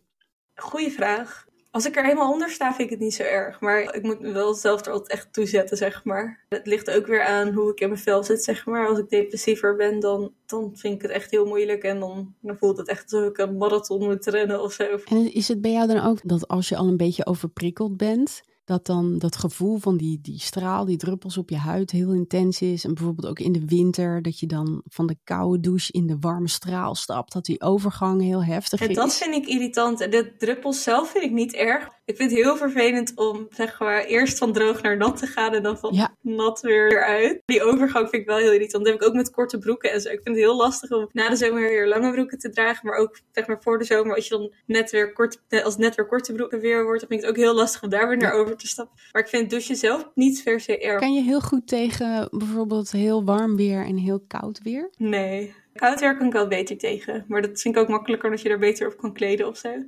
goede 0.54 0.90
vraag. 0.90 1.46
Als 1.70 1.86
ik 1.86 1.96
er 1.96 2.04
helemaal 2.04 2.32
onder 2.32 2.50
sta, 2.50 2.74
vind 2.74 2.80
ik 2.80 2.90
het 2.90 2.98
niet 2.98 3.14
zo 3.14 3.22
erg. 3.22 3.60
Maar 3.60 3.94
ik 3.94 4.02
moet 4.02 4.20
me 4.20 4.32
wel 4.32 4.54
zelf 4.54 4.86
er 4.86 4.92
altijd 4.92 5.10
echt 5.10 5.32
toe 5.32 5.46
zetten, 5.46 5.76
zeg 5.76 6.04
maar. 6.04 6.44
Het 6.48 6.66
ligt 6.66 6.90
ook 6.90 7.06
weer 7.06 7.24
aan 7.24 7.52
hoe 7.52 7.70
ik 7.70 7.80
in 7.80 7.88
mijn 7.88 8.00
vel 8.00 8.24
zit, 8.24 8.44
zeg 8.44 8.66
maar. 8.66 8.88
Als 8.88 8.98
ik 8.98 9.08
depressiever 9.08 9.76
ben, 9.76 10.00
dan, 10.00 10.32
dan 10.46 10.76
vind 10.76 10.94
ik 10.94 11.02
het 11.02 11.10
echt 11.10 11.30
heel 11.30 11.46
moeilijk. 11.46 11.82
En 11.82 12.00
dan, 12.00 12.34
dan 12.40 12.56
voelt 12.56 12.78
het 12.78 12.88
echt 12.88 13.12
alsof 13.12 13.28
ik 13.28 13.38
een 13.38 13.56
marathon 13.56 14.04
moet 14.04 14.26
rennen 14.26 14.62
of 14.62 14.72
zo. 14.72 14.98
En 15.04 15.34
is 15.34 15.48
het 15.48 15.60
bij 15.60 15.72
jou 15.72 15.86
dan 15.86 16.00
ook 16.00 16.18
dat 16.22 16.48
als 16.48 16.68
je 16.68 16.76
al 16.76 16.88
een 16.88 16.96
beetje 16.96 17.26
overprikkeld 17.26 17.96
bent, 17.96 18.42
dat 18.68 18.86
dan 18.86 19.18
dat 19.18 19.36
gevoel 19.36 19.78
van 19.78 19.96
die, 19.96 20.18
die 20.22 20.40
straal, 20.40 20.84
die 20.84 20.96
druppels 20.96 21.36
op 21.38 21.50
je 21.50 21.56
huid 21.56 21.90
heel 21.90 22.12
intens 22.12 22.60
is? 22.60 22.84
En 22.84 22.94
bijvoorbeeld 22.94 23.28
ook 23.28 23.38
in 23.38 23.52
de 23.52 23.62
winter, 23.66 24.22
dat 24.22 24.38
je 24.38 24.46
dan 24.46 24.82
van 24.84 25.06
de 25.06 25.16
koude 25.24 25.60
douche 25.60 25.92
in 25.92 26.06
de 26.06 26.16
warme 26.20 26.48
straal 26.48 26.94
stapt, 26.94 27.32
dat 27.32 27.44
die 27.44 27.60
overgang 27.60 28.22
heel 28.22 28.44
heftig 28.44 28.80
En 28.80 28.88
is. 28.88 28.94
dat 28.96 29.14
vind 29.14 29.34
ik 29.34 29.46
irritant. 29.46 30.00
En 30.00 30.10
de 30.10 30.36
druppels 30.38 30.82
zelf 30.82 31.10
vind 31.10 31.24
ik 31.24 31.30
niet 31.32 31.54
erg. 31.54 31.88
Ik 32.04 32.16
vind 32.16 32.30
het 32.30 32.40
heel 32.40 32.56
vervelend 32.56 33.12
om 33.14 33.46
zeg 33.50 33.80
maar 33.80 34.04
eerst 34.04 34.38
van 34.38 34.52
droog 34.52 34.82
naar 34.82 34.96
nat 34.96 35.16
te 35.16 35.26
gaan 35.26 35.52
en 35.54 35.62
dan 35.62 35.78
van 35.78 35.94
Ja. 35.94 36.16
nat 36.20 36.60
weer 36.60 36.92
eruit. 36.92 37.42
Die 37.44 37.62
overgang 37.62 38.08
vind 38.08 38.22
ik 38.22 38.28
wel 38.28 38.36
heel 38.36 38.52
irritant. 38.52 38.84
Dat 38.84 38.92
heb 38.92 39.02
ik 39.02 39.08
ook 39.08 39.14
met 39.14 39.30
korte 39.30 39.58
broeken 39.58 39.92
en 39.92 40.00
zo. 40.00 40.08
Ik 40.08 40.20
vind 40.22 40.36
het 40.36 40.44
heel 40.44 40.56
lastig 40.56 40.90
om 40.90 41.08
na 41.12 41.28
de 41.28 41.36
zomer 41.36 41.60
weer 41.68 41.88
lange 41.88 42.12
broeken 42.12 42.38
te 42.38 42.50
dragen. 42.50 42.86
Maar 42.86 42.98
ook 42.98 43.20
zeg 43.32 43.46
maar 43.46 43.62
voor 43.62 43.78
de 43.78 43.84
zomer, 43.84 44.14
als 44.14 44.28
je 44.28 44.36
dan 44.36 44.52
net 44.66 44.90
weer 44.90 45.12
kort, 45.12 45.40
als 45.64 45.76
net 45.76 45.94
weer 45.94 46.06
korte 46.06 46.32
broeken 46.32 46.60
weer 46.60 46.84
wordt, 46.84 47.00
dan 47.00 47.08
vind 47.08 47.20
ik 47.20 47.26
het 47.26 47.36
ook 47.36 47.42
heel 47.44 47.54
lastig 47.54 47.82
om 47.82 47.88
daar 47.88 48.08
weer 48.08 48.16
naar 48.16 48.32
over 48.32 48.56
te 48.58 48.66
stappen. 48.66 48.96
Maar 49.12 49.22
ik 49.22 49.28
vind 49.28 49.50
douchen 49.50 49.76
zelf 49.76 50.10
niet 50.14 50.42
per 50.44 50.60
se 50.60 50.78
erg. 50.78 51.00
Kan 51.00 51.14
je 51.14 51.22
heel 51.22 51.40
goed 51.40 51.66
tegen 51.66 52.28
bijvoorbeeld 52.30 52.90
heel 52.90 53.24
warm 53.24 53.56
weer 53.56 53.84
en 53.86 53.96
heel 53.96 54.20
koud 54.26 54.62
weer? 54.62 54.90
Nee. 54.96 55.54
Koud 55.74 56.00
weer 56.00 56.16
kan 56.16 56.26
ik 56.26 56.32
wel 56.32 56.48
beter 56.48 56.78
tegen. 56.78 57.24
Maar 57.28 57.42
dat 57.42 57.60
vind 57.60 57.76
ik 57.76 57.82
ook 57.82 57.88
makkelijker 57.88 58.30
dat 58.30 58.40
je 58.40 58.48
er 58.48 58.58
beter 58.58 58.86
op 58.86 58.96
kan 58.96 59.12
kleden 59.12 59.46
of 59.46 59.56
zo. 59.56 59.84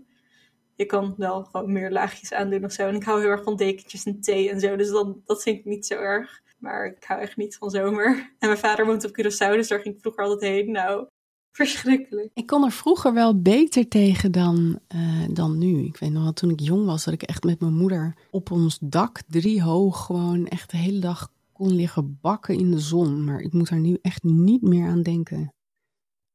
Je 0.75 0.87
kan 0.87 1.15
wel 1.17 1.45
gewoon 1.45 1.73
meer 1.73 1.91
laagjes 1.91 2.33
aandoen 2.33 2.65
of 2.65 2.73
zo. 2.73 2.89
En 2.89 2.95
ik 2.95 3.03
hou 3.03 3.21
heel 3.21 3.31
erg 3.31 3.43
van 3.43 3.57
dekentjes 3.57 4.05
en 4.05 4.21
thee 4.21 4.51
en 4.51 4.61
zo. 4.61 4.77
Dus 4.77 4.91
dan, 4.91 5.23
dat 5.25 5.43
vind 5.43 5.59
ik 5.59 5.65
niet 5.65 5.87
zo 5.87 5.95
erg. 5.95 6.43
Maar 6.59 6.87
ik 6.87 7.05
hou 7.05 7.21
echt 7.21 7.37
niet 7.37 7.57
van 7.57 7.71
zomer. 7.71 8.07
En 8.39 8.49
mijn 8.49 8.59
vader 8.59 8.87
woont 8.87 9.05
op 9.05 9.11
Curaçao, 9.11 9.57
dus 9.57 9.69
daar 9.69 9.81
ging 9.81 9.95
ik 9.95 10.01
vroeger 10.01 10.25
altijd 10.25 10.53
heen. 10.53 10.71
Nou, 10.71 11.07
verschrikkelijk. 11.53 12.31
Ik 12.35 12.47
kon 12.47 12.65
er 12.65 12.73
vroeger 12.73 13.15
wel 13.15 13.41
beter 13.41 13.89
tegen 13.89 14.33
dan, 14.33 14.79
eh, 14.89 15.25
dan 15.31 15.59
nu. 15.59 15.85
Ik 15.85 15.97
weet 15.97 16.13
nog 16.13 16.23
wel, 16.23 16.33
toen 16.33 16.51
ik 16.51 16.61
jong 16.61 16.87
was, 16.87 17.05
dat 17.05 17.15
ik 17.15 17.23
echt 17.23 17.45
met 17.45 17.61
mijn 17.61 17.75
moeder 17.75 18.15
op 18.31 18.51
ons 18.51 18.79
dak, 18.81 19.21
drie 19.29 19.63
hoog, 19.63 20.05
gewoon 20.07 20.47
echt 20.47 20.71
de 20.71 20.77
hele 20.77 20.99
dag 20.99 21.29
kon 21.53 21.73
liggen 21.73 22.19
bakken 22.21 22.59
in 22.59 22.71
de 22.71 22.79
zon. 22.79 23.25
Maar 23.25 23.41
ik 23.41 23.53
moet 23.53 23.71
er 23.71 23.81
nu 23.81 23.99
echt 24.03 24.23
niet 24.23 24.63
meer 24.63 24.87
aan 24.87 25.03
denken. 25.03 25.53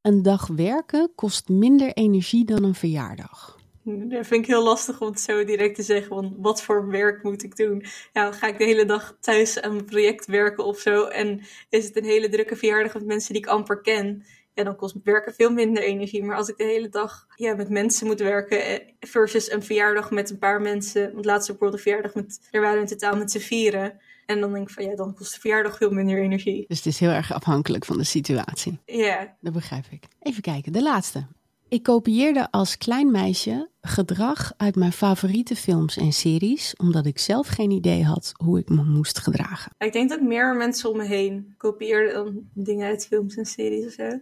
Een 0.02 0.22
dag 0.22 0.48
werken 0.48 1.12
kost 1.16 1.50
minder 1.50 1.94
energie 1.94 2.46
dan 2.46 2.64
een 2.64 2.76
verjaardag. 2.76 3.58
Dat 3.86 4.28
vind 4.28 4.42
ik 4.42 4.46
heel 4.46 4.64
lastig 4.64 5.02
om 5.02 5.08
het 5.08 5.20
zo 5.20 5.44
direct 5.44 5.76
te 5.76 5.84
zeggen. 5.84 6.16
Want 6.16 6.34
wat 6.38 6.62
voor 6.64 6.88
werk 6.88 7.24
moet 7.24 7.44
ik 7.44 7.56
doen? 7.56 7.86
Dan 8.14 8.34
ga 8.34 8.48
ik 8.48 8.58
de 8.58 8.64
hele 8.64 8.86
dag 8.86 9.18
thuis 9.20 9.62
aan 9.62 9.74
mijn 9.74 9.86
project 9.86 10.26
werken 10.26 10.66
of 10.66 10.80
zo. 10.80 11.06
En 11.06 11.42
is 11.70 11.86
het 11.86 11.98
een 11.98 12.04
hele 12.04 12.30
drukke 12.30 12.56
verjaardag 12.56 12.94
met 12.94 13.06
mensen 13.06 13.34
die 13.34 13.42
ik 13.42 13.48
amper 13.48 13.82
ken. 13.82 14.24
Ja, 14.56 14.64
dan 14.64 14.76
kost 14.76 14.96
werken 15.04 15.34
veel 15.34 15.52
minder 15.52 15.84
energie. 15.84 16.24
Maar 16.24 16.38
als 16.38 16.50
ik 16.50 16.58
de 16.58 16.64
hele 16.64 16.90
dag 16.90 17.28
ja, 17.36 17.56
met 17.56 17.70
mensen 17.70 18.08
moet 18.08 18.20
werken 18.20 18.66
eh, 18.66 18.80
versus 19.00 19.52
een 19.52 19.64
verjaardag 19.64 20.12
met 20.12 20.30
een 20.30 20.38
paar 20.38 20.62
mensen. 20.62 21.14
Want 21.14 21.26
laatst 21.26 21.48
bijvoorbeeld 21.48 21.74
een 21.74 21.84
verjaardag 21.84 22.14
met, 22.14 22.48
er 22.52 22.62
waren 22.62 22.80
in 22.80 22.88
totaal 22.88 23.16
met 23.16 23.32
z'n 23.32 23.40
vieren. 23.40 24.00
En 24.26 24.40
dan 24.40 24.54
denk 24.54 24.68
ik 24.68 24.74
van 24.74 24.86
ja, 24.86 24.96
dan 24.96 25.16
kost 25.16 25.34
de 25.34 25.40
verjaardag 25.40 25.78
veel 25.78 25.92
minder 25.92 26.22
energie. 26.22 26.66
Dus 26.68 26.78
het 26.78 26.86
is 26.86 27.00
heel 27.00 27.10
erg 27.10 27.34
afhankelijk 27.34 27.86
van 27.86 27.98
de 27.98 28.04
situatie. 28.04 28.80
Ja, 28.86 29.36
Dat 29.42 29.54
begrijp 29.54 29.86
ik. 29.90 30.04
Even 30.20 30.42
kijken, 30.42 30.72
de 30.72 30.82
laatste. 30.82 31.28
Ik 31.68 31.84
kopieerde 31.84 32.52
als 32.52 32.78
klein 32.78 33.12
meisje 33.12 33.70
gedrag 33.82 34.54
uit 34.58 34.76
mijn 34.76 34.92
favoriete 34.92 35.56
films 35.56 35.98
en 35.98 36.12
series, 36.12 36.76
omdat 36.76 37.06
ik 37.06 37.20
zelf 37.20 37.48
geen 37.48 37.72
idee 37.72 38.04
had 38.04 38.32
hoe 38.44 38.60
ik 38.60 38.70
me 38.70 38.84
moest 38.84 39.20
gedragen. 39.20 39.72
Ik 39.78 39.94
denk 39.94 40.10
dat 40.10 40.22
meer 40.22 40.56
mensen 40.56 40.90
om 40.90 40.98
me 40.98 41.06
heen 41.06 41.54
kopieerden 41.58 42.14
dan 42.14 42.50
dingen 42.54 42.88
uit 42.88 43.06
films 43.06 43.36
en 43.36 43.46
series 43.46 43.86
of 43.86 43.92
zo. 43.92 44.20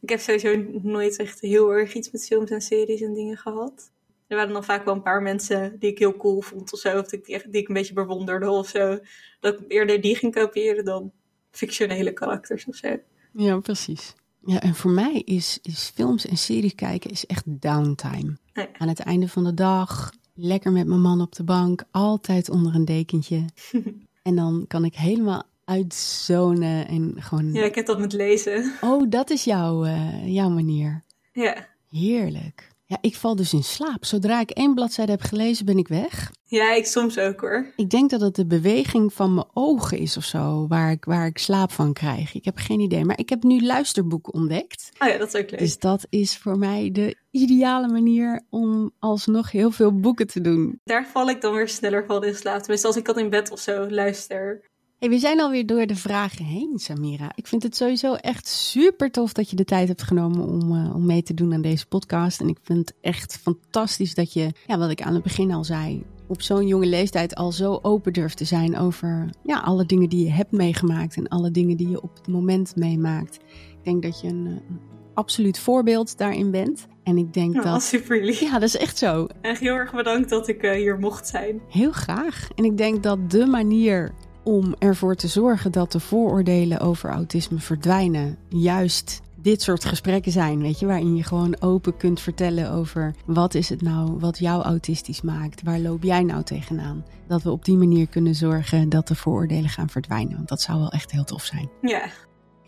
Ik 0.00 0.08
heb 0.08 0.20
sowieso 0.20 0.64
nooit 0.82 1.16
echt 1.16 1.40
heel 1.40 1.72
erg 1.72 1.94
iets 1.94 2.10
met 2.10 2.26
films 2.26 2.50
en 2.50 2.60
series 2.60 3.00
en 3.00 3.14
dingen 3.14 3.36
gehad. 3.36 3.90
Er 4.26 4.36
waren 4.36 4.52
dan 4.52 4.64
vaak 4.64 4.84
wel 4.84 4.94
een 4.94 5.02
paar 5.02 5.22
mensen 5.22 5.78
die 5.78 5.90
ik 5.90 5.98
heel 5.98 6.16
cool 6.16 6.40
vond 6.40 6.72
of 6.72 6.78
zo, 6.78 6.98
of 6.98 7.06
die, 7.06 7.20
die 7.24 7.60
ik 7.60 7.68
een 7.68 7.74
beetje 7.74 7.94
bewonderde 7.94 8.50
of 8.50 8.68
zo. 8.68 8.98
Dat 9.40 9.60
ik 9.60 9.64
eerder 9.68 10.00
die 10.00 10.16
ging 10.16 10.34
kopiëren 10.34 10.84
dan 10.84 11.12
fictionele 11.50 12.12
karakters 12.12 12.66
of 12.66 12.74
zo. 12.76 12.96
Ja, 13.32 13.58
precies. 13.58 14.14
Ja, 14.44 14.60
en 14.60 14.74
voor 14.74 14.90
mij 14.90 15.22
is, 15.24 15.58
is 15.62 15.92
films 15.94 16.26
en 16.26 16.36
series 16.36 16.74
kijken 16.74 17.10
is 17.10 17.26
echt 17.26 17.44
downtime. 17.46 18.36
Ja. 18.52 18.68
Aan 18.78 18.88
het 18.88 19.00
einde 19.00 19.28
van 19.28 19.44
de 19.44 19.54
dag, 19.54 20.12
lekker 20.34 20.72
met 20.72 20.86
mijn 20.86 21.00
man 21.00 21.20
op 21.20 21.34
de 21.34 21.44
bank, 21.44 21.84
altijd 21.90 22.50
onder 22.50 22.74
een 22.74 22.84
dekentje. 22.84 23.44
en 24.22 24.36
dan 24.36 24.64
kan 24.66 24.84
ik 24.84 24.94
helemaal 24.94 25.42
uitzonen 25.68 26.88
en 26.88 27.14
gewoon... 27.18 27.52
Ja, 27.52 27.64
ik 27.64 27.74
heb 27.74 27.86
dat 27.86 27.98
met 27.98 28.12
lezen. 28.12 28.72
Oh, 28.80 29.04
dat 29.08 29.30
is 29.30 29.44
jouw, 29.44 29.84
eh, 29.84 30.34
jouw 30.34 30.48
manier. 30.48 31.04
Ja. 31.32 31.66
Heerlijk. 31.88 32.68
Ja, 32.88 32.98
ik 33.00 33.16
val 33.16 33.36
dus 33.36 33.52
in 33.52 33.62
slaap. 33.62 34.04
Zodra 34.04 34.40
ik 34.40 34.50
één 34.50 34.74
bladzijde 34.74 35.12
heb 35.12 35.20
gelezen, 35.20 35.64
ben 35.64 35.78
ik 35.78 35.88
weg. 35.88 36.30
Ja, 36.44 36.74
ik 36.74 36.86
soms 36.86 37.18
ook 37.18 37.40
hoor. 37.40 37.72
Ik 37.76 37.90
denk 37.90 38.10
dat 38.10 38.20
het 38.20 38.34
de 38.34 38.46
beweging 38.46 39.12
van 39.12 39.34
mijn 39.34 39.46
ogen 39.52 39.98
is 39.98 40.16
of 40.16 40.24
zo, 40.24 40.66
waar 40.68 40.90
ik, 40.90 41.04
waar 41.04 41.26
ik 41.26 41.38
slaap 41.38 41.72
van 41.72 41.92
krijg. 41.92 42.34
Ik 42.34 42.44
heb 42.44 42.56
geen 42.56 42.80
idee. 42.80 43.04
Maar 43.04 43.18
ik 43.18 43.28
heb 43.28 43.42
nu 43.42 43.62
luisterboeken 43.62 44.32
ontdekt. 44.32 44.90
Oh 44.98 45.08
ja, 45.08 45.18
dat 45.18 45.34
is 45.34 45.40
ook 45.40 45.50
leuk. 45.50 45.58
Dus 45.58 45.78
dat 45.78 46.06
is 46.08 46.38
voor 46.38 46.58
mij 46.58 46.90
de 46.92 47.16
ideale 47.30 47.88
manier 47.88 48.42
om 48.50 48.90
alsnog 48.98 49.50
heel 49.50 49.70
veel 49.70 50.00
boeken 50.00 50.26
te 50.26 50.40
doen. 50.40 50.80
Daar 50.84 51.06
val 51.06 51.30
ik 51.30 51.40
dan 51.40 51.54
weer 51.54 51.68
sneller 51.68 52.04
van 52.06 52.24
in 52.24 52.34
slaap. 52.34 52.58
Tenminste, 52.58 52.86
als 52.86 52.96
ik 52.96 53.04
dat 53.04 53.16
in 53.16 53.30
bed 53.30 53.50
of 53.50 53.60
zo 53.60 53.90
luister. 53.90 54.67
Hey, 54.98 55.08
we 55.08 55.18
zijn 55.18 55.40
alweer 55.40 55.66
door 55.66 55.86
de 55.86 55.96
vragen 55.96 56.44
heen, 56.44 56.72
Samira. 56.78 57.32
Ik 57.34 57.46
vind 57.46 57.62
het 57.62 57.76
sowieso 57.76 58.14
echt 58.14 58.46
super 58.48 59.10
tof 59.10 59.32
dat 59.32 59.50
je 59.50 59.56
de 59.56 59.64
tijd 59.64 59.88
hebt 59.88 60.02
genomen 60.02 60.46
om, 60.46 60.72
uh, 60.72 60.94
om 60.94 61.06
mee 61.06 61.22
te 61.22 61.34
doen 61.34 61.52
aan 61.54 61.62
deze 61.62 61.86
podcast. 61.86 62.40
En 62.40 62.48
ik 62.48 62.58
vind 62.62 62.78
het 62.78 62.94
echt 63.00 63.38
fantastisch 63.42 64.14
dat 64.14 64.32
je, 64.32 64.52
ja, 64.66 64.78
wat 64.78 64.90
ik 64.90 65.02
aan 65.02 65.14
het 65.14 65.22
begin 65.22 65.52
al 65.52 65.64
zei, 65.64 66.04
op 66.26 66.42
zo'n 66.42 66.66
jonge 66.66 66.86
leeftijd 66.86 67.34
al 67.34 67.52
zo 67.52 67.78
open 67.82 68.12
durft 68.12 68.36
te 68.36 68.44
zijn 68.44 68.78
over 68.78 69.30
ja, 69.44 69.58
alle 69.60 69.86
dingen 69.86 70.08
die 70.08 70.24
je 70.24 70.30
hebt 70.30 70.52
meegemaakt 70.52 71.16
en 71.16 71.28
alle 71.28 71.50
dingen 71.50 71.76
die 71.76 71.88
je 71.88 72.02
op 72.02 72.14
het 72.16 72.28
moment 72.28 72.76
meemaakt. 72.76 73.34
Ik 73.78 73.84
denk 73.84 74.02
dat 74.02 74.20
je 74.20 74.28
een, 74.28 74.46
een 74.46 74.80
absoluut 75.14 75.58
voorbeeld 75.58 76.18
daarin 76.18 76.50
bent. 76.50 76.86
En 77.02 77.16
ik 77.18 77.32
denk 77.32 77.54
Oh, 77.56 77.62
dat. 77.62 77.82
super 77.82 78.24
lief. 78.24 78.40
Ja, 78.40 78.52
dat 78.52 78.62
is 78.62 78.76
echt 78.76 78.98
zo. 78.98 79.26
Echt 79.40 79.60
heel 79.60 79.74
erg 79.74 79.92
bedankt 79.92 80.28
dat 80.28 80.48
ik 80.48 80.62
eh, 80.62 80.72
hier 80.72 80.98
mocht 80.98 81.28
zijn. 81.28 81.60
Heel 81.68 81.92
graag. 81.92 82.48
En 82.54 82.64
ik 82.64 82.76
denk 82.76 83.02
dat 83.02 83.30
de 83.30 83.46
manier 83.46 84.12
om 84.48 84.74
ervoor 84.78 85.14
te 85.14 85.28
zorgen 85.28 85.72
dat 85.72 85.92
de 85.92 86.00
vooroordelen 86.00 86.80
over 86.80 87.10
autisme 87.10 87.58
verdwijnen, 87.58 88.36
juist 88.48 89.22
dit 89.36 89.62
soort 89.62 89.84
gesprekken 89.84 90.32
zijn, 90.32 90.60
weet 90.60 90.78
je, 90.78 90.86
waarin 90.86 91.16
je 91.16 91.22
gewoon 91.22 91.60
open 91.60 91.96
kunt 91.96 92.20
vertellen 92.20 92.70
over 92.70 93.14
wat 93.26 93.54
is 93.54 93.68
het 93.68 93.82
nou 93.82 94.18
wat 94.18 94.38
jou 94.38 94.62
autistisch 94.62 95.20
maakt, 95.20 95.62
waar 95.62 95.78
loop 95.78 96.02
jij 96.02 96.22
nou 96.22 96.42
tegenaan, 96.42 97.04
dat 97.26 97.42
we 97.42 97.50
op 97.50 97.64
die 97.64 97.76
manier 97.76 98.06
kunnen 98.06 98.34
zorgen 98.34 98.88
dat 98.88 99.08
de 99.08 99.14
vooroordelen 99.14 99.70
gaan 99.70 99.88
verdwijnen, 99.88 100.36
want 100.36 100.48
dat 100.48 100.60
zou 100.60 100.78
wel 100.78 100.90
echt 100.90 101.10
heel 101.10 101.24
tof 101.24 101.44
zijn. 101.44 101.70
Ja, 101.80 102.08